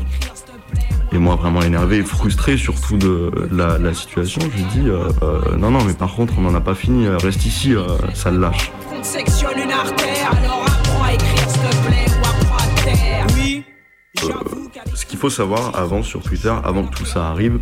Et 1.12 1.18
moi, 1.18 1.36
vraiment 1.36 1.62
énervé 1.62 1.98
et 1.98 2.02
frustré 2.02 2.56
surtout 2.56 2.96
de 2.96 3.30
la, 3.50 3.78
la 3.78 3.94
situation, 3.94 4.40
je 4.42 4.56
lui 4.56 4.64
dis 4.64 4.88
euh, 4.88 5.08
euh, 5.22 5.56
non, 5.56 5.70
non, 5.70 5.82
mais 5.84 5.94
par 5.94 6.14
contre, 6.14 6.34
on 6.38 6.42
n'en 6.42 6.54
a 6.54 6.60
pas 6.60 6.74
fini, 6.74 7.06
euh, 7.06 7.16
reste 7.16 7.46
ici, 7.46 7.74
euh, 7.74 7.86
ça 8.12 8.30
le 8.30 8.38
lâche. 8.38 8.70
Qu'on 8.90 9.00
te 9.00 9.06
sectionne 9.06 9.56
une 9.56 9.70
artère, 9.70 10.30
alors 10.32 10.64
apprends 10.66 11.04
à 11.04 11.12
écrire 11.14 11.48
s'il 11.48 11.60
te 11.62 11.86
plaît 11.86 12.06
ou 12.10 12.26
apprends 12.26 12.56
à 12.56 12.66
te 12.66 12.84
taire. 12.84 13.26
Oui. 13.36 13.64
Ce 14.94 15.06
qu'il 15.06 15.18
faut 15.18 15.30
savoir 15.30 15.76
avant 15.76 16.02
sur 16.02 16.22
Twitter, 16.22 16.52
avant 16.64 16.84
que 16.84 16.94
tout 16.96 17.06
ça 17.06 17.28
arrive, 17.28 17.60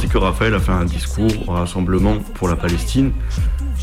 c'est 0.00 0.08
que 0.08 0.18
Raphaël 0.18 0.54
a 0.54 0.60
fait 0.60 0.72
un 0.72 0.84
discours 0.84 1.30
au 1.46 1.52
rassemblement 1.52 2.16
pour 2.34 2.48
la 2.48 2.56
Palestine 2.56 3.12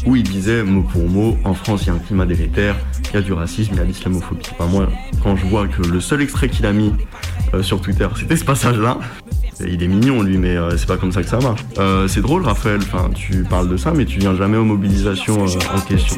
où 0.05 0.15
il 0.15 0.23
disait 0.23 0.63
mot 0.63 0.81
pour 0.81 1.07
mot 1.07 1.37
en 1.43 1.53
France 1.53 1.83
il 1.83 1.87
y 1.87 1.89
a 1.91 1.93
un 1.93 1.99
climat 1.99 2.25
délétère, 2.25 2.75
il 3.09 3.13
y 3.15 3.17
a 3.17 3.21
du 3.21 3.33
racisme, 3.33 3.73
il 3.73 3.77
y 3.77 3.79
a 3.79 3.83
de 3.83 3.89
l'islamophobie. 3.89 4.43
Moi, 4.71 4.89
quand 5.21 5.35
je 5.35 5.45
vois 5.45 5.67
que 5.67 5.81
le 5.81 5.99
seul 6.01 6.21
extrait 6.21 6.49
qu'il 6.49 6.65
a 6.65 6.73
mis 6.73 6.93
euh, 7.53 7.61
sur 7.61 7.81
Twitter, 7.81 8.07
c'était 8.15 8.35
ce 8.35 8.45
passage-là. 8.45 8.97
Il 9.59 9.81
est 9.81 9.87
mignon 9.87 10.21
lui, 10.21 10.37
mais 10.37 10.55
euh, 10.55 10.77
c'est 10.77 10.87
pas 10.87 10.97
comme 10.97 11.11
ça 11.11 11.21
que 11.21 11.29
ça 11.29 11.39
marche. 11.39 11.61
Euh, 11.79 12.07
c'est 12.07 12.21
drôle, 12.21 12.43
Raphaël. 12.43 12.79
Enfin, 12.81 13.09
tu 13.15 13.43
parles 13.43 13.69
de 13.69 13.77
ça, 13.77 13.91
mais 13.91 14.05
tu 14.05 14.19
viens 14.19 14.35
jamais 14.35 14.57
aux 14.57 14.65
mobilisations 14.65 15.45
euh, 15.45 15.75
en 15.75 15.81
question. 15.81 16.17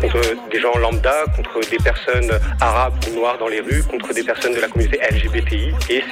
Contre 0.00 0.20
des 0.50 0.60
gens 0.60 0.76
lambda, 0.78 1.12
contre 1.36 1.60
des 1.70 1.76
personnes 1.78 2.30
arabes 2.60 2.94
ou 3.08 3.14
noires 3.14 3.38
dans 3.38 3.48
les 3.48 3.60
rues, 3.60 3.82
contre 3.84 4.12
des 4.12 4.22
personnes 4.22 4.54
de 4.54 4.60
la 4.60 4.68
communauté 4.68 4.98
LGBTI. 5.10 5.72
Et 5.90 6.02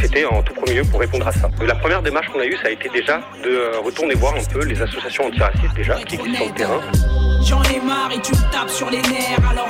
c'était 0.00 0.24
en 0.24 0.42
tout 0.42 0.54
premier 0.54 0.74
lieu 0.74 0.84
pour 0.84 1.00
répondre 1.00 1.26
à 1.26 1.32
ça. 1.32 1.48
La 1.66 1.74
première 1.74 2.02
démarche 2.02 2.28
qu'on 2.28 2.40
a 2.40 2.46
eue, 2.46 2.56
ça 2.62 2.68
a 2.68 2.70
été 2.70 2.88
déjà 2.88 3.20
de 3.42 3.48
euh, 3.48 3.80
retourner 3.84 4.14
voir 4.14 4.34
un 4.34 4.44
peu 4.52 4.64
les 4.64 4.80
associations 4.80 5.26
antiracistes 5.26 5.74
déjà 5.74 5.94
qui 5.94 6.16
existent 6.16 6.38
sur 6.38 6.46
le 6.46 6.54
terrain. 6.54 6.80
J'en 7.44 7.62
ai 7.64 7.80
marre 7.80 8.10
et 8.14 8.20
tu 8.20 8.32
me 8.32 8.52
tapes 8.52 8.70
sur 8.70 8.90
les 8.90 9.02
nerfs, 9.02 9.50
alors 9.50 9.68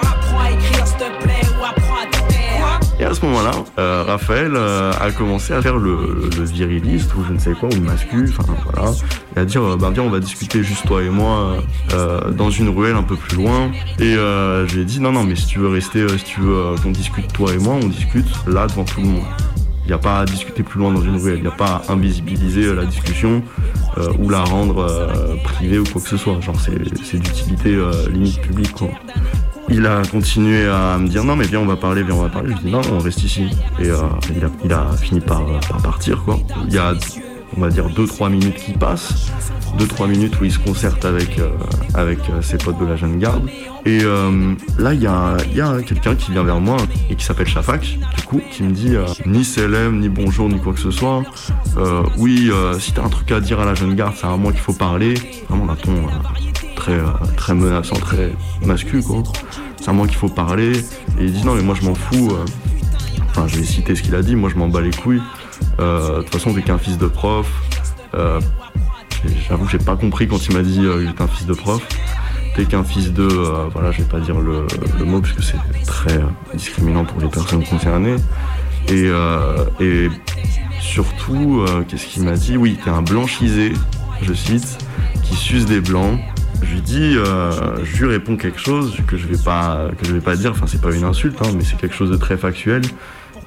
Et 3.00 3.04
à 3.04 3.14
ce 3.14 3.24
moment-là, 3.26 3.52
euh, 3.78 4.02
Raphaël 4.04 4.52
euh, 4.56 4.90
a 5.00 5.12
commencé 5.12 5.52
à 5.52 5.62
faire 5.62 5.76
le, 5.76 6.28
viriliste 6.46 7.14
ou 7.14 7.24
je 7.24 7.32
ne 7.32 7.38
sais 7.38 7.52
quoi, 7.52 7.68
ou 7.68 7.74
le 7.74 7.80
mascu, 7.80 8.28
enfin 8.28 8.52
voilà, 8.64 8.90
et 9.36 9.40
à 9.40 9.44
dire, 9.44 9.62
euh, 9.62 9.76
bah 9.76 9.90
viens, 9.92 10.02
on 10.02 10.10
va 10.10 10.18
discuter 10.18 10.64
juste 10.64 10.84
toi 10.84 11.02
et 11.02 11.08
moi 11.08 11.58
dans 12.36 12.50
une 12.50 12.68
ruelle 12.68 12.96
un 12.96 13.04
peu 13.04 13.14
plus 13.14 13.36
loin. 13.36 13.70
Et 14.00 14.14
je 14.14 14.74
lui 14.74 14.82
ai 14.82 14.84
dit, 14.84 15.00
non, 15.00 15.12
non, 15.12 15.22
mais 15.22 15.36
si 15.36 15.46
tu 15.46 15.60
veux 15.60 15.68
rester, 15.68 16.06
si 16.18 16.24
tu 16.24 16.40
veux 16.40 16.74
qu'on 16.82 16.90
discute 16.90 17.32
toi 17.32 17.52
et 17.54 17.58
moi, 17.58 17.74
on 17.80 17.86
discute 17.86 18.28
là 18.48 18.66
devant 18.66 18.84
tout 18.84 19.00
le 19.00 19.06
monde. 19.06 19.24
Il 19.84 19.88
n'y 19.88 19.94
a 19.94 19.98
pas 19.98 20.20
à 20.20 20.24
discuter 20.26 20.62
plus 20.62 20.80
loin 20.80 20.92
dans 20.92 21.00
une 21.00 21.16
ruelle, 21.16 21.38
il 21.38 21.42
n'y 21.42 21.48
a 21.48 21.52
pas 21.52 21.82
à 21.88 21.92
invisibiliser 21.92 22.74
la 22.74 22.84
discussion 22.84 23.42
ou 24.18 24.28
la 24.28 24.42
rendre 24.42 24.84
privée 25.44 25.78
ou 25.78 25.84
quoi 25.84 26.02
que 26.02 26.08
ce 26.08 26.16
soit. 26.16 26.40
Genre, 26.40 26.56
c'est 26.60 27.18
d'utilité 27.18 27.78
limite 28.10 28.40
publique, 28.40 28.72
quoi. 28.72 28.90
Il 29.70 29.86
a 29.86 30.02
continué 30.10 30.66
à 30.66 30.98
me 30.98 31.08
dire 31.08 31.24
non 31.24 31.36
mais 31.36 31.46
viens 31.46 31.60
on 31.60 31.66
va 31.66 31.76
parler, 31.76 32.02
viens 32.02 32.14
on 32.14 32.22
va 32.22 32.28
parler. 32.28 32.54
Je 32.56 32.66
dis 32.66 32.70
non 32.72 32.80
on 32.92 32.98
reste 32.98 33.22
ici. 33.24 33.48
Et 33.80 33.88
euh, 33.88 34.02
il, 34.64 34.72
a, 34.72 34.86
fini 34.96 35.20
par, 35.20 35.44
par 35.68 35.82
partir 35.82 36.22
quoi. 36.24 36.38
Il 36.66 36.74
y 36.74 36.78
a 36.78 36.94
on 37.56 37.60
va 37.60 37.68
dire 37.70 37.88
2-3 37.88 38.30
minutes 38.30 38.56
qui 38.56 38.72
passent. 38.72 39.30
2-3 39.78 40.08
minutes 40.08 40.40
où 40.40 40.44
il 40.44 40.52
se 40.52 40.58
concerte 40.58 41.04
avec, 41.04 41.38
euh, 41.38 41.50
euh, 41.96 42.42
ses 42.42 42.56
potes 42.56 42.78
de 42.78 42.86
la 42.86 42.96
jeune 42.96 43.18
garde. 43.18 43.48
Et 43.84 44.00
euh, 44.02 44.54
là 44.78 44.94
il 44.94 45.02
y 45.02 45.06
a, 45.06 45.36
quelqu'un 45.86 46.14
qui 46.14 46.32
vient 46.32 46.42
vers 46.42 46.60
moi 46.60 46.76
et 47.10 47.14
qui 47.14 47.24
s'appelle 47.24 47.46
Shafak 47.46 47.98
du 48.16 48.22
coup 48.24 48.40
qui 48.50 48.62
me 48.62 48.72
dit 48.72 48.96
euh, 48.96 49.06
ni 49.26 49.44
CLM, 49.44 49.98
ni 50.00 50.08
bonjour, 50.08 50.48
ni 50.48 50.58
quoi 50.58 50.72
que 50.72 50.80
ce 50.80 50.90
soit. 50.90 51.22
Euh, 51.76 52.02
oui 52.18 52.50
euh, 52.52 52.78
si 52.78 52.92
t'as 52.92 53.04
un 53.04 53.08
truc 53.08 53.30
à 53.32 53.40
dire 53.40 53.60
à 53.60 53.64
la 53.64 53.74
jeune 53.74 53.94
garde 53.94 54.14
c'est 54.16 54.26
à 54.26 54.36
moi 54.36 54.52
qu'il 54.52 54.60
faut 54.60 54.72
parler. 54.72 55.14
Vraiment 55.48 55.66
d'un 55.66 55.76
ton 55.76 55.92
euh, 55.92 56.10
très, 56.78 56.92
euh, 56.92 57.06
très 57.36 57.54
menaçant, 57.54 57.96
très 57.96 58.32
mascu 58.64 59.02
quoi. 59.02 59.22
C'est 59.80 59.90
à 59.90 59.92
moi 59.92 60.06
qu'il 60.06 60.16
faut 60.16 60.28
parler. 60.28 60.78
Et 61.18 61.24
il 61.24 61.32
dit 61.32 61.44
non 61.44 61.54
mais 61.54 61.62
moi 61.62 61.74
je 61.80 61.84
m'en 61.84 61.94
fous. 61.94 62.30
euh. 62.30 62.44
Enfin 63.28 63.46
je 63.48 63.56
vais 63.56 63.64
citer 63.64 63.94
ce 63.96 64.02
qu'il 64.02 64.14
a 64.14 64.22
dit, 64.22 64.36
moi 64.36 64.48
je 64.48 64.56
m'en 64.56 64.68
bats 64.68 64.80
les 64.80 64.90
couilles. 64.90 65.22
Euh, 65.80 66.18
De 66.18 66.22
toute 66.22 66.32
façon 66.32 66.54
t'es 66.54 66.62
qu'un 66.62 66.78
fils 66.78 66.96
de 66.96 67.06
prof. 67.06 67.46
J'avoue 69.48 69.64
que 69.64 69.70
j'ai 69.70 69.78
pas 69.78 69.96
compris 69.96 70.28
quand 70.28 70.46
il 70.46 70.54
m'a 70.54 70.62
dit 70.62 70.78
que 70.78 71.04
j'étais 71.04 71.22
un 71.22 71.28
fils 71.28 71.46
de 71.46 71.54
prof. 71.54 71.82
T'es 72.54 72.64
qu'un 72.64 72.84
fils 72.84 73.12
de, 73.12 73.24
voilà, 73.72 73.90
je 73.90 73.98
vais 73.98 74.08
pas 74.08 74.20
dire 74.20 74.38
le, 74.40 74.66
mot 75.04 75.20
parce 75.20 75.32
que 75.32 75.42
c'est 75.42 75.58
très 75.84 76.20
discriminant 76.54 77.04
pour 77.04 77.20
les 77.20 77.28
personnes 77.28 77.64
concernées. 77.64 78.16
Et, 78.88 79.10
surtout, 80.80 81.64
qu'est-ce 81.88 82.06
qu'il 82.06 82.22
m'a 82.22 82.36
dit? 82.36 82.56
Oui, 82.56 82.78
t'es 82.82 82.90
un 82.90 83.02
blanchisé, 83.02 83.72
je 84.22 84.32
cite, 84.32 84.78
qui 85.24 85.34
suce 85.34 85.66
des 85.66 85.80
blancs. 85.80 86.20
Je 86.62 86.74
lui 86.74 86.80
dis, 86.80 87.16
euh, 87.16 87.84
je 87.84 88.04
lui 88.04 88.10
réponds 88.10 88.36
quelque 88.36 88.58
chose 88.58 88.96
que 89.06 89.16
je 89.16 89.26
vais 89.26 89.42
pas, 89.42 89.88
que 89.98 90.06
je 90.06 90.12
vais 90.12 90.20
pas 90.20 90.36
dire. 90.36 90.50
Enfin, 90.52 90.66
c'est 90.66 90.80
pas 90.80 90.94
une 90.94 91.04
insulte, 91.04 91.38
hein, 91.40 91.50
mais 91.56 91.64
c'est 91.64 91.76
quelque 91.76 91.94
chose 91.94 92.10
de 92.10 92.16
très 92.16 92.36
factuel 92.36 92.82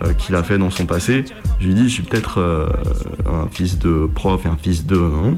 euh, 0.04 0.14
qu'il 0.14 0.36
a 0.36 0.44
fait 0.44 0.58
dans 0.58 0.70
son 0.70 0.86
passé. 0.86 1.26
Je 1.60 1.68
lui 1.68 1.74
dis, 1.74 1.90
je 1.90 1.94
suis 1.96 2.04
peut-être 2.04 2.40
euh, 2.40 2.68
un 3.26 3.48
fils 3.52 3.78
de 3.78 4.10
prof 4.14 4.46
et 4.46 4.50
un 4.50 4.58
fils 4.58 4.86
de, 4.86 4.98
hein, 4.98 5.38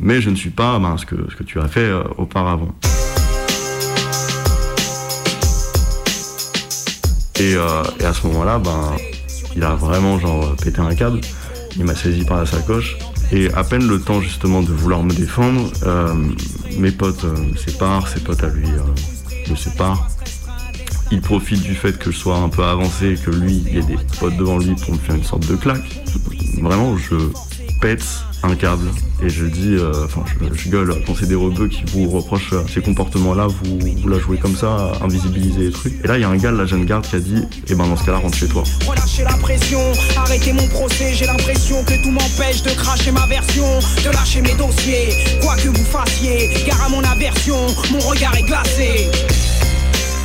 mais 0.00 0.20
je 0.20 0.30
ne 0.30 0.36
suis 0.36 0.50
pas 0.50 0.78
ben, 0.78 0.96
ce 0.96 1.06
que 1.06 1.16
ce 1.30 1.36
que 1.36 1.44
tu 1.44 1.60
as 1.60 1.68
fait 1.68 1.90
auparavant. 2.18 2.74
Et, 7.38 7.52
et 7.52 8.04
à 8.04 8.12
ce 8.14 8.26
moment-là, 8.26 8.58
ben, 8.58 8.92
il 9.54 9.62
a 9.62 9.74
vraiment 9.74 10.18
genre 10.18 10.56
pété 10.56 10.80
un 10.80 10.94
câble. 10.94 11.20
Il 11.76 11.84
m'a 11.84 11.94
saisi 11.94 12.24
par 12.24 12.38
la 12.38 12.46
sacoche. 12.46 12.96
Et 13.32 13.52
à 13.54 13.64
peine 13.64 13.86
le 13.88 14.00
temps 14.00 14.20
justement 14.20 14.62
de 14.62 14.72
vouloir 14.72 15.02
me 15.02 15.12
défendre, 15.12 15.70
euh, 15.84 16.14
mes 16.78 16.92
potes 16.92 17.24
euh, 17.24 17.36
me 17.36 17.56
séparent, 17.56 18.08
ses 18.08 18.20
potes 18.20 18.44
à 18.44 18.48
lui 18.48 18.68
euh, 18.68 19.50
me 19.50 19.56
séparent. 19.56 20.08
Il 21.10 21.20
profite 21.20 21.62
du 21.62 21.74
fait 21.74 21.98
que 21.98 22.10
je 22.10 22.16
sois 22.16 22.36
un 22.36 22.48
peu 22.48 22.64
avancé 22.64 23.12
et 23.12 23.16
que 23.16 23.30
lui, 23.30 23.62
il 23.66 23.74
y 23.74 23.78
ait 23.78 23.82
des 23.82 23.98
potes 24.18 24.36
devant 24.36 24.58
lui 24.58 24.74
pour 24.74 24.92
me 24.92 24.98
faire 24.98 25.14
une 25.14 25.24
sorte 25.24 25.46
de 25.46 25.56
claque. 25.56 26.02
Vraiment, 26.60 26.96
je 26.96 27.16
pète 27.80 28.04
un 28.46 28.56
câble 28.56 28.88
et 29.22 29.30
je 29.30 29.46
dis, 29.46 29.74
euh, 29.76 30.04
enfin, 30.04 30.22
je, 30.26 30.54
je 30.54 30.68
gueule 30.68 31.02
quand 31.06 31.14
c'est 31.18 31.26
des 31.26 31.34
rebeux 31.34 31.68
qui 31.68 31.82
vous 31.86 32.08
reprochent 32.08 32.52
euh, 32.52 32.62
ces 32.72 32.82
comportements-là, 32.82 33.46
vous, 33.46 33.78
vous 34.02 34.08
la 34.08 34.18
jouez 34.18 34.36
comme 34.36 34.54
ça, 34.54 34.92
invisibiliser 35.02 35.60
les 35.60 35.70
trucs. 35.70 36.04
Et 36.04 36.06
là, 36.06 36.18
il 36.18 36.20
y 36.20 36.24
a 36.24 36.28
un 36.28 36.36
gars 36.36 36.52
de 36.52 36.58
la 36.58 36.66
jeune 36.66 36.84
garde 36.84 37.06
qui 37.06 37.16
a 37.16 37.20
dit, 37.20 37.42
eh 37.68 37.74
ben 37.74 37.86
dans 37.86 37.96
ce 37.96 38.04
cas-là, 38.04 38.18
rentre 38.18 38.36
chez 38.36 38.48
toi. 38.48 38.62
Relâchez 38.86 39.24
la 39.24 39.32
pression, 39.38 39.80
arrêtez 40.16 40.52
mon 40.52 40.66
procès, 40.68 41.14
j'ai 41.14 41.26
l'impression 41.26 41.82
que 41.84 42.02
tout 42.02 42.10
m'empêche 42.10 42.62
de 42.62 42.70
cracher 42.70 43.10
ma 43.10 43.26
version, 43.26 43.78
de 44.04 44.10
lâcher 44.10 44.42
mes 44.42 44.54
dossiers, 44.54 45.08
quoi 45.40 45.56
que 45.56 45.68
vous 45.68 45.84
fassiez, 45.84 46.50
car 46.66 46.82
à 46.82 46.88
mon 46.90 47.02
aversion, 47.02 47.56
mon 47.90 48.00
regard 48.00 48.36
est 48.36 48.42
glacé. 48.42 49.10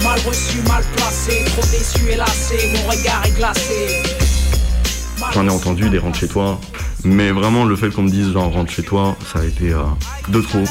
Mal 0.04 0.20
reçu, 0.28 0.58
mal 0.68 0.84
placé, 0.98 1.46
trop 1.46 1.62
déçu 1.62 2.12
et 2.12 2.18
lassé, 2.18 2.58
mon 2.76 2.90
regard 2.90 3.24
est 3.26 3.38
glacé. 3.38 4.04
J'en 5.34 5.48
ai 5.48 5.50
entendu 5.52 5.90
des 5.90 6.00
rentre 6.00 6.20
chez 6.20 6.28
toi, 6.28 6.60
mais 7.04 7.32
vraiment 7.32 7.66
le 7.66 7.76
fait 7.76 7.90
qu'on 7.90 8.04
me 8.04 8.10
dise 8.10 8.32
genre 8.34 8.52
rentre 8.52 8.72
chez 8.72 8.84
toi, 8.84 9.16
ça 9.32 9.40
a 9.40 9.44
été 9.46 9.72
euh, 9.72 9.84
de 10.30 10.42
trop. 10.42 10.64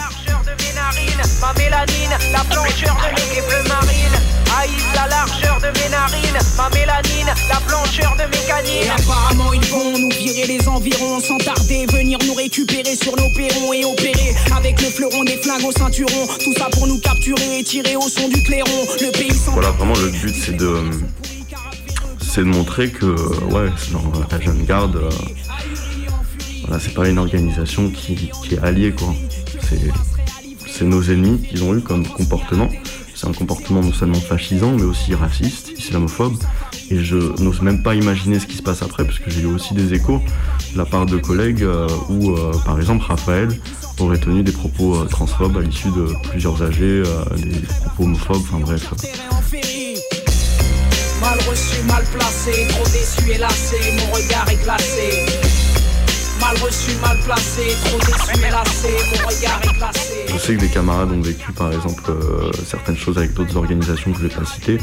Ma 1.40 1.54
mélanine, 1.54 2.10
la 2.32 2.44
blancheur 2.44 2.96
de 2.96 3.34
mes 3.34 3.40
bleu 3.40 3.68
marine. 3.68 4.16
Haïs 4.58 4.84
la 4.94 5.08
largeur 5.08 5.58
de 5.60 5.66
mes 5.78 5.88
narines, 5.88 6.38
ma 6.56 6.68
mélanine, 6.70 7.32
la 7.48 7.60
blancheur 7.66 8.14
de 8.16 8.24
mes 8.24 8.46
canines. 8.46 8.84
Et 8.84 8.90
apparemment 8.90 9.52
ils 9.52 9.64
vont 9.66 9.98
nous 9.98 10.10
virer 10.10 10.46
les 10.46 10.68
environs 10.68 11.20
sans 11.20 11.38
tarder, 11.38 11.86
venir 11.86 12.18
nous 12.26 12.34
récupérer 12.34 12.94
sur 12.94 13.16
nos 13.16 13.30
perrons 13.34 13.72
et 13.72 13.84
opérer 13.84 14.34
avec 14.54 14.80
le 14.82 14.88
fleuron 14.88 15.24
des 15.24 15.38
flingues 15.38 15.64
au 15.64 15.72
ceinturon. 15.72 16.26
Tout 16.44 16.52
ça 16.54 16.68
pour 16.72 16.86
nous 16.86 16.98
capturer 17.00 17.60
et 17.60 17.64
tirer 17.64 17.96
au 17.96 18.08
son 18.08 18.28
du 18.28 18.42
clairon. 18.42 18.86
Le 19.00 19.10
pays 19.12 19.32
sans 19.32 19.52
Voilà, 19.52 19.70
vraiment 19.70 19.94
le 19.94 20.10
but 20.10 20.34
c'est 20.34 20.56
de 20.56 20.90
c'est 22.32 22.42
de 22.42 22.46
montrer 22.46 22.90
que 22.90 23.06
ouais, 23.06 23.70
genre, 23.90 24.12
la 24.30 24.40
jeune 24.40 24.64
garde, 24.64 24.96
euh, 24.96 25.10
voilà, 26.70 26.84
c'est 26.84 26.94
pas 26.94 27.08
une 27.08 27.18
organisation 27.18 27.90
qui, 27.90 28.30
est 28.52 28.58
alliée 28.58 28.92
quoi. 28.92 29.12
C'est 30.68 30.84
nos 30.84 31.02
ennemis 31.02 31.40
qu'ils 31.42 31.64
ont 31.64 31.76
eu 31.76 31.80
comme 31.80 32.06
comportement. 32.06 32.68
C'est 33.12 33.26
un 33.26 33.32
comportement 33.32 33.82
non 33.82 33.92
seulement 33.92 34.20
fascisant, 34.20 34.76
mais 34.76 34.84
aussi 34.84 35.16
raciste, 35.16 35.72
islamophobe. 35.76 36.36
Et 36.88 37.02
je 37.02 37.16
n'ose 37.42 37.60
même 37.60 37.82
pas 37.82 37.96
imaginer 37.96 38.38
ce 38.38 38.46
qui 38.46 38.56
se 38.56 38.62
passe 38.62 38.82
après, 38.82 39.04
parce 39.04 39.18
que 39.18 39.30
j'ai 39.30 39.40
eu 39.40 39.46
aussi 39.46 39.74
des 39.74 39.94
échos 39.94 40.22
de 40.72 40.78
la 40.78 40.84
part 40.84 41.06
de 41.06 41.16
collègues 41.16 41.64
euh, 41.64 41.88
où, 42.08 42.30
euh, 42.30 42.52
par 42.64 42.78
exemple, 42.78 43.04
Raphaël 43.04 43.48
aurait 43.98 44.18
tenu 44.18 44.44
des 44.44 44.52
propos 44.52 44.94
euh, 44.94 45.06
transphobes 45.06 45.56
à 45.56 45.62
l'issue 45.62 45.88
de 45.88 46.14
plusieurs 46.30 46.62
euh, 46.62 46.70
des 47.36 47.50
propos 47.84 48.04
homophobes, 48.04 48.42
enfin 48.42 48.60
bref. 48.60 48.94
Mal 51.20 51.38
reçu, 51.48 51.82
mal 51.88 52.04
placé, 52.16 52.68
trop 52.68 52.84
déçu 52.84 53.32
et 53.32 53.38
lassé, 53.38 53.76
mon 53.98 54.12
regard 54.14 54.48
est 54.48 54.62
glacé. 54.62 55.49
Mal 56.40 56.56
reçu, 56.62 56.92
mal 57.02 57.18
placé, 57.24 57.76
trop 57.84 57.98
déçu 57.98 58.50
lassé, 58.50 58.88
mon 59.10 59.28
regard 59.28 59.60
est 59.62 59.76
glacé. 59.76 60.14
Je 60.32 60.38
sais 60.38 60.54
que 60.56 60.60
des 60.60 60.68
camarades 60.68 61.10
ont 61.12 61.20
vécu 61.20 61.52
par 61.52 61.72
exemple 61.72 62.02
euh, 62.08 62.50
certaines 62.66 62.96
choses 62.96 63.18
avec 63.18 63.34
d'autres 63.34 63.56
organisations 63.56 64.12
que 64.12 64.18
je 64.18 64.22
vais 64.26 64.34
pas 64.34 64.44
citer, 64.44 64.78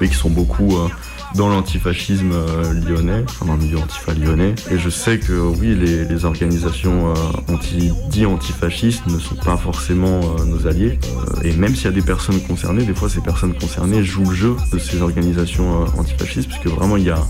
mais 0.00 0.08
qui 0.08 0.14
sont 0.14 0.30
beaucoup 0.30 0.76
euh, 0.76 0.88
dans 1.34 1.48
l'antifascisme 1.48 2.32
euh, 2.32 2.72
lyonnais, 2.72 3.24
enfin 3.28 3.46
dans 3.46 3.54
le 3.56 3.62
milieu 3.62 3.78
antifa 3.78 4.14
lyonnais. 4.14 4.54
Et 4.70 4.78
je 4.78 4.90
sais 4.90 5.18
que 5.18 5.32
oui, 5.32 5.74
les, 5.74 6.04
les 6.04 6.24
organisations 6.24 7.10
euh, 7.14 7.52
anti, 7.52 7.92
dit 8.08 8.26
antifascistes 8.26 9.06
ne 9.06 9.18
sont 9.18 9.36
pas 9.36 9.56
forcément 9.56 10.20
euh, 10.20 10.44
nos 10.44 10.66
alliés. 10.66 10.98
Euh, 11.04 11.42
et 11.42 11.52
même 11.52 11.74
s'il 11.74 11.86
y 11.86 11.88
a 11.88 11.92
des 11.92 12.02
personnes 12.02 12.40
concernées, 12.42 12.84
des 12.84 12.94
fois 12.94 13.08
ces 13.08 13.20
personnes 13.20 13.54
concernées 13.54 14.04
jouent 14.04 14.28
le 14.30 14.36
jeu 14.36 14.56
de 14.72 14.78
ces 14.78 15.02
organisations 15.02 15.82
euh, 15.82 15.86
antifascistes, 15.98 16.48
puisque 16.48 16.66
vraiment 16.66 16.96
il 16.96 17.04
y 17.04 17.10
a, 17.10 17.22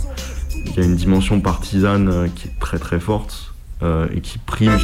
il 0.66 0.76
y 0.76 0.80
a 0.80 0.84
une 0.84 0.96
dimension 0.96 1.40
partisane 1.40 2.08
euh, 2.08 2.28
qui 2.28 2.48
est 2.48 2.58
très 2.58 2.78
très 2.78 3.00
forte 3.00 3.52
euh, 3.82 4.06
et 4.14 4.20
qui 4.20 4.38
prime. 4.38 4.78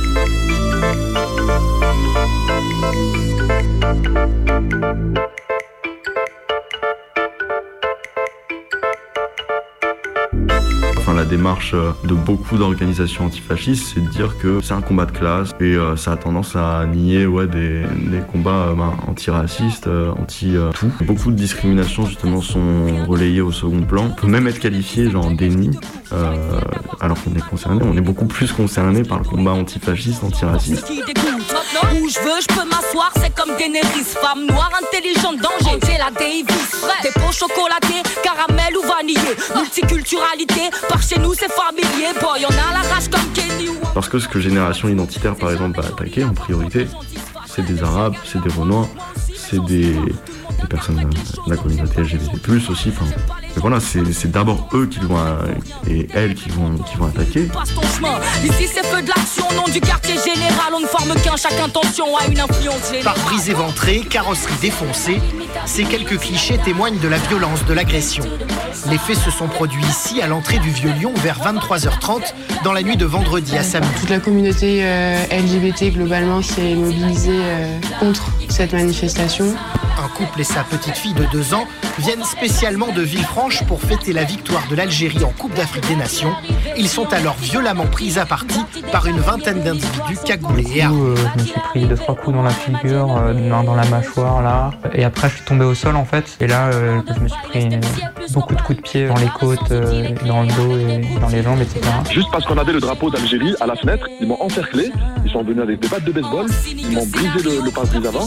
La 11.17 11.25
démarche 11.25 11.73
euh, 11.75 11.93
de 12.05 12.15
beaucoup 12.15 12.59
d'organisations 12.59 13.25
antifascistes, 13.25 13.95
c'est 13.95 14.01
de 14.01 14.09
dire 14.09 14.37
que 14.39 14.61
c'est 14.63 14.75
un 14.75 14.81
combat 14.81 15.07
de 15.07 15.13
classe 15.13 15.51
et 15.61 15.75
euh, 15.75 15.97
ça 15.97 16.13
a 16.13 16.17
tendance 16.17 16.55
à 16.57 16.87
nier 16.87 17.27
ouais, 17.27 17.47
des, 17.47 17.85
combats 18.31 18.69
euh, 18.69 18.75
ben, 18.75 18.93
antiracistes, 19.09 19.87
euh, 19.87 20.13
anti-tout. 20.13 20.93
Beaucoup 21.05 21.31
de 21.31 21.37
discriminations 21.37 22.07
justement 22.07 22.41
sont 22.41 23.05
relayées 23.07 23.41
au 23.41 23.53
second 23.53 23.83
plan. 23.83 24.07
On 24.07 24.21
peut 24.21 24.27
même 24.27 24.47
être 24.47 24.59
qualifié 24.59 25.11
genre 25.11 25.31
euh, 26.13 26.61
alors 27.01 27.23
qu'on 27.23 27.35
est 27.35 27.49
concerné. 27.49 27.83
On 27.85 27.97
est 27.97 28.03
beaucoup 28.03 28.27
plus 28.27 28.53
concerné 28.53 29.03
par 29.03 29.19
le 29.19 29.25
combat 29.25 29.53
antifasciste, 29.53 30.23
antiraciste. 30.23 30.91
où 30.91 32.09
c'est 33.21 33.35
comme 33.35 33.57
Daenerys, 33.57 34.05
femme 34.05 34.47
noire, 34.47 34.71
intelligente, 34.83 35.37
danger. 35.37 35.77
Angela 35.77 36.11
Davis, 36.11 36.47
des 37.03 37.11
pots 37.11 37.33
chocolatés, 37.33 38.03
caramel 38.23 38.77
ou 38.77 38.87
vanillé, 38.87 39.37
multiculturalité, 39.55 40.71
par 40.89 41.03
chez 41.03 41.19
nous 41.19 41.35
c'est 41.35 41.51
familier, 41.53 42.13
boy, 42.21 42.47
on 42.47 42.53
a 42.53 42.73
la 42.73 42.95
rage 42.95 43.09
comme 43.11 43.33
Kenny 43.35 43.69
Parce 43.95 44.09
que 44.09 44.19
ce 44.19 44.29
que 44.29 44.41
Génération 44.41 44.89
Identitaire, 44.89 45.37
par 45.37 45.51
exemple, 45.51 45.81
va 45.81 45.89
attaquer 45.89 46.25
en 46.25 46.35
priorité, 46.35 46.87
c'est 47.47 47.65
des 47.65 47.83
Arabes, 47.83 48.15
c'est 48.25 48.41
des 48.43 48.53
Renois, 48.53 48.89
c'est 49.35 49.63
des, 49.65 49.95
personnes 50.69 50.97
de 50.97 51.51
la 51.51 51.57
communauté 51.57 52.03
LGBT+, 52.03 52.71
aussi. 52.71 52.93
Mais 53.57 53.63
voilà, 53.63 53.79
c'est 53.81 54.31
d'abord 54.31 54.69
eux 54.75 54.87
qui 54.87 54.99
vont, 54.99 55.17
euh, 55.17 55.55
et 55.89 56.07
elles 56.15 56.35
qui 56.35 56.51
vont, 56.51 56.77
qui 56.77 56.97
vont 56.99 57.07
attaquer. 57.07 57.45
passe 57.45 57.75
ton 57.75 57.81
chemin. 57.83 58.19
Ici 58.45 58.69
c'est 58.71 58.85
feu 58.85 59.01
de 59.01 59.09
l'action, 59.09 59.47
nom 59.57 59.65
du 59.73 59.81
quartier 59.81 60.15
général, 60.15 60.75
on 60.75 60.81
ne 60.81 60.87
forme 60.87 61.15
qu'un, 61.23 61.37
chaque 61.37 61.59
intention 61.59 62.05
a 62.19 62.27
une 62.27 62.39
influence 62.39 62.91
générale. 62.91 63.15
Pare-brise 63.15 63.49
éventré, 63.49 64.01
carrosserie 64.01 64.53
défoncée, 64.61 65.21
ces 65.65 65.85
quelques 65.85 66.19
clichés 66.19 66.59
témoignent 66.59 66.99
de 66.99 67.09
la 67.09 67.17
violence 67.17 67.65
de 67.65 67.73
l'agression. 67.73 68.25
Les 68.91 68.99
faits 68.99 69.17
se 69.17 69.31
sont 69.31 69.49
produits 69.49 69.83
ici, 69.85 70.21
à 70.21 70.27
l'entrée 70.27 70.59
du 70.59 70.71
Vieux-Lyon, 70.71 71.15
vers 71.17 71.41
23h30, 71.41 72.35
dans 72.63 72.73
la 72.73 72.83
nuit 72.83 72.97
de 72.97 73.07
vendredi 73.07 73.57
à 73.57 73.63
samedi. 73.63 73.89
Toute 73.99 74.11
la 74.11 74.21
communauté 74.21 74.81
euh, 74.83 75.25
LGBT 75.31 75.95
globalement 75.95 76.43
s'est 76.43 76.75
mobilisée 76.75 77.31
euh, 77.33 77.79
contre 78.01 78.31
cette 78.49 78.75
manifestation. 78.75 79.47
Un 79.99 80.09
couple 80.09 80.43
et 80.43 80.45
sa 80.45 80.63
petite 80.63 80.97
fille 80.97 81.15
de 81.15 81.25
deux 81.33 81.55
ans 81.55 81.67
viennent 81.99 82.25
spécialement 82.25 82.93
de 82.93 83.03
Villefranche 83.03 83.46
pour 83.69 83.81
fêter 83.81 84.13
la 84.13 84.25
victoire 84.25 84.67
de 84.69 84.75
l'Algérie 84.75 85.23
en 85.23 85.31
Coupe 85.31 85.55
d'Afrique 85.55 85.87
des 85.87 85.95
Nations. 85.95 86.33
Ils 86.77 86.89
sont 86.89 87.13
alors 87.13 87.37
violemment 87.41 87.87
pris 87.87 88.19
à 88.19 88.27
partie 88.27 88.59
par 88.91 89.07
une 89.07 89.19
vingtaine 89.19 89.61
d'individus 89.63 90.19
cagoulés 90.25 90.67
et 90.75 90.83
armés. 90.83 91.01
euh, 91.01 91.15
je 91.37 91.41
me 91.43 91.47
suis 91.47 91.61
pris 91.61 91.87
deux 91.87 91.95
trois 91.95 92.17
coups 92.17 92.35
dans 92.37 92.43
la 92.43 92.51
figure, 92.51 93.17
euh, 93.17 93.33
dans, 93.49 93.63
dans 93.63 93.77
la 93.77 93.85
mâchoire 93.87 94.43
là, 94.43 94.73
et 94.93 95.05
après 95.05 95.29
je 95.29 95.37
suis 95.37 95.45
tombé 95.45 95.65
au 95.65 95.75
sol 95.77 95.95
en 95.95 96.05
fait. 96.05 96.37
Et 96.41 96.49
là, 96.49 96.67
euh, 96.73 97.01
je 97.15 97.21
me 97.21 97.29
suis 97.29 97.43
pris 97.49 97.69
euh, 97.73 97.81
beaucoup 98.33 98.57
de 98.57 98.61
coups 98.63 98.79
de 98.79 98.83
pied 98.83 99.07
dans 99.07 99.15
les 99.17 99.29
côtes, 99.39 99.71
euh, 99.71 100.09
dans 100.27 100.43
le 100.43 100.49
dos 100.49 100.77
et 100.77 101.21
dans 101.21 101.29
les 101.29 101.43
jambes, 101.45 101.61
etc. 101.61 101.81
Juste 102.11 102.29
parce 102.33 102.45
qu'on 102.47 102.59
avait 102.59 102.73
le 102.73 102.81
drapeau 102.81 103.11
d'Algérie 103.11 103.55
à 103.61 103.67
la 103.67 103.77
fenêtre, 103.77 104.09
ils 104.21 104.27
m'ont 104.27 104.43
encerclé, 104.43 104.91
ils 105.25 105.31
sont 105.31 105.45
venus 105.45 105.63
avec 105.63 105.79
des 105.79 105.89
battes 105.89 106.05
de 106.05 106.11
baseball, 106.13 106.47
ils 106.67 106.91
m'ont 106.91 107.07
brisé 107.07 107.43
le, 107.45 107.65
le 107.65 107.71
pare-brise 107.71 108.07
avant, 108.07 108.27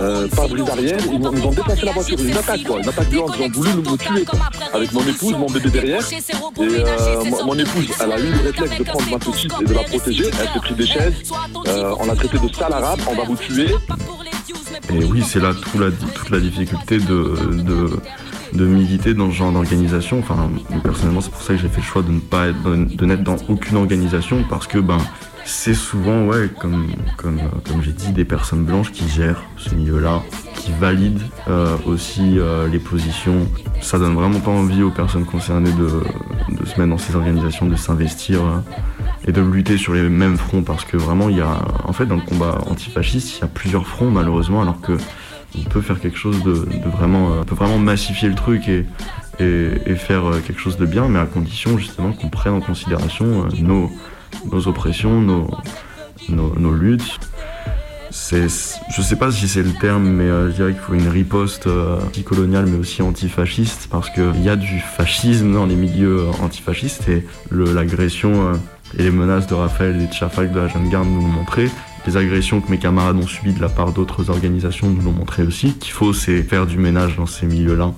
euh, 0.00 0.28
pare-brise 0.28 0.70
arrière, 0.70 0.98
ils 1.12 1.18
m'ont 1.18 1.32
ils 1.32 1.44
ont 1.46 1.50
déplacé 1.50 1.84
la 1.84 1.92
voiture, 1.92 2.18
une 2.20 2.36
attaque 2.36 2.62
quoi, 2.64 2.78
une 2.78 2.88
attaque 2.88 3.08
violente, 3.08 3.34
ils 3.38 3.44
ont 3.44 3.50
voulu 3.52 3.70
me 3.74 3.96
tuer 3.96 4.24
quoi. 4.24 4.38
Avec 4.72 4.92
mon 4.92 5.06
épouse, 5.06 5.32
mon 5.36 5.46
bébé 5.50 5.70
derrière, 5.70 6.00
et 6.12 6.16
euh, 6.60 7.24
mon, 7.44 7.58
épouse, 7.58 7.88
elle 8.00 8.12
a 8.12 8.18
eu 8.18 8.30
le 8.30 8.40
réflexe 8.50 8.78
de 8.78 8.84
prendre 8.84 9.10
ma 9.10 9.18
petite 9.18 9.52
et 9.60 9.64
de 9.64 9.74
la 9.74 9.82
protéger, 9.82 10.24
elle 10.26 10.48
s'est 10.48 10.58
pris 10.60 10.74
des 10.74 10.86
chaises, 10.86 11.14
euh, 11.68 11.94
on 11.98 12.06
l'a 12.06 12.14
traité 12.14 12.38
de 12.38 12.54
sale 12.54 12.72
arabe, 12.72 13.00
on 13.10 13.14
va 13.14 13.24
vous 13.24 13.36
tuer. 13.36 13.68
Et 14.92 15.04
oui, 15.04 15.22
c'est 15.26 15.40
là 15.40 15.52
la- 15.78 15.90
toute 15.90 16.30
la 16.30 16.40
difficulté 16.40 16.98
de, 16.98 17.36
de, 17.62 17.90
de 18.52 18.64
militer 18.66 19.14
dans 19.14 19.30
ce 19.30 19.36
genre 19.36 19.52
d'organisation. 19.52 20.18
Enfin, 20.18 20.50
personnellement, 20.82 21.20
c'est 21.20 21.30
pour 21.30 21.42
ça 21.42 21.54
que 21.54 21.60
j'ai 21.60 21.68
fait 21.68 21.80
le 21.80 21.86
choix 21.86 22.02
de 22.02 22.10
ne 22.10 22.20
pas 22.20 22.48
être, 22.48 22.62
de, 22.62 22.84
de 22.96 23.06
n'être 23.06 23.22
dans 23.22 23.36
aucune 23.48 23.76
organisation 23.76 24.44
parce 24.48 24.66
que 24.66 24.78
ben 24.78 24.98
c'est 25.44 25.74
souvent, 25.74 26.26
ouais, 26.26 26.48
comme, 26.60 26.88
comme, 27.16 27.40
comme 27.66 27.82
j'ai 27.82 27.92
dit, 27.92 28.12
des 28.12 28.24
personnes 28.24 28.64
blanches 28.64 28.92
qui 28.92 29.08
gèrent 29.08 29.42
ce 29.56 29.74
milieu-là, 29.74 30.22
qui 30.54 30.72
valident 30.72 31.22
euh, 31.48 31.76
aussi 31.86 32.38
euh, 32.38 32.68
les 32.68 32.78
positions. 32.78 33.48
Ça 33.80 33.98
donne 33.98 34.14
vraiment 34.14 34.40
pas 34.40 34.50
envie 34.50 34.82
aux 34.82 34.90
personnes 34.90 35.24
concernées 35.24 35.72
de, 35.72 36.02
de 36.56 36.66
se 36.66 36.78
mettre 36.78 36.90
dans 36.90 36.98
ces 36.98 37.16
organisations, 37.16 37.66
de 37.66 37.76
s'investir 37.76 38.40
euh, 38.44 38.60
et 39.26 39.32
de 39.32 39.40
lutter 39.40 39.76
sur 39.76 39.94
les 39.94 40.08
mêmes 40.08 40.36
fronts 40.36 40.62
parce 40.62 40.84
que 40.84 40.96
vraiment, 40.96 41.28
il 41.28 41.38
y 41.38 41.40
a, 41.40 41.58
en 41.84 41.92
fait, 41.92 42.06
dans 42.06 42.16
le 42.16 42.22
combat 42.22 42.58
antifasciste, 42.66 43.38
il 43.38 43.40
y 43.40 43.44
a 43.44 43.48
plusieurs 43.48 43.86
fronts 43.86 44.10
malheureusement, 44.10 44.62
alors 44.62 44.80
que 44.80 44.96
on 45.58 45.62
peut 45.68 45.80
faire 45.80 46.00
quelque 46.00 46.18
chose 46.18 46.42
de, 46.42 46.52
de 46.52 46.88
vraiment, 46.88 47.32
euh, 47.32 47.40
on 47.42 47.44
peut 47.44 47.54
vraiment 47.54 47.78
massifier 47.78 48.28
le 48.28 48.34
truc 48.34 48.68
et, 48.68 48.86
et, 49.40 49.70
et 49.86 49.94
faire 49.96 50.26
euh, 50.26 50.40
quelque 50.40 50.60
chose 50.60 50.76
de 50.76 50.86
bien, 50.86 51.08
mais 51.08 51.18
à 51.18 51.26
condition 51.26 51.76
justement 51.78 52.12
qu'on 52.12 52.28
prenne 52.28 52.54
en 52.54 52.60
considération 52.60 53.44
euh, 53.44 53.48
nos, 53.58 53.90
nos 54.50 54.68
oppressions, 54.68 55.20
nos, 55.20 55.48
nos, 56.28 56.72
luttes. 56.72 57.20
C'est, 58.10 58.46
je 58.94 59.00
sais 59.00 59.16
pas 59.16 59.32
si 59.32 59.48
c'est 59.48 59.62
le 59.62 59.72
terme, 59.72 60.04
mais 60.04 60.24
euh, 60.24 60.50
je 60.50 60.56
dirais 60.56 60.72
qu'il 60.72 60.80
faut 60.82 60.92
une 60.92 61.08
riposte 61.08 61.66
euh, 61.66 61.98
anticoloniale, 61.98 62.66
mais 62.66 62.76
aussi 62.76 63.00
antifasciste, 63.00 63.88
parce 63.90 64.10
qu'il 64.10 64.42
y 64.42 64.50
a 64.50 64.56
du 64.56 64.80
fascisme 64.80 65.54
dans 65.54 65.64
les 65.64 65.76
milieux 65.76 66.20
euh, 66.20 66.44
antifascistes 66.44 67.08
et 67.08 67.26
l'agression 67.50 68.48
euh, 68.48 68.54
et 68.98 69.04
les 69.04 69.10
menaces 69.10 69.46
de 69.46 69.54
Raphaël 69.54 69.98
et 70.02 70.06
de 70.06 70.12
Chafak 70.12 70.52
de 70.52 70.60
la 70.60 70.68
Jeune 70.68 70.90
Garde 70.90 71.08
nous 71.08 71.22
l'ont 71.22 71.28
montré. 71.28 71.70
Les 72.06 72.18
agressions 72.18 72.60
que 72.60 72.70
mes 72.70 72.78
camarades 72.78 73.16
ont 73.16 73.26
subies 73.26 73.54
de 73.54 73.62
la 73.62 73.70
part 73.70 73.92
d'autres 73.92 74.28
organisations 74.28 74.90
nous 74.90 75.00
l'ont 75.00 75.12
montré 75.12 75.42
aussi. 75.44 75.72
Qu'il 75.74 75.92
faut, 75.92 76.12
c'est 76.12 76.42
faire 76.42 76.66
du 76.66 76.76
ménage 76.76 77.16
dans 77.16 77.26
ces 77.26 77.46
milieux-là, 77.46 77.92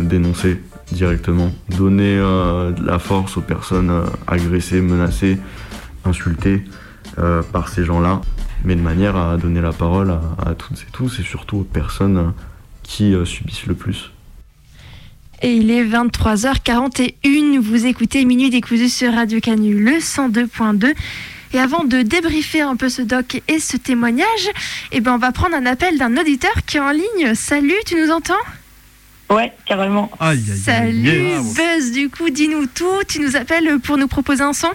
dénoncer 0.00 0.60
directement, 0.94 1.52
donner 1.76 2.16
euh, 2.16 2.70
de 2.70 2.84
la 2.86 2.98
force 2.98 3.36
aux 3.36 3.42
personnes 3.42 3.90
euh, 3.90 4.04
agressées, 4.26 4.80
menacées, 4.80 5.38
insultées 6.04 6.64
euh, 7.18 7.42
par 7.42 7.68
ces 7.68 7.84
gens-là, 7.84 8.22
mais 8.64 8.76
de 8.76 8.80
manière 8.80 9.16
à 9.16 9.36
donner 9.36 9.60
la 9.60 9.72
parole 9.72 10.10
à, 10.10 10.54
toutes 10.54 10.78
et 10.78 10.90
tous 10.92 11.20
et 11.20 11.22
surtout 11.22 11.58
aux 11.58 11.64
personnes 11.64 12.32
qui 12.82 13.14
subissent 13.24 13.66
le 13.66 13.74
plus. 13.74 14.10
Et 15.42 15.56
il 15.56 15.70
est 15.70 15.84
23h41. 15.84 17.58
Vous 17.58 17.86
écoutez 17.86 18.24
Minuit 18.24 18.50
décousu 18.50 18.88
sur 18.88 19.12
Radio 19.12 19.40
Canu, 19.40 19.78
le 19.78 19.98
102.2. 19.98 20.94
Et 21.52 21.58
avant 21.58 21.84
de 21.84 22.02
débriefer 22.02 22.62
un 22.62 22.76
peu 22.76 22.88
ce 22.88 23.02
doc 23.02 23.42
et 23.48 23.58
ce 23.58 23.76
témoignage, 23.76 24.50
eh 24.92 25.00
ben 25.00 25.14
on 25.14 25.18
va 25.18 25.32
prendre 25.32 25.54
un 25.54 25.66
appel 25.66 25.98
d'un 25.98 26.16
auditeur 26.16 26.54
qui 26.66 26.78
est 26.78 26.80
en 26.80 26.90
ligne. 26.90 27.34
Salut, 27.34 27.74
tu 27.86 27.96
nous 27.96 28.10
entends? 28.10 28.34
Ouais, 29.30 29.52
carrément. 29.66 30.10
Salut, 30.56 31.32
Buzz, 31.56 31.92
du 31.92 32.10
coup, 32.10 32.30
dis-nous 32.30 32.66
tout. 32.66 33.02
Tu 33.08 33.20
nous 33.20 33.36
appelles 33.36 33.78
pour 33.80 33.96
nous 33.96 34.08
proposer 34.08 34.42
un 34.42 34.52
son 34.52 34.70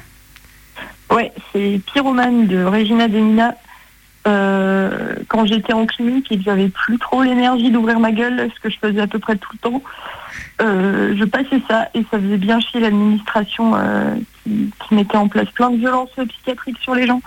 Ouais, 1.12 1.32
c'est 1.52 1.82
Pyromane 1.92 2.48
de 2.48 2.64
Regina 2.64 3.08
Demina. 3.08 3.56
Euh, 4.28 5.16
quand 5.28 5.46
j'étais 5.46 5.74
en 5.74 5.86
clinique 5.86 6.32
et 6.32 6.38
que 6.38 6.44
j'avais 6.44 6.70
plus 6.70 7.00
trop 7.00 7.24
l'énergie 7.24 7.72
d'ouvrir 7.72 8.00
ma 8.00 8.12
gueule, 8.12 8.50
ce 8.54 8.60
que 8.60 8.70
je 8.70 8.78
faisais 8.78 9.02
à 9.02 9.08
peu 9.08 9.18
près 9.18 9.38
tout 9.38 9.50
le 9.54 9.60
temps, 9.60 9.82
euh, 10.62 11.16
je 11.18 11.24
passais 11.24 11.62
ça 11.68 11.90
et 11.94 12.06
ça 12.12 12.20
faisait 12.20 12.38
bien 12.38 12.60
chier 12.60 12.80
l'administration 12.80 13.76
euh, 13.76 14.14
qui, 14.44 14.72
qui 14.88 14.94
mettait 14.94 15.18
en 15.18 15.30
place 15.30 15.50
plein 15.52 15.72
de 15.72 15.78
violences 15.78 16.10
psychiatriques 16.28 16.80
sur 16.82 16.96
les 16.96 17.08
gens. 17.08 17.22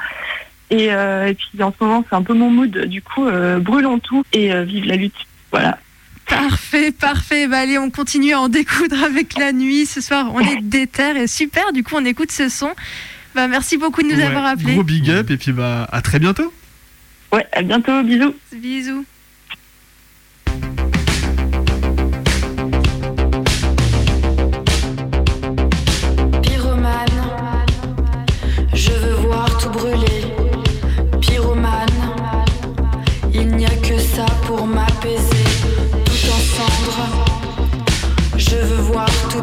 Et, 0.71 0.93
euh, 0.93 1.27
et 1.29 1.35
puis 1.35 1.63
en 1.63 1.71
ce 1.71 1.85
moment, 1.85 2.05
c'est 2.09 2.17
un 2.17 2.23
peu 2.23 2.35
mon 2.35 2.51
mood. 2.51 2.71
Du 2.87 3.03
coup, 3.03 3.27
euh, 3.27 3.59
brûlons 3.59 3.99
tout 3.99 4.25
et 4.33 4.53
euh, 4.53 4.63
vive 4.65 4.87
la 4.87 4.97
lutte. 4.97 5.27
Voilà. 5.51 5.79
Parfait, 6.27 6.93
parfait. 6.93 7.47
Bah 7.47 7.59
allez, 7.59 7.79
on 7.79 7.91
continue 7.91 8.33
à 8.33 8.41
en 8.41 8.49
découdre 8.49 9.03
avec 9.03 9.39
la 9.39 9.53
nuit. 9.53 9.87
Ce 9.87 10.01
soir, 10.01 10.31
on 10.35 10.41
est 10.41 10.61
déter 10.63 11.17
et 11.17 11.27
super. 11.27 11.73
Du 11.73 11.83
coup, 11.83 11.95
on 11.97 12.05
écoute 12.05 12.33
ce 12.33 12.49
son. 12.49 12.71
Bah 13.35 13.49
merci 13.49 13.77
beaucoup 13.79 14.03
de 14.03 14.09
nous 14.09 14.17
Ouais, 14.17 14.25
avoir 14.25 14.45
appelés. 14.47 14.75
Gros 14.75 14.85
big 14.85 15.11
up 15.11 15.31
et 15.31 15.37
puis 15.37 15.53
bah 15.53 15.89
à 15.91 16.03
très 16.03 16.19
bientôt. 16.19 16.53
Ouais, 17.33 17.47
à 17.53 17.63
bientôt, 17.63 18.03
bisous. 18.03 18.35
Bisous. 18.55 19.05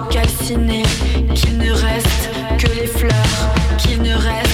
Calciner. 0.09 0.83
Qu'il 1.35 1.57
ne 1.57 1.71
reste 1.71 2.29
que 2.57 2.67
les 2.79 2.87
fleurs, 2.87 3.77
qu'il 3.77 4.01
ne 4.01 4.13
reste 4.13 4.48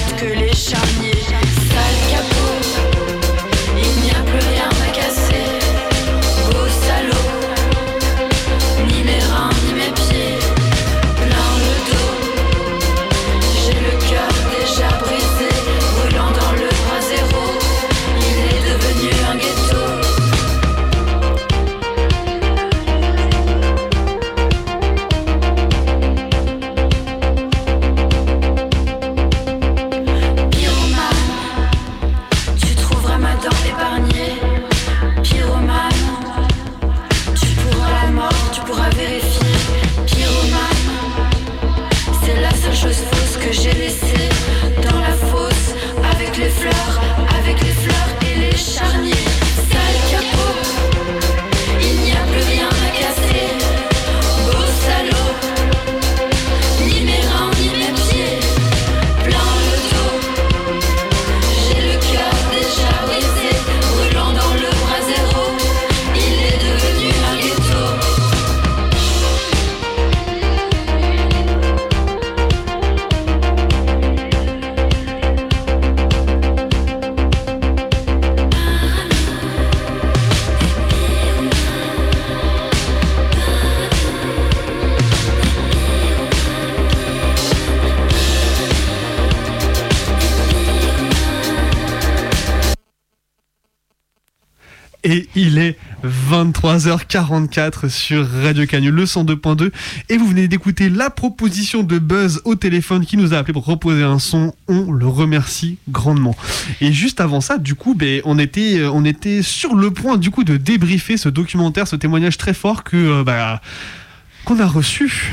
23h44 96.76 97.88
sur 97.88 98.28
Radio 98.42 98.66
Canu, 98.66 98.90
le 98.90 99.04
102.2. 99.04 99.70
Et 100.08 100.16
vous 100.18 100.26
venez 100.26 100.46
d'écouter 100.46 100.90
la 100.90 101.08
proposition 101.10 101.82
de 101.82 101.98
Buzz 101.98 102.42
au 102.44 102.54
téléphone 102.54 103.06
qui 103.06 103.16
nous 103.16 103.32
a 103.32 103.38
appelé 103.38 103.54
pour 103.54 103.62
proposer 103.62 104.02
un 104.02 104.18
son. 104.18 104.54
On 104.68 104.92
le 104.92 105.06
remercie 105.06 105.78
grandement. 105.88 106.36
Et 106.80 106.92
juste 106.92 107.20
avant 107.20 107.40
ça, 107.40 107.58
du 107.58 107.74
coup, 107.74 107.94
ben, 107.94 108.20
on, 108.24 108.38
était, 108.38 108.84
on 108.84 109.04
était 109.04 109.42
sur 109.42 109.74
le 109.74 109.90
point 109.90 110.18
du 110.18 110.30
coup 110.30 110.44
de 110.44 110.56
débriefer 110.56 111.16
ce 111.16 111.28
documentaire, 111.28 111.88
ce 111.88 111.96
témoignage 111.96 112.36
très 112.36 112.54
fort 112.54 112.84
que 112.84 112.96
euh, 112.96 113.24
bah, 113.24 113.62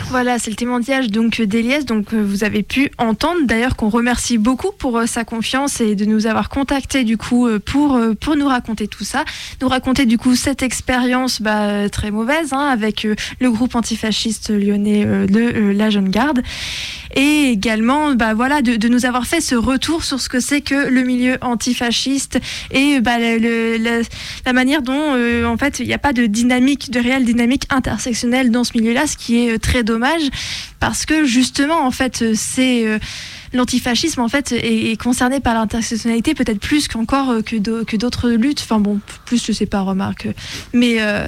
Voilà, 0.10 0.40
c'est 0.40 0.50
le 0.50 0.56
témoignage 0.56 1.10
donc 1.12 1.40
d'Eliès, 1.40 1.86
donc 1.86 2.16
euh, 2.16 2.22
vous 2.22 2.44
avez 2.44 2.64
pu 2.64 2.90
entendre. 2.98 3.42
D'ailleurs 3.44 3.76
qu'on 3.76 3.90
remercie 3.90 4.40
beaucoup 4.40 4.72
pour 4.72 4.98
euh, 4.98 5.06
sa 5.06 5.24
confiance 5.24 5.82
et 5.82 5.96
de 5.96 6.06
nous 6.06 6.26
avoir 6.26 6.50
contacté 6.50 7.04
du 7.04 7.16
coup 7.16 7.48
euh, 7.48 7.60
pour 7.60 8.00
pour 8.20 8.36
nous 8.36 8.48
raconter 8.48 8.88
tout 8.88 9.04
ça, 9.04 9.24
nous 9.62 9.68
raconter 9.68 10.08
du 10.08 10.18
coup 10.18 10.36
cette 10.36 10.64
expérience 10.64 11.44
bah, 11.44 11.90
très 11.90 12.10
mauvaise 12.10 12.54
hein, 12.54 12.68
avec 12.72 13.08
le 13.40 13.52
groupe 13.52 13.76
antifasciste 13.76 14.50
lyonnais 14.50 15.06
de 15.06 15.72
la 15.72 15.92
Jeune 15.92 16.10
Garde 16.10 16.42
et 17.16 17.50
également 17.50 18.16
bah, 18.16 18.34
voilà 18.34 18.62
de, 18.62 18.88
nous 18.88 19.06
avoir 19.06 19.26
fait 19.26 19.42
ce 19.42 19.56
retour 19.56 20.04
sur 20.04 20.20
ce 20.20 20.30
que 20.30 20.40
c'est 20.40 20.62
que 20.62 20.88
le 20.90 21.04
milieu 21.04 21.38
antifasciste 21.42 22.40
et 22.72 23.00
bah, 23.00 23.18
la 23.18 24.54
manière 24.54 24.82
dont 24.82 25.16
euh, 25.16 25.46
en 25.46 25.58
fait 25.58 25.80
il 25.80 25.88
n'y 25.88 25.94
a 25.94 25.98
pas 26.00 26.14
de 26.14 26.26
dynamique, 26.26 26.92
de 26.92 27.00
réelle 27.00 27.26
dynamique 27.26 27.64
intersectionnelle 27.70 28.52
dans 28.52 28.64
ce 28.64 28.78
milieu-là, 28.78 29.08
ce 29.08 29.18
qui 29.18 29.46
est 29.46 29.54
euh, 29.54 29.60
très 29.60 29.84
dommage 29.84 30.24
parce 30.80 31.06
que 31.06 31.26
justement 31.26 31.86
en 31.86 31.92
fait 31.92 32.36
c'est 32.36 32.86
euh, 32.86 33.00
L'antifascisme, 33.56 34.20
en 34.20 34.30
fait, 34.30 34.52
est, 34.52 35.00
concerné 35.00 35.40
par 35.40 35.54
l'intersectionnalité 35.54 36.34
peut-être 36.34 36.60
plus 36.60 36.88
qu'encore 36.88 37.44
que 37.46 37.56
d'au- 37.58 37.86
que 37.86 37.96
d'autres 37.96 38.32
luttes. 38.32 38.62
Enfin 38.64 38.80
bon, 38.80 39.00
plus 39.26 39.46
je 39.46 39.52
sais 39.52 39.68
pas, 39.68 39.82
remarque. 39.82 40.28
Mais 40.74 40.96
euh, 41.02 41.28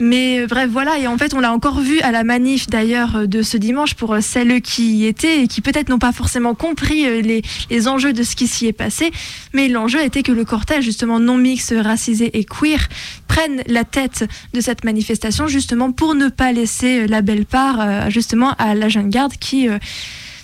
mais 0.00 0.40
euh, 0.40 0.46
bref, 0.46 0.68
voilà, 0.70 0.98
et 0.98 1.06
en 1.06 1.18
fait, 1.18 1.34
on 1.34 1.40
l'a 1.40 1.52
encore 1.52 1.80
vu 1.80 2.00
à 2.00 2.10
la 2.10 2.24
manif 2.24 2.68
d'ailleurs 2.68 3.16
euh, 3.16 3.26
de 3.26 3.42
ce 3.42 3.58
dimanche 3.58 3.94
pour 3.94 4.14
euh, 4.14 4.20
celles 4.22 4.62
qui 4.62 4.96
y 4.96 5.06
étaient 5.06 5.42
et 5.42 5.46
qui 5.46 5.60
peut-être 5.60 5.90
n'ont 5.90 5.98
pas 5.98 6.12
forcément 6.12 6.54
compris 6.54 7.22
les, 7.22 7.42
les 7.70 7.88
enjeux 7.88 8.14
de 8.14 8.22
ce 8.22 8.34
qui 8.34 8.46
s'y 8.46 8.66
est 8.66 8.72
passé. 8.72 9.12
Mais 9.52 9.68
l'enjeu 9.68 10.02
était 10.02 10.22
que 10.22 10.32
le 10.32 10.46
cortège, 10.46 10.84
justement 10.84 11.20
non 11.20 11.36
mixte, 11.36 11.74
racisé 11.78 12.36
et 12.38 12.44
queer, 12.44 12.88
prenne 13.28 13.62
la 13.66 13.84
tête 13.84 14.24
de 14.54 14.60
cette 14.62 14.84
manifestation, 14.84 15.46
justement 15.46 15.92
pour 15.92 16.14
ne 16.14 16.28
pas 16.28 16.52
laisser 16.52 17.06
la 17.06 17.20
belle 17.20 17.44
part, 17.44 18.10
justement, 18.10 18.54
à 18.58 18.74
la 18.74 18.88
jeune 18.88 19.10
garde 19.10 19.34
qui. 19.38 19.68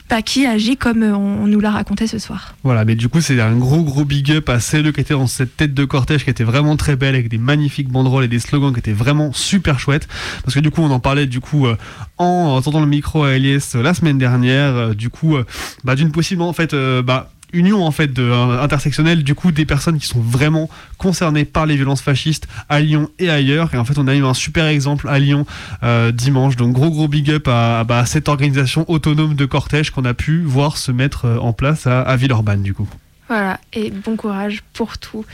Bah, 0.09 0.23
qui 0.23 0.47
agit 0.47 0.77
comme 0.77 1.03
euh, 1.03 1.17
on, 1.17 1.47
nous 1.47 1.61
l'a 1.61 1.71
raconté 1.71 2.07
ce 2.07 2.19
soir. 2.19 2.55
Voilà, 2.63 2.85
mais 2.85 2.95
du 2.95 3.09
coup, 3.09 3.21
c'est 3.21 3.41
un 3.41 3.57
gros 3.57 3.83
gros 3.83 4.05
big 4.05 4.31
up 4.33 4.49
à 4.49 4.61
celle 4.61 4.93
qui 4.93 5.01
était 5.01 5.15
dans 5.15 5.27
cette 5.27 5.57
tête 5.57 5.75
de 5.75 5.85
cortège 5.85 6.25
qui 6.25 6.31
était 6.31 6.45
vraiment 6.45 6.77
très 6.77 6.97
belle 6.97 7.15
avec 7.15 7.29
des 7.29 7.39
magnifiques 7.39 7.89
banderoles 7.89 8.25
et 8.25 8.29
des 8.29 8.39
slogans 8.39 8.73
qui 8.73 8.79
étaient 8.79 8.93
vraiment 8.93 9.33
super 9.33 9.81
chouettes. 9.81 10.09
Parce 10.45 10.55
que 10.55 10.61
du 10.61 10.71
coup, 10.71 10.83
on 10.83 10.91
en 10.91 11.01
parlait 11.01 11.27
du 11.27 11.41
coup 11.41 11.67
euh, 11.67 11.77
en 12.19 12.57
entendant 12.57 12.81
le 12.81 12.87
micro 12.87 13.25
à 13.25 13.33
Elias 13.33 13.73
euh, 13.75 13.83
la 13.83 13.95
semaine 13.95 14.19
dernière, 14.19 14.95
du 14.95 15.11
coup, 15.11 15.37
bah, 15.85 15.95
d'une 15.95 16.13
possible 16.13 16.43
en 16.43 16.53
fait, 16.53 16.75
bah, 17.05 17.31
union 17.57 17.85
en 17.85 17.91
fait 17.91 18.13
de, 18.13 18.23
euh, 18.23 18.63
intersectionnelle 18.63 19.23
du 19.23 19.35
coup 19.35 19.53
des 19.53 19.65
personnes 19.65 19.99
qui 19.99 20.07
sont 20.07 20.21
vraiment 20.21 20.69
concernées 20.99 21.45
par 21.45 21.67
les 21.67 21.77
violences 21.77 22.03
fascistes 22.03 22.47
à 22.69 22.81
Lyon 22.81 23.09
et 23.19 23.31
ailleurs. 23.31 23.75
Et 23.75 23.79
en 23.79 23.85
fait 23.85 23.99
on 23.99 24.07
a 24.07 24.15
eu 24.15 24.25
un 24.25 24.35
super 24.35 24.67
exemple 24.67 25.09
à 25.09 25.19
Lyon 25.19 25.47
euh, 25.83 26.13
dimanche. 26.13 26.57
Donc 26.57 26.73
gros 26.73 26.91
gros 26.91 27.09
big 27.09 27.31
up 27.31 27.49
à, 27.49 27.81
à, 27.81 27.85
bah, 27.85 28.07
cette 28.07 28.29
organisation 28.29 28.85
autonome 28.89 29.35
de 29.35 29.47
cortège 29.47 29.91
qu'on 29.91 30.05
a 30.05 30.15
pu 30.15 30.43
voir 30.43 30.77
se 30.77 30.93
mettre 30.93 31.25
euh, 31.25 31.39
en 31.39 31.53
place 31.53 31.87
à, 31.87 32.03
à 32.03 32.17
Villeurbanne 32.17 32.63
du 32.63 32.75
coup. 32.75 32.89
Voilà, 33.29 33.59
et 33.73 33.91
bon 33.91 34.17
courage 34.17 34.63
pour 34.73 34.99
tout. 34.99 35.25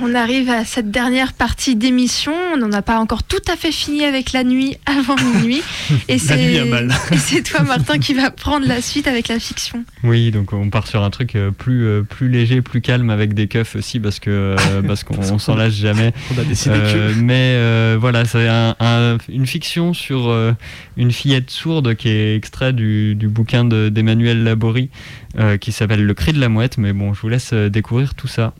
On 0.00 0.14
arrive 0.14 0.48
à 0.50 0.64
cette 0.64 0.90
dernière 0.90 1.32
partie 1.32 1.76
d'émission. 1.76 2.32
On 2.54 2.56
n'en 2.56 2.72
a 2.72 2.82
pas 2.82 2.98
encore 2.98 3.22
tout 3.22 3.40
à 3.50 3.56
fait 3.56 3.72
fini 3.72 4.04
avec 4.04 4.32
la 4.32 4.44
nuit 4.44 4.76
avant 4.86 5.16
minuit. 5.16 5.62
Et 6.08 6.18
La 6.28 6.36
nuit 6.36 6.58
a 6.58 6.62
c'est 6.64 6.68
mal. 6.70 6.94
et 7.12 7.16
c'est 7.16 7.42
toi, 7.42 7.62
Martin, 7.62 7.98
qui 7.98 8.14
va 8.14 8.30
prendre 8.30 8.66
la 8.66 8.80
suite 8.82 9.08
avec 9.08 9.28
la 9.28 9.38
fiction. 9.38 9.84
Oui, 10.04 10.30
donc 10.30 10.52
on 10.52 10.70
part 10.70 10.86
sur 10.86 11.02
un 11.02 11.10
truc 11.10 11.36
euh, 11.36 11.50
plus, 11.50 11.84
euh, 11.86 12.02
plus 12.02 12.28
léger, 12.28 12.62
plus 12.62 12.80
calme 12.80 13.10
avec 13.10 13.34
des 13.34 13.48
keufs 13.48 13.74
aussi 13.76 13.98
parce 13.98 14.18
que 14.20 14.30
euh, 14.30 14.82
parce 14.86 15.04
qu'on 15.04 15.16
on 15.18 15.38
s'en 15.38 15.56
lâche 15.56 15.74
jamais. 15.74 16.12
On 16.36 16.40
a 16.40 16.44
décidé 16.44 16.74
Euh, 16.78 17.12
que- 17.14 17.18
Mais 17.20 17.54
euh, 17.56 17.96
voilà, 18.00 18.24
c'est 18.24 18.48
un- 18.48 18.76
un- 18.80 19.18
une 19.28 19.46
fiction 19.46 19.94
sur 19.94 20.28
euh, 20.28 20.52
une 20.96 21.12
fillette 21.12 21.50
sourde 21.50 21.94
qui 21.94 22.08
est 22.08 22.36
extrait 22.36 22.72
du, 22.72 23.14
du 23.14 23.28
bouquin 23.28 23.64
de- 23.64 23.88
d'Emmanuel 23.88 24.42
Laborie 24.44 24.90
euh, 25.38 25.56
qui 25.56 25.72
s'appelle 25.72 26.04
Le 26.04 26.14
cri 26.14 26.32
de 26.32 26.40
la 26.40 26.48
mouette. 26.48 26.78
Mais 26.78 26.92
bon, 26.92 27.14
je 27.14 27.20
vous 27.20 27.28
laisse 27.28 27.52
découvrir 27.52 28.14
tout 28.14 28.28
ça. 28.28 28.52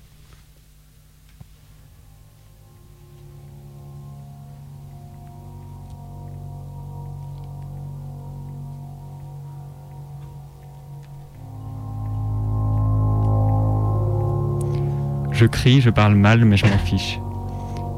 Je 15.43 15.49
crie, 15.49 15.81
je 15.81 15.91
parle 15.91 16.15
mal, 16.15 16.45
mais 16.45 16.57
je 16.57 16.65
m'en 16.67 16.79
fiche. 16.79 17.19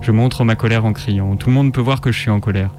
Je 0.01 0.11
montre 0.13 0.45
ma 0.45 0.55
colère 0.57 0.87
en 0.87 0.95
criant. 0.95 1.37
Tout 1.37 1.51
le 1.51 1.55
monde 1.55 1.75
peut 1.75 1.83
voir 1.83 2.01
que 2.01 2.11
je 2.11 2.19
suis 2.19 2.31
en 2.31 2.41
colère. 2.41 2.71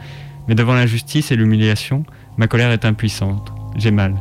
Mais 0.48 0.56
devant 0.56 0.74
l'injustice 0.74 1.32
et 1.32 1.36
l'humiliation, 1.36 2.04
ma 2.38 2.48
colère 2.48 2.72
est 2.72 2.84
impuissante. 2.84 3.54
J'ai 3.76 3.92
mal. 3.92 4.16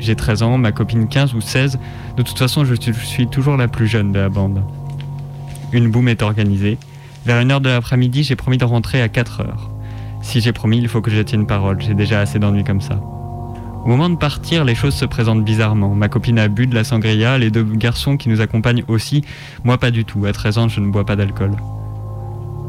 J'ai 0.00 0.16
13 0.16 0.42
ans, 0.42 0.58
ma 0.58 0.72
copine 0.72 1.06
15 1.06 1.34
ou 1.34 1.40
16. 1.40 1.78
De 2.16 2.22
toute 2.24 2.36
façon, 2.36 2.64
je 2.64 2.74
suis- 2.74 3.28
toujours 3.28 3.56
la 3.56 3.68
plus 3.68 3.86
jeune 3.86 4.10
de 4.10 4.18
la 4.18 4.28
bande. 4.28 4.60
Une 5.72 5.88
boum 5.88 6.08
est 6.08 6.22
organisée. 6.22 6.76
Vers 7.24 7.40
une 7.40 7.52
heure 7.52 7.60
de 7.60 7.68
l'après-midi, 7.68 8.24
j'ai 8.24 8.34
promis 8.34 8.58
de 8.58 8.64
rentrer 8.64 9.02
à 9.02 9.08
4 9.08 9.42
heures. 9.42 9.70
Si 10.20 10.40
j'ai 10.40 10.52
promis, 10.52 10.78
il 10.78 10.88
faut 10.88 11.00
que 11.00 11.12
je 11.12 11.20
tienne 11.22 11.46
parole. 11.46 11.80
J'ai 11.80 11.94
déjà 11.94 12.18
assez 12.22 12.40
d'ennuis 12.40 12.64
comme 12.64 12.80
ça. 12.80 13.00
Au 13.84 13.88
moment 13.88 14.08
de 14.08 14.16
partir, 14.16 14.64
les 14.64 14.76
choses 14.76 14.94
se 14.94 15.04
présentent 15.04 15.44
bizarrement. 15.44 15.92
Ma 15.92 16.08
copine 16.08 16.38
a 16.38 16.46
bu 16.46 16.68
de 16.68 16.74
la 16.74 16.84
sangria, 16.84 17.36
les 17.36 17.50
deux 17.50 17.64
garçons 17.64 18.16
qui 18.16 18.28
nous 18.28 18.40
accompagnent 18.40 18.84
aussi. 18.86 19.24
Moi, 19.64 19.76
pas 19.76 19.90
du 19.90 20.04
tout. 20.04 20.24
À 20.24 20.32
13 20.32 20.58
ans, 20.58 20.68
je 20.68 20.78
ne 20.78 20.92
bois 20.92 21.04
pas 21.04 21.16
d'alcool. 21.16 21.56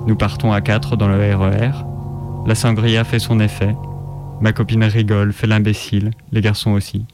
Nous 0.07 0.16
partons 0.16 0.51
à 0.51 0.59
4 0.59 0.97
dans 0.97 1.07
le 1.07 1.36
RER. 1.36 1.72
La 2.47 2.55
sangria 2.55 3.03
fait 3.03 3.20
son 3.20 3.39
effet. 3.39 3.76
Ma 4.41 4.53
copine 4.53 4.84
rigole, 4.84 5.34
fait 5.34 5.45
l'imbécile. 5.45 6.11
Les 6.32 6.41
garçons 6.41 6.72
aussi. 6.72 7.05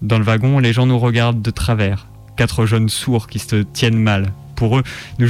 Dans 0.00 0.18
le 0.18 0.24
wagon, 0.24 0.58
les 0.58 0.72
gens 0.72 0.86
nous 0.86 0.98
regardent 0.98 1.42
de 1.42 1.50
travers. 1.50 2.08
Quatre 2.36 2.64
jeunes 2.64 2.88
sourds 2.88 3.26
qui 3.26 3.38
se 3.38 3.56
tiennent 3.56 4.02
mal. 4.02 4.32
Pour 4.56 4.78
eux, 4.78 4.82
nous 5.18 5.26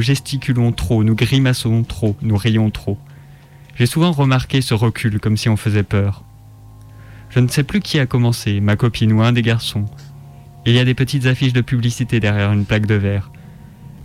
gesticulons 0.00 0.72
trop, 0.72 1.02
nous 1.02 1.16
grimaçons 1.16 1.82
trop, 1.82 2.16
nous 2.22 2.36
rions 2.36 2.70
trop. 2.70 2.96
J'ai 3.74 3.86
souvent 3.86 4.12
remarqué 4.12 4.60
ce 4.60 4.74
recul 4.74 5.18
comme 5.18 5.36
si 5.36 5.48
on 5.48 5.56
faisait 5.56 5.82
peur. 5.82 6.22
Je 7.34 7.40
ne 7.40 7.48
sais 7.48 7.62
plus 7.64 7.80
qui 7.80 7.98
a 7.98 8.06
commencé, 8.06 8.60
ma 8.60 8.76
copine 8.76 9.12
ou 9.12 9.22
un 9.22 9.32
des 9.32 9.42
garçons. 9.42 9.86
Il 10.66 10.74
y 10.74 10.78
a 10.78 10.84
des 10.84 10.94
petites 10.94 11.26
affiches 11.26 11.52
de 11.52 11.60
publicité 11.60 12.20
derrière 12.20 12.52
une 12.52 12.64
plaque 12.66 12.86
de 12.86 12.94
verre. 12.94 13.30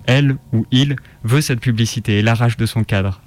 Elle 0.06 0.38
ou 0.54 0.66
il 0.72 0.96
veut 1.24 1.42
cette 1.42 1.60
publicité 1.60 2.20
et 2.20 2.22
l'arrache 2.22 2.58
de 2.58 2.66
son 2.66 2.84
cadre. 2.84 3.22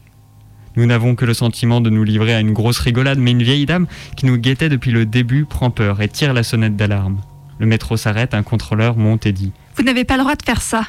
Nous 0.76 0.86
n'avons 0.86 1.14
que 1.16 1.24
le 1.24 1.34
sentiment 1.34 1.80
de 1.80 1.90
nous 1.90 2.04
livrer 2.04 2.34
à 2.34 2.40
une 2.40 2.52
grosse 2.52 2.78
rigolade, 2.78 3.18
mais 3.18 3.32
une 3.32 3.42
vieille 3.42 3.66
dame 3.66 3.86
qui 4.16 4.24
nous 4.26 4.38
guettait 4.38 4.68
depuis 4.68 4.90
le 4.92 5.04
début 5.04 5.44
prend 5.44 5.70
peur 5.70 6.00
et 6.00 6.08
tire 6.08 6.32
la 6.32 6.42
sonnette 6.42 6.76
d'alarme. 6.76 7.20
Le 7.58 7.66
métro 7.66 7.96
s'arrête, 7.96 8.32
un 8.32 8.42
contrôleur 8.42 8.96
monte 8.96 9.26
et 9.26 9.32
dit 9.32 9.52
Vous 9.76 9.82
n'avez 9.82 10.04
pas 10.04 10.16
le 10.16 10.22
droit 10.22 10.36
de 10.36 10.42
faire 10.42 10.62
ça. 10.62 10.84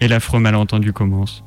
et 0.00 0.08
l'affreux 0.08 0.40
malentendu 0.40 0.92
commence. 0.92 1.44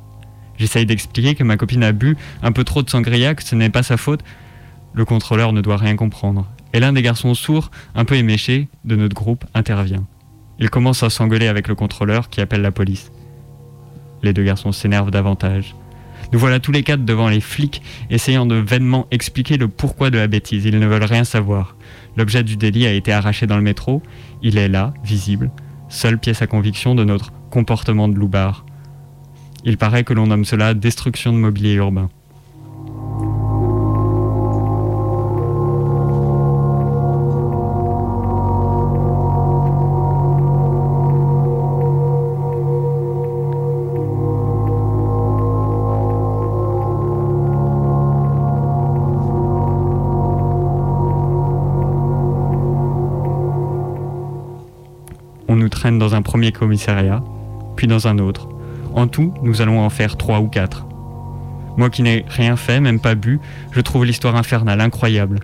J'essaye 0.58 0.86
d'expliquer 0.86 1.34
que 1.34 1.44
ma 1.44 1.56
copine 1.56 1.82
a 1.82 1.92
bu 1.92 2.16
un 2.42 2.52
peu 2.52 2.64
trop 2.64 2.82
de 2.82 2.88
sangria, 2.88 3.34
que 3.34 3.42
ce 3.42 3.54
n'est 3.54 3.70
pas 3.70 3.82
sa 3.82 3.96
faute. 3.96 4.20
Le 4.94 5.04
contrôleur 5.04 5.52
ne 5.52 5.60
doit 5.60 5.76
rien 5.76 5.96
comprendre. 5.96 6.46
Et 6.72 6.80
l'un 6.80 6.92
des 6.92 7.02
garçons 7.02 7.34
sourds, 7.34 7.70
un 7.94 8.04
peu 8.04 8.14
éméché, 8.16 8.68
de 8.84 8.96
notre 8.96 9.14
groupe, 9.14 9.44
intervient. 9.54 10.06
Il 10.58 10.70
commence 10.70 11.02
à 11.02 11.10
s'engueuler 11.10 11.48
avec 11.48 11.68
le 11.68 11.74
contrôleur 11.74 12.28
qui 12.28 12.40
appelle 12.40 12.62
la 12.62 12.70
police. 12.70 13.10
Les 14.22 14.32
deux 14.32 14.44
garçons 14.44 14.72
s'énervent 14.72 15.10
davantage. 15.10 15.74
Nous 16.32 16.38
voilà 16.38 16.60
tous 16.60 16.72
les 16.72 16.82
quatre 16.82 17.04
devant 17.04 17.28
les 17.28 17.40
flics, 17.40 17.82
essayant 18.08 18.46
de 18.46 18.54
vainement 18.54 19.06
expliquer 19.10 19.58
le 19.58 19.68
pourquoi 19.68 20.10
de 20.10 20.18
la 20.18 20.28
bêtise. 20.28 20.64
Ils 20.64 20.78
ne 20.78 20.86
veulent 20.86 21.04
rien 21.04 21.24
savoir. 21.24 21.76
L'objet 22.16 22.42
du 22.42 22.56
délit 22.56 22.86
a 22.86 22.92
été 22.92 23.12
arraché 23.12 23.46
dans 23.46 23.56
le 23.56 23.62
métro. 23.62 24.02
Il 24.42 24.56
est 24.56 24.68
là, 24.68 24.94
visible, 25.04 25.50
seule 25.88 26.18
pièce 26.18 26.40
à 26.40 26.46
conviction 26.46 26.94
de 26.94 27.04
notre 27.04 27.32
comportement 27.50 28.08
de 28.08 28.14
loupard. 28.14 28.64
Il 29.64 29.76
paraît 29.76 30.04
que 30.04 30.14
l'on 30.14 30.28
nomme 30.28 30.44
cela 30.44 30.74
destruction 30.74 31.32
de 31.32 31.38
mobilier 31.38 31.74
urbain. 31.74 32.08
On 55.52 55.56
nous 55.56 55.68
traîne 55.68 55.98
dans 55.98 56.14
un 56.14 56.22
premier 56.22 56.50
commissariat, 56.50 57.22
puis 57.76 57.86
dans 57.86 58.08
un 58.08 58.16
autre. 58.16 58.48
En 58.94 59.06
tout, 59.06 59.34
nous 59.42 59.60
allons 59.60 59.80
en 59.80 59.90
faire 59.90 60.16
trois 60.16 60.40
ou 60.40 60.48
quatre. 60.48 60.86
Moi 61.76 61.90
qui 61.90 62.00
n'ai 62.00 62.24
rien 62.26 62.56
fait, 62.56 62.80
même 62.80 62.98
pas 62.98 63.14
bu, 63.14 63.38
je 63.70 63.82
trouve 63.82 64.06
l'histoire 64.06 64.34
infernale, 64.34 64.80
incroyable. 64.80 65.40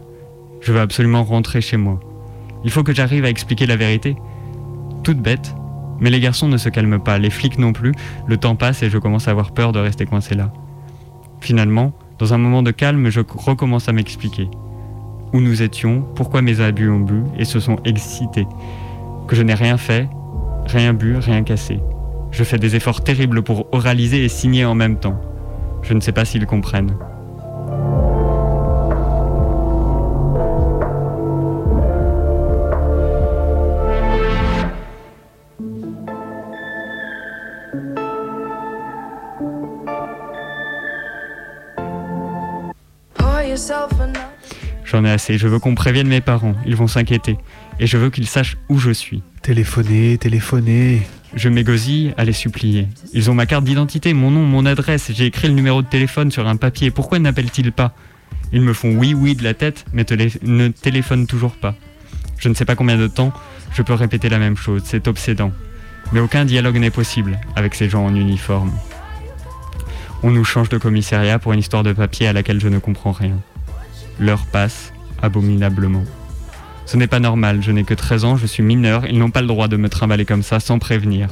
Je 0.62 0.72
veux 0.72 0.80
absolument 0.80 1.24
rentrer 1.24 1.61
chez 1.61 1.76
moi. 1.76 2.00
Il 2.64 2.70
faut 2.70 2.82
que 2.84 2.94
j'arrive 2.94 3.26
à 3.26 3.28
expliquer 3.28 3.66
la 3.66 3.76
vérité. 3.76 4.16
Toute 5.02 5.18
bête. 5.18 5.54
Mais 6.00 6.09
les 6.09 6.20
garçons 6.20 6.48
ne 6.48 6.56
se 6.56 6.70
calment 6.70 7.00
pas, 7.00 7.18
les 7.18 7.28
flics 7.28 7.59
non 7.59 7.74
plus. 7.74 7.92
Le 8.26 8.38
temps 8.38 8.56
passe 8.56 8.82
et 8.82 8.88
je 8.88 8.96
commence 8.96 9.28
à 9.28 9.32
avoir 9.32 9.50
peur 9.52 9.72
de 9.72 9.78
rester 9.78 10.06
coincé 10.06 10.34
là. 10.34 10.50
Finalement, 11.42 11.92
dans 12.18 12.32
un 12.32 12.38
moment 12.38 12.62
de 12.62 12.70
calme, 12.70 13.11
je 13.11 13.20
recommence 13.20 13.90
à 13.90 13.92
m'expliquer. 13.92 14.48
Où 15.34 15.42
nous 15.42 15.61
étions, 15.61 16.00
pourquoi 16.14 16.40
mes 16.40 16.62
abus 16.62 16.88
ont 16.88 17.00
bu 17.00 17.24
et 17.36 17.44
se 17.44 17.61
sont 17.61 17.76
excités. 17.84 18.46
Que 19.29 19.37
je 19.37 19.43
n'ai 19.43 19.55
rien 19.55 19.76
fait, 19.76 20.09
rien 20.66 20.95
bu, 20.95 21.16
rien 21.16 21.43
cassé. 21.43 21.81
Je 22.31 22.45
fais 22.45 22.59
des 22.59 22.76
efforts 22.76 23.05
terribles 23.05 23.43
pour 23.43 23.68
oraliser 23.72 24.24
et 24.24 24.29
signer 24.29 24.64
en 24.64 24.74
même 24.74 24.99
temps. 24.99 25.20
Je 25.83 25.93
ne 25.93 26.01
sais 26.01 26.12
pas 26.12 26.24
s'ils 26.24 26.47
comprennent. 26.47 26.97
J'en 44.99 45.05
ai 45.05 45.12
assez, 45.12 45.38
je 45.38 45.46
veux 45.46 45.61
qu'on 45.61 45.76
prévienne 45.76 46.09
mes 46.09 46.20
parents, 46.20 46.57
ils 46.66 46.74
vont 46.74 46.88
s'inquiéter. 46.88 47.38
Et 47.78 47.86
je 47.86 47.96
veux 47.96 48.11
qu'ils 48.11 48.26
sachent 48.26 48.57
où 48.68 48.80
je 48.80 48.90
suis. 48.90 49.22
Téléphoner, 49.42 50.18
téléphoner. 50.18 51.03
Je 51.34 51.49
m'égosille 51.49 52.14
à 52.16 52.24
les 52.24 52.32
supplier. 52.32 52.88
Ils 53.12 53.30
ont 53.30 53.34
ma 53.34 53.46
carte 53.46 53.62
d'identité, 53.62 54.12
mon 54.12 54.32
nom, 54.32 54.42
mon 54.42 54.66
adresse, 54.66 55.12
j'ai 55.14 55.26
écrit 55.26 55.46
le 55.46 55.55
numéro 55.55 55.82
de 55.82 55.86
téléphone 55.86 56.32
sur 56.32 56.49
un 56.49 56.57
papier, 56.57 56.90
pourquoi 56.90 57.20
n'appellent-ils 57.20 57.70
pas? 57.70 57.94
Ils 58.53 58.61
me 58.61 58.72
font 58.72 58.92
oui 58.92 59.14
oui 59.14 59.36
de 59.36 59.44
la 59.44 59.55
tête, 59.55 59.84
mais 59.92 60.05
ne 60.42 60.66
téléphonent 60.66 61.28
toujours 61.28 61.53
pas. 61.53 61.76
Je 62.38 62.49
ne 62.49 62.55
sais 62.55 62.64
pas 62.64 62.74
combien 62.74 62.99
de 62.99 63.07
temps 63.07 63.32
je 63.76 63.82
peux 63.82 63.94
répéter 63.94 64.28
la 64.28 64.40
même 64.40 64.57
chose, 64.57 64.82
c'est 64.84 65.07
obsédant. 65.07 65.53
Mais 66.11 66.18
aucun 66.18 66.44
dialogue 66.44 66.78
n'est 66.78 66.90
possible 66.90 67.38
avec 67.55 67.76
ces 67.76 67.88
gens 67.88 68.05
en 68.05 68.16
uniforme. 68.16 68.72
On 70.24 70.32
nous 70.32 70.44
change 70.44 70.70
de 70.70 70.78
commissariat 70.78 71.38
pour 71.38 71.53
une 71.53 71.61
histoire 71.61 71.84
de 71.84 71.92
papier 71.92 72.26
à 72.26 72.32
laquelle 72.32 72.61
je 72.61 72.66
ne 72.66 72.80
comprends 72.80 73.12
rien. 73.12 73.38
L'heure 74.19 74.47
passe 74.47 74.93
abominablement. 75.23 76.05
Ce 76.87 76.97
n'est 76.97 77.07
pas 77.07 77.21
normal, 77.21 77.62
je 77.62 77.71
n'ai 77.71 77.85
que 77.85 77.95
13 77.95 78.25
ans, 78.25 78.37
je 78.37 78.47
suis 78.47 78.62
mineur, 78.62 79.05
ils 79.07 79.19
n'ont 79.19 79.31
pas 79.31 79.43
le 79.43 79.47
droit 79.47 79.69
de 79.69 79.77
me 79.77 79.89
trimballer 79.89 80.25
comme 80.25 80.43
ça 80.43 80.59
sans 80.59 80.79
prévenir. 80.79 81.29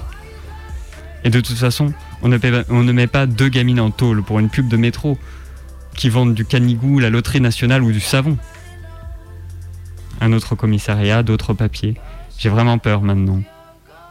Et 1.25 1.31
de 1.31 1.41
toute 1.41 1.57
façon, 1.57 1.93
on 2.23 2.29
ne, 2.29 2.93
met 2.93 3.07
pas 3.07 3.27
deux 3.27 3.49
gamines 3.49 3.81
en 3.81 3.91
tôle 3.91 4.23
pour 4.23 4.39
une 4.39 4.49
pub 4.49 4.69
de 4.69 4.77
métro 4.77 5.19
qui 5.95 6.09
vendent 6.09 6.35
du 6.35 6.45
canigou, 6.45 6.99
la 6.99 7.11
loterie 7.11 7.41
nationale 7.41 7.83
ou 7.83 7.91
du 7.91 8.01
savon. 8.01 8.37
Un 10.21 10.33
autre 10.33 10.55
commissariat, 10.55 11.23
d'autres 11.23 11.55
papiers. 11.55 11.95
J'ai 12.39 12.49
vraiment 12.49 12.79
peur 12.79 13.03
maintenant. 13.03 13.43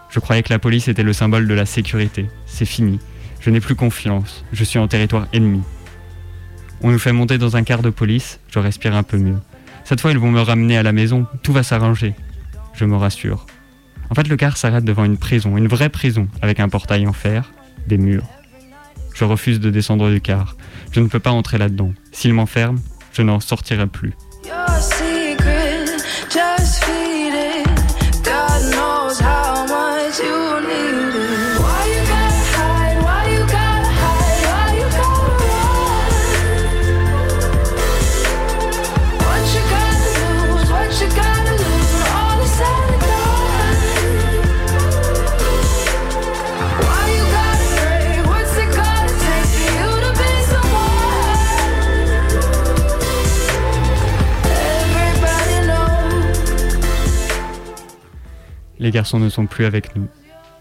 Je 0.09 0.19
croyais 0.19 0.43
que 0.43 0.51
la 0.51 0.59
police 0.59 0.87
était 0.87 1.03
le 1.03 1.13
symbole 1.13 1.47
de 1.47 1.53
la 1.53 1.65
sécurité. 1.65 2.27
C'est 2.47 2.65
fini. 2.65 2.99
Je 3.39 3.49
n'ai 3.49 3.59
plus 3.59 3.75
confiance. 3.75 4.43
Je 4.51 4.63
suis 4.63 4.79
en 4.79 4.87
territoire 4.87 5.27
ennemi. 5.31 5.61
On 6.81 6.91
nous 6.91 6.99
fait 6.99 7.13
monter 7.13 7.37
dans 7.37 7.55
un 7.55 7.63
quart 7.63 7.81
de 7.81 7.89
police, 7.89 8.39
je 8.51 8.59
respire 8.59 8.95
un 8.95 9.03
peu 9.03 9.17
mieux. 9.17 9.37
Cette 9.83 10.01
fois, 10.01 10.11
ils 10.11 10.17
vont 10.17 10.31
me 10.31 10.41
ramener 10.41 10.77
à 10.77 10.83
la 10.83 10.91
maison, 10.91 11.25
tout 11.43 11.53
va 11.53 11.63
s'arranger. 11.63 12.13
Je 12.73 12.85
me 12.85 12.95
rassure. 12.95 13.45
En 14.09 14.15
fait, 14.15 14.27
le 14.27 14.35
car 14.35 14.57
s'arrête 14.57 14.83
devant 14.83 15.05
une 15.05 15.17
prison, 15.17 15.57
une 15.57 15.67
vraie 15.67 15.89
prison, 15.89 16.27
avec 16.41 16.59
un 16.59 16.69
portail 16.69 17.07
en 17.07 17.13
fer, 17.13 17.51
des 17.87 17.97
murs. 17.97 18.27
Je 19.13 19.23
refuse 19.23 19.59
de 19.59 19.69
descendre 19.69 20.09
du 20.09 20.21
car. 20.21 20.55
Je 20.91 20.99
ne 20.99 21.07
peux 21.07 21.19
pas 21.19 21.31
entrer 21.31 21.57
là-dedans. 21.57 21.93
S'il 22.11 22.33
m'enferme, 22.33 22.79
je 23.13 23.21
n'en 23.21 23.39
sortirai 23.39 23.87
plus. 23.87 24.13
Les 58.85 58.91
garçons 58.91 59.19
ne 59.19 59.29
sont 59.29 59.47
plus 59.47 59.65
avec 59.65 59.95
nous. 59.95 60.07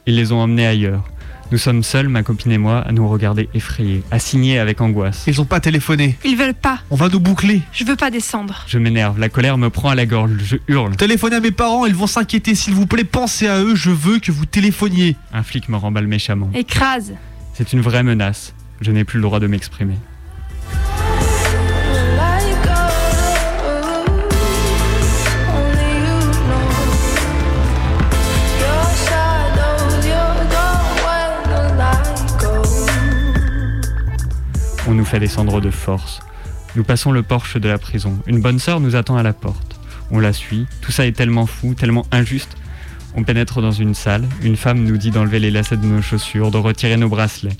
Ils 0.06 0.16
les 0.16 0.32
ont 0.32 0.40
emmenés 0.40 0.66
ailleurs. 0.66 1.04
Nous 1.52 1.58
sommes 1.58 1.82
seuls, 1.82 2.08
ma 2.08 2.22
copine 2.22 2.52
et 2.52 2.56
moi, 2.56 2.78
à 2.78 2.90
nous 2.90 3.06
regarder 3.06 3.50
effrayés, 3.52 4.02
à 4.10 4.18
signer 4.18 4.58
avec 4.58 4.80
angoisse. 4.80 5.24
Ils 5.26 5.42
ont 5.42 5.44
pas 5.44 5.60
téléphoné. 5.60 6.16
Ils 6.24 6.34
veulent 6.34 6.54
pas. 6.54 6.78
On 6.90 6.96
va 6.96 7.10
nous 7.10 7.20
boucler. 7.20 7.60
Je 7.74 7.84
veux 7.84 7.96
pas 7.96 8.10
descendre. 8.10 8.64
Je 8.66 8.78
m'énerve, 8.78 9.18
la 9.18 9.28
colère 9.28 9.58
me 9.58 9.68
prend 9.68 9.90
à 9.90 9.94
la 9.94 10.06
gorge, 10.06 10.30
je 10.42 10.56
hurle. 10.68 10.96
Téléphonez 10.96 11.36
à 11.36 11.40
mes 11.40 11.50
parents, 11.50 11.84
ils 11.84 11.94
vont 11.94 12.06
s'inquiéter. 12.06 12.54
S'il 12.54 12.72
vous 12.72 12.86
plaît, 12.86 13.04
pensez 13.04 13.46
à 13.46 13.60
eux, 13.60 13.74
je 13.74 13.90
veux 13.90 14.18
que 14.20 14.32
vous 14.32 14.46
téléphoniez. 14.46 15.16
Un 15.34 15.42
flic 15.42 15.68
me 15.68 15.76
remballe 15.76 16.06
méchamment. 16.06 16.48
Écrase. 16.54 17.12
C'est 17.52 17.74
une 17.74 17.82
vraie 17.82 18.04
menace. 18.04 18.54
Je 18.80 18.90
n'ai 18.90 19.04
plus 19.04 19.18
le 19.18 19.24
droit 19.24 19.38
de 19.38 19.48
m'exprimer. 19.48 19.96
On 34.86 34.92
nous 34.92 35.04
fait 35.04 35.18
descendre 35.18 35.62
de 35.62 35.70
force. 35.70 36.20
Nous 36.76 36.84
passons 36.84 37.10
le 37.10 37.22
porche 37.22 37.56
de 37.56 37.68
la 37.68 37.78
prison. 37.78 38.18
Une 38.26 38.40
bonne 38.40 38.58
sœur 38.58 38.80
nous 38.80 38.96
attend 38.96 39.16
à 39.16 39.22
la 39.22 39.32
porte. 39.32 39.80
On 40.10 40.18
la 40.18 40.34
suit. 40.34 40.66
Tout 40.82 40.92
ça 40.92 41.06
est 41.06 41.12
tellement 41.12 41.46
fou, 41.46 41.74
tellement 41.74 42.04
injuste. 42.12 42.56
On 43.16 43.22
pénètre 43.22 43.62
dans 43.62 43.72
une 43.72 43.94
salle. 43.94 44.28
Une 44.42 44.56
femme 44.56 44.84
nous 44.84 44.98
dit 44.98 45.10
d'enlever 45.10 45.38
les 45.38 45.50
lacets 45.50 45.78
de 45.78 45.86
nos 45.86 46.02
chaussures, 46.02 46.50
de 46.50 46.58
retirer 46.58 46.98
nos 46.98 47.08
bracelets. 47.08 47.56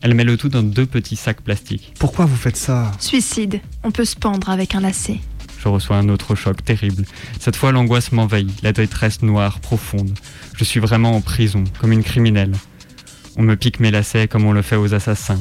Elle 0.00 0.14
met 0.14 0.24
le 0.24 0.36
tout 0.36 0.48
dans 0.48 0.64
deux 0.64 0.86
petits 0.86 1.14
sacs 1.14 1.42
plastiques. 1.42 1.94
Pourquoi 2.00 2.24
vous 2.24 2.36
faites 2.36 2.56
ça? 2.56 2.90
Suicide. 2.98 3.60
On 3.84 3.92
peut 3.92 4.04
se 4.04 4.16
pendre 4.16 4.50
avec 4.50 4.74
un 4.74 4.80
lacet. 4.80 5.20
Je 5.60 5.68
reçois 5.68 5.96
un 5.96 6.08
autre 6.08 6.34
choc 6.34 6.64
terrible. 6.64 7.04
Cette 7.38 7.56
fois, 7.56 7.70
l'angoisse 7.70 8.10
m'envahit, 8.10 8.62
la 8.62 8.72
détresse 8.72 9.22
noire, 9.22 9.60
profonde. 9.60 10.18
Je 10.56 10.64
suis 10.64 10.80
vraiment 10.80 11.12
en 11.14 11.20
prison, 11.20 11.64
comme 11.80 11.92
une 11.92 12.02
criminelle. 12.02 12.52
On 13.36 13.42
me 13.42 13.56
pique 13.56 13.80
mes 13.80 13.90
lacets 13.90 14.28
comme 14.28 14.44
on 14.44 14.52
le 14.52 14.62
fait 14.62 14.76
aux 14.76 14.92
assassins. 14.92 15.40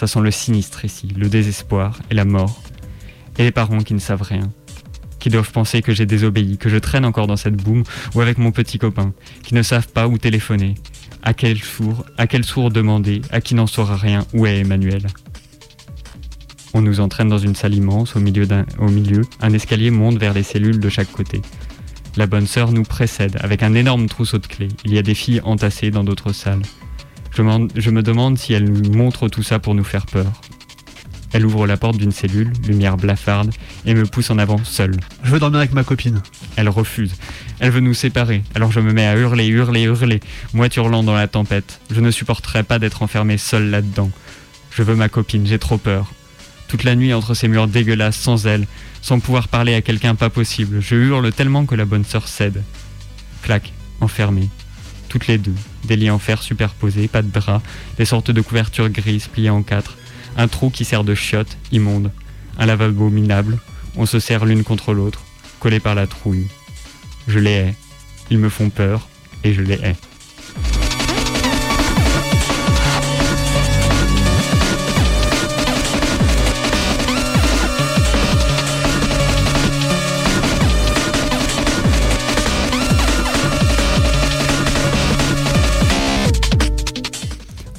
Ça 0.00 0.06
sent 0.06 0.20
le 0.22 0.30
sinistre 0.30 0.86
ici, 0.86 1.08
le 1.14 1.28
désespoir 1.28 1.98
et 2.10 2.14
la 2.14 2.24
mort. 2.24 2.62
Et 3.36 3.42
les 3.42 3.50
parents 3.50 3.80
qui 3.80 3.92
ne 3.92 3.98
savent 3.98 4.22
rien. 4.22 4.50
Qui 5.18 5.28
doivent 5.28 5.52
penser 5.52 5.82
que 5.82 5.92
j'ai 5.92 6.06
désobéi, 6.06 6.56
que 6.56 6.70
je 6.70 6.78
traîne 6.78 7.04
encore 7.04 7.26
dans 7.26 7.36
cette 7.36 7.56
boum 7.56 7.82
ou 8.14 8.22
avec 8.22 8.38
mon 8.38 8.50
petit 8.50 8.78
copain. 8.78 9.12
Qui 9.42 9.54
ne 9.54 9.60
savent 9.60 9.88
pas 9.88 10.08
où 10.08 10.16
téléphoner. 10.16 10.76
À 11.22 11.34
quel 11.34 11.58
sourd, 11.58 12.06
à 12.16 12.26
quel 12.26 12.44
sourd 12.44 12.70
demander, 12.70 13.20
à 13.30 13.42
qui 13.42 13.54
n'en 13.54 13.66
saura 13.66 13.94
rien, 13.94 14.24
où 14.32 14.46
est 14.46 14.60
Emmanuel. 14.60 15.06
On 16.72 16.80
nous 16.80 17.00
entraîne 17.00 17.28
dans 17.28 17.36
une 17.36 17.54
salle 17.54 17.74
immense, 17.74 18.16
au 18.16 18.20
milieu, 18.20 18.46
d'un, 18.46 18.64
au 18.78 18.88
milieu, 18.88 19.20
un 19.42 19.52
escalier 19.52 19.90
monte 19.90 20.16
vers 20.16 20.32
les 20.32 20.44
cellules 20.44 20.80
de 20.80 20.88
chaque 20.88 21.12
côté. 21.12 21.42
La 22.16 22.26
bonne 22.26 22.46
sœur 22.46 22.72
nous 22.72 22.84
précède 22.84 23.36
avec 23.42 23.62
un 23.62 23.74
énorme 23.74 24.08
trousseau 24.08 24.38
de 24.38 24.46
clés. 24.46 24.68
Il 24.86 24.94
y 24.94 24.98
a 24.98 25.02
des 25.02 25.14
filles 25.14 25.42
entassées 25.44 25.90
dans 25.90 26.04
d'autres 26.04 26.32
salles. 26.32 26.62
Je, 27.32 27.42
me 27.42 28.02
demande 28.02 28.38
si 28.38 28.52
elle 28.52 28.64
nous 28.64 28.92
montre 28.92 29.28
tout 29.28 29.42
ça 29.42 29.58
pour 29.58 29.74
nous 29.74 29.84
faire 29.84 30.06
peur. 30.06 30.26
Elle 31.32 31.46
ouvre 31.46 31.66
la 31.66 31.76
porte 31.76 31.96
d'une 31.96 32.10
cellule, 32.10 32.52
lumière 32.66 32.96
blafarde, 32.96 33.52
et 33.86 33.94
me 33.94 34.04
pousse 34.04 34.30
en 34.30 34.38
avant 34.38 34.62
seule. 34.64 34.96
Je 35.22 35.30
veux 35.30 35.38
dormir 35.38 35.60
avec 35.60 35.72
ma 35.72 35.84
copine. 35.84 36.20
Elle 36.56 36.68
refuse. 36.68 37.14
Elle 37.60 37.70
veut 37.70 37.80
nous 37.80 37.94
séparer. 37.94 38.42
Alors 38.54 38.72
je 38.72 38.80
me 38.80 38.92
mets 38.92 39.06
à 39.06 39.16
hurler, 39.16 39.46
hurler, 39.46 39.82
hurler, 39.82 40.20
moi 40.52 40.66
hurlant 40.76 41.04
dans 41.04 41.14
la 41.14 41.28
tempête. 41.28 41.80
Je 41.90 42.00
ne 42.00 42.10
supporterai 42.10 42.64
pas 42.64 42.80
d'être 42.80 43.02
enfermé 43.02 43.38
seul 43.38 43.70
là-dedans. 43.70 44.10
Je 44.72 44.82
veux 44.82 44.96
ma 44.96 45.08
copine, 45.08 45.46
j'ai 45.46 45.58
trop 45.58 45.78
peur. 45.78 46.12
Toute 46.66 46.84
la 46.84 46.96
nuit 46.96 47.14
entre 47.14 47.34
ces 47.34 47.48
murs 47.48 47.68
dégueulasses, 47.68 48.16
sans 48.16 48.46
elle, 48.46 48.66
sans 49.02 49.20
pouvoir 49.20 49.48
parler 49.48 49.74
à 49.74 49.82
quelqu'un 49.82 50.14
pas 50.14 50.30
possible, 50.30 50.80
je 50.80 50.96
hurle 50.96 51.32
tellement 51.32 51.64
que 51.64 51.74
la 51.74 51.84
bonne 51.84 52.04
sœur 52.04 52.28
cède. 52.28 52.62
Clac, 53.42 53.72
enfermée 54.00 54.48
toutes 55.10 55.26
les 55.26 55.36
deux. 55.36 55.54
Des 55.84 55.96
lits 55.96 56.10
en 56.10 56.18
fer 56.18 56.42
superposés, 56.42 57.08
pas 57.08 57.22
de 57.22 57.28
bras, 57.28 57.62
des 57.96 58.04
sortes 58.04 58.30
de 58.30 58.40
couvertures 58.40 58.90
grises 58.90 59.28
pliées 59.28 59.50
en 59.50 59.62
quatre, 59.62 59.96
un 60.36 60.48
trou 60.48 60.70
qui 60.70 60.84
sert 60.84 61.04
de 61.04 61.14
chiotte, 61.14 61.56
immonde, 61.72 62.10
un 62.58 62.66
lavabo 62.66 63.08
minable, 63.08 63.58
on 63.96 64.06
se 64.06 64.20
serre 64.20 64.44
l'une 64.44 64.64
contre 64.64 64.92
l'autre, 64.92 65.22
collés 65.58 65.80
par 65.80 65.94
la 65.94 66.06
trouille. 66.06 66.48
Je 67.26 67.38
les 67.38 67.50
hais, 67.50 67.74
ils 68.30 68.38
me 68.38 68.48
font 68.48 68.70
peur, 68.70 69.08
et 69.44 69.54
je 69.54 69.62
les 69.62 69.74
hais. 69.74 69.96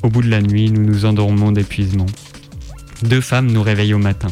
Au 0.04 0.10
bout 0.10 0.24
de 0.24 0.30
la 0.30 0.41
nuit, 0.41 0.72
nous 0.72 0.84
nous 0.84 1.06
endormons 1.06 1.52
d'épuisement. 1.52 2.08
Deux 3.04 3.22
femmes 3.22 3.52
nous 3.52 3.62
réveillent 3.62 3.93
au 3.93 3.99
matin. 3.99 4.30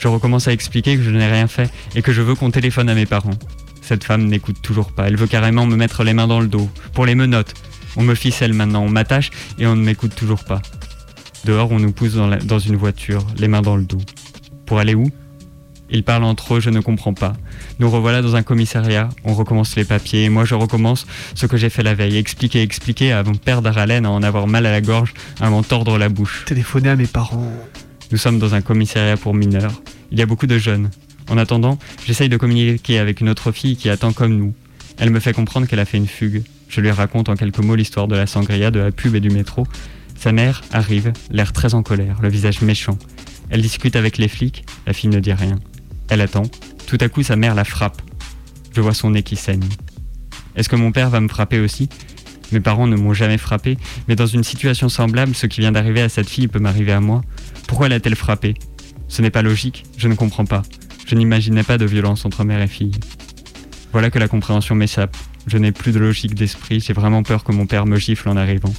Je 0.00 0.08
recommence 0.08 0.48
à 0.48 0.52
expliquer 0.52 0.96
que 0.96 1.02
je 1.02 1.10
n'ai 1.10 1.26
rien 1.26 1.46
fait 1.46 1.70
et 1.94 2.02
que 2.02 2.12
je 2.12 2.22
veux 2.22 2.34
qu'on 2.34 2.50
téléphone 2.50 2.88
à 2.88 2.94
mes 2.94 3.06
parents. 3.06 3.38
Cette 3.80 4.04
femme 4.04 4.26
n'écoute 4.26 4.60
toujours 4.62 4.92
pas. 4.92 5.08
Elle 5.08 5.16
veut 5.16 5.26
carrément 5.26 5.64
me 5.64 5.76
mettre 5.76 6.04
les 6.04 6.12
mains 6.12 6.26
dans 6.26 6.40
le 6.40 6.46
dos, 6.46 6.68
pour 6.92 7.06
les 7.06 7.14
menottes. 7.14 7.54
On 7.96 8.02
me 8.02 8.14
ficelle 8.14 8.52
maintenant, 8.52 8.82
on 8.84 8.90
m'attache 8.90 9.30
et 9.58 9.66
on 9.66 9.76
ne 9.76 9.82
m'écoute 9.82 10.14
toujours 10.14 10.44
pas. 10.44 10.60
Dehors, 11.46 11.72
on 11.72 11.78
nous 11.78 11.92
pousse 11.92 12.14
dans, 12.14 12.58
une 12.58 12.76
voiture, 12.76 13.26
les 13.38 13.48
mains 13.48 13.62
dans 13.62 13.76
le 13.76 13.84
dos. 13.84 14.00
Pour 14.66 14.78
aller 14.78 14.94
où? 14.94 15.10
Ils 15.90 16.02
parlent 16.02 16.24
entre 16.24 16.56
eux, 16.56 16.60
je 16.60 16.70
ne 16.70 16.80
comprends 16.80 17.14
pas. 17.14 17.34
Nous 17.78 17.90
revoilà 17.90 18.20
dans 18.20 18.36
un 18.36 18.42
commissariat, 18.42 19.08
on 19.24 19.34
recommence 19.34 19.74
les 19.76 19.84
papiers, 19.84 20.24
et 20.24 20.28
moi 20.28 20.44
je 20.44 20.54
recommence 20.54 21.06
ce 21.34 21.46
que 21.46 21.56
j'ai 21.56 21.70
fait 21.70 21.82
la 21.82 21.94
veille. 21.94 22.16
Expliquer, 22.16 22.62
expliquer, 22.62 23.12
à 23.12 23.22
m'en 23.22 23.34
perdre 23.34 23.76
haleine, 23.76 24.04
à 24.04 24.10
en 24.10 24.22
avoir 24.22 24.46
mal 24.46 24.66
à 24.66 24.70
la 24.70 24.80
gorge, 24.80 25.14
à 25.40 25.48
m'en 25.48 25.62
tordre 25.62 25.96
la 25.98 26.08
bouche. 26.08 26.44
Téléphoner 26.46 26.90
à 26.90 26.96
mes 26.96 27.06
parents. 27.06 27.50
Nous 28.10 28.18
sommes 28.18 28.38
dans 28.38 28.54
un 28.54 28.60
commissariat 28.60 29.16
pour 29.16 29.34
mineurs. 29.34 29.82
Il 30.10 30.18
y 30.18 30.22
a 30.22 30.26
beaucoup 30.26 30.46
de 30.46 30.58
jeunes. 30.58 30.90
En 31.30 31.36
attendant, 31.36 31.78
j'essaye 32.06 32.28
de 32.28 32.36
communiquer 32.36 32.98
avec 32.98 33.20
une 33.20 33.28
autre 33.28 33.52
fille 33.52 33.76
qui 33.76 33.90
attend 33.90 34.12
comme 34.12 34.36
nous. 34.36 34.54
Elle 34.98 35.10
me 35.10 35.20
fait 35.20 35.32
comprendre 35.32 35.66
qu'elle 35.66 35.80
a 35.80 35.84
fait 35.84 35.98
une 35.98 36.06
fugue. 36.06 36.42
Je 36.68 36.80
lui 36.80 36.90
raconte 36.90 37.28
en 37.28 37.34
quelques 37.34 37.58
mots 37.58 37.76
l'histoire 37.76 38.08
de 38.08 38.16
la 38.16 38.26
sangria, 38.26 38.70
de 38.70 38.80
la 38.80 38.90
pub 38.90 39.14
et 39.14 39.20
du 39.20 39.30
métro. 39.30 39.66
Sa 40.18 40.32
mère 40.32 40.62
arrive, 40.72 41.12
l'air 41.30 41.52
très 41.52 41.74
en 41.74 41.82
colère, 41.82 42.16
le 42.20 42.28
visage 42.28 42.62
méchant. 42.62 42.98
Elle 43.50 43.62
discute 43.62 43.96
avec 43.96 44.18
les 44.18 44.28
flics, 44.28 44.64
la 44.86 44.92
fille 44.92 45.08
ne 45.08 45.20
dit 45.20 45.32
rien. 45.32 45.58
Elle 46.08 46.20
attend. 46.20 46.44
Tout 46.86 46.98
à 47.00 47.08
coup, 47.08 47.22
sa 47.22 47.36
mère 47.36 47.54
la 47.54 47.64
frappe. 47.64 48.00
Je 48.74 48.80
vois 48.80 48.94
son 48.94 49.10
nez 49.10 49.22
qui 49.22 49.36
saigne. 49.36 49.64
Est-ce 50.56 50.68
que 50.68 50.76
mon 50.76 50.92
père 50.92 51.10
va 51.10 51.20
me 51.20 51.28
frapper 51.28 51.60
aussi? 51.60 51.88
Mes 52.50 52.60
parents 52.60 52.86
ne 52.86 52.96
m'ont 52.96 53.12
jamais 53.12 53.36
frappé, 53.36 53.76
mais 54.08 54.16
dans 54.16 54.26
une 54.26 54.42
situation 54.42 54.88
semblable, 54.88 55.34
ce 55.34 55.46
qui 55.46 55.60
vient 55.60 55.72
d'arriver 55.72 56.00
à 56.00 56.08
cette 56.08 56.28
fille 56.28 56.48
peut 56.48 56.58
m'arriver 56.58 56.92
à 56.92 57.00
moi. 57.00 57.20
Pourquoi 57.66 57.88
l'a-t-elle 57.88 58.16
frappé 58.16 58.54
Ce 59.08 59.20
n'est 59.20 59.30
pas 59.30 59.42
logique, 59.42 59.84
je 59.98 60.08
ne 60.08 60.14
comprends 60.14 60.46
pas. 60.46 60.62
Je 61.06 61.14
n'imaginais 61.14 61.62
pas 61.62 61.76
de 61.76 61.84
violence 61.84 62.24
entre 62.24 62.44
mère 62.44 62.62
et 62.62 62.68
fille. 62.68 62.92
Voilà 63.92 64.10
que 64.10 64.18
la 64.18 64.28
compréhension 64.28 64.74
m'échappe. 64.74 65.16
Je 65.46 65.58
n'ai 65.58 65.72
plus 65.72 65.92
de 65.92 65.98
logique 65.98 66.34
d'esprit, 66.34 66.80
j'ai 66.80 66.92
vraiment 66.92 67.22
peur 67.22 67.44
que 67.44 67.52
mon 67.52 67.66
père 67.66 67.86
me 67.86 67.96
gifle 67.96 68.28
en 68.28 68.36
arrivant. 68.36 68.72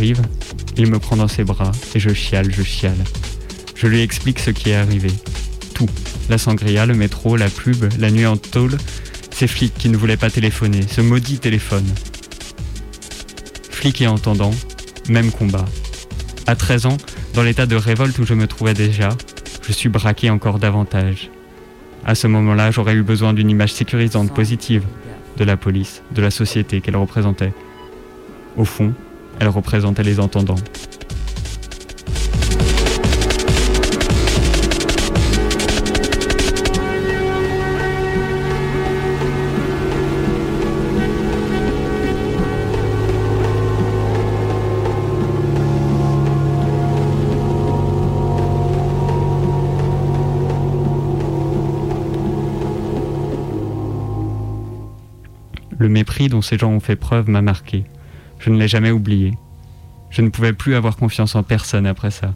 Arrive, 0.00 0.22
il 0.78 0.90
me 0.90 0.98
prend 0.98 1.16
dans 1.16 1.28
ses 1.28 1.44
bras 1.44 1.72
et 1.94 2.00
je 2.00 2.08
chiale, 2.14 2.50
je 2.50 2.62
chiale. 2.62 2.96
Je 3.76 3.86
lui 3.86 4.00
explique 4.00 4.38
ce 4.38 4.50
qui 4.50 4.70
est 4.70 4.74
arrivé. 4.74 5.10
Tout. 5.74 5.90
La 6.30 6.38
sangria, 6.38 6.86
le 6.86 6.94
métro, 6.94 7.36
la 7.36 7.50
pub, 7.50 7.84
la 7.98 8.10
nuit 8.10 8.24
en 8.24 8.38
tôle, 8.38 8.78
ces 9.30 9.46
flics 9.46 9.74
qui 9.74 9.90
ne 9.90 9.98
voulaient 9.98 10.16
pas 10.16 10.30
téléphoner, 10.30 10.80
ce 10.88 11.02
maudit 11.02 11.38
téléphone. 11.38 11.84
Flic 13.70 14.00
et 14.00 14.06
entendant, 14.06 14.52
même 15.10 15.30
combat. 15.30 15.66
À 16.46 16.56
13 16.56 16.86
ans, 16.86 16.96
dans 17.34 17.42
l'état 17.42 17.66
de 17.66 17.76
révolte 17.76 18.18
où 18.20 18.24
je 18.24 18.32
me 18.32 18.46
trouvais 18.46 18.72
déjà, 18.72 19.10
je 19.60 19.72
suis 19.72 19.90
braqué 19.90 20.30
encore 20.30 20.58
davantage. 20.58 21.30
À 22.06 22.14
ce 22.14 22.26
moment-là, 22.26 22.70
j'aurais 22.70 22.94
eu 22.94 23.02
besoin 23.02 23.34
d'une 23.34 23.50
image 23.50 23.74
sécurisante, 23.74 24.32
positive, 24.32 24.84
de 25.36 25.44
la 25.44 25.58
police, 25.58 26.00
de 26.10 26.22
la 26.22 26.30
société 26.30 26.80
qu'elle 26.80 26.96
représentait. 26.96 27.52
Au 28.56 28.64
fond, 28.64 28.94
elle 29.40 29.48
représentait 29.48 30.02
les 30.02 30.20
entendants. 30.20 30.54
Le 55.78 55.88
mépris 55.88 56.28
dont 56.28 56.42
ces 56.42 56.58
gens 56.58 56.72
ont 56.72 56.80
fait 56.80 56.94
preuve 56.94 57.30
m'a 57.30 57.40
marqué. 57.40 57.86
Je 58.40 58.50
ne 58.50 58.58
l'ai 58.58 58.68
jamais 58.68 58.90
oublié. 58.90 59.34
Je 60.08 60.22
ne 60.22 60.30
pouvais 60.30 60.52
plus 60.52 60.74
avoir 60.74 60.96
confiance 60.96 61.34
en 61.34 61.42
personne 61.42 61.86
après 61.86 62.10
ça. 62.10 62.34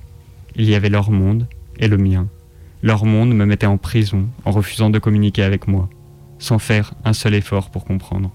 Il 0.55 0.69
y 0.69 0.75
avait 0.75 0.91
leur 0.91 1.11
monde 1.11 1.49
et 1.79 1.89
le 1.89 1.97
mien. 1.97 2.29
Leur 2.83 3.07
monde 3.07 3.35
me 3.35 3.47
mettait 3.47 3.67
en 3.67 3.79
prison 3.79 4.29
en 4.45 4.51
refusant 4.51 4.91
de 4.91 4.99
communiquer 4.99 5.43
avec 5.43 5.67
moi, 5.67 5.89
sans 6.39 6.59
faire 6.59 6.93
un 7.05 7.15
seul 7.15 7.35
effort 7.35 7.71
pour 7.71 7.85
comprendre. 7.85 8.31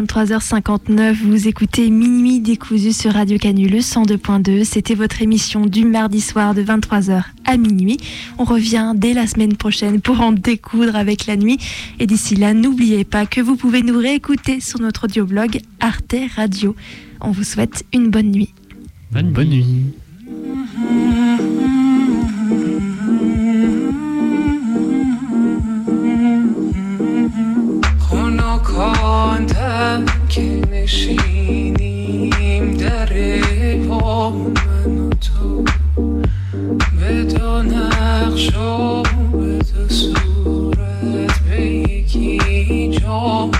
23h59, 0.00 1.12
vous 1.12 1.46
écoutez 1.46 1.90
Minuit 1.90 2.40
décousu 2.40 2.90
sur 2.92 3.12
Radio 3.12 3.36
Canule 3.36 3.80
102.2. 3.80 4.64
C'était 4.64 4.94
votre 4.94 5.20
émission 5.20 5.66
du 5.66 5.84
mardi 5.84 6.22
soir 6.22 6.54
de 6.54 6.62
23h 6.62 7.22
à 7.44 7.56
minuit. 7.58 7.98
On 8.38 8.44
revient 8.44 8.94
dès 8.96 9.12
la 9.12 9.26
semaine 9.26 9.56
prochaine 9.56 10.00
pour 10.00 10.22
en 10.22 10.32
découdre 10.32 10.96
avec 10.96 11.26
la 11.26 11.36
nuit. 11.36 11.58
Et 11.98 12.06
d'ici 12.06 12.34
là, 12.34 12.54
n'oubliez 12.54 13.04
pas 13.04 13.26
que 13.26 13.42
vous 13.42 13.56
pouvez 13.56 13.82
nous 13.82 13.98
réécouter 13.98 14.60
sur 14.60 14.80
notre 14.80 15.04
audioblog 15.04 15.60
Arte 15.80 16.16
Radio. 16.34 16.74
On 17.20 17.30
vous 17.30 17.44
souhaite 17.44 17.84
une 17.92 18.08
bonne 18.08 18.30
nuit. 18.30 18.54
Bonne, 19.12 19.32
bonne 19.32 19.50
nuit. 19.50 19.84
خنکاندم 29.30 30.04
که 30.28 30.42
نشینیم 30.72 31.86
در 32.76 33.08
پا 33.88 34.30
من 34.30 34.98
و 34.98 35.10
تو. 35.10 35.64
به 37.00 37.24
دو 37.24 37.62
نقش 37.62 38.56
و 38.56 39.02
به 39.32 39.58
دو 39.58 39.88
صورت 39.88 41.38
به 41.48 41.66
یکی 41.66 42.88
جام 42.88 43.50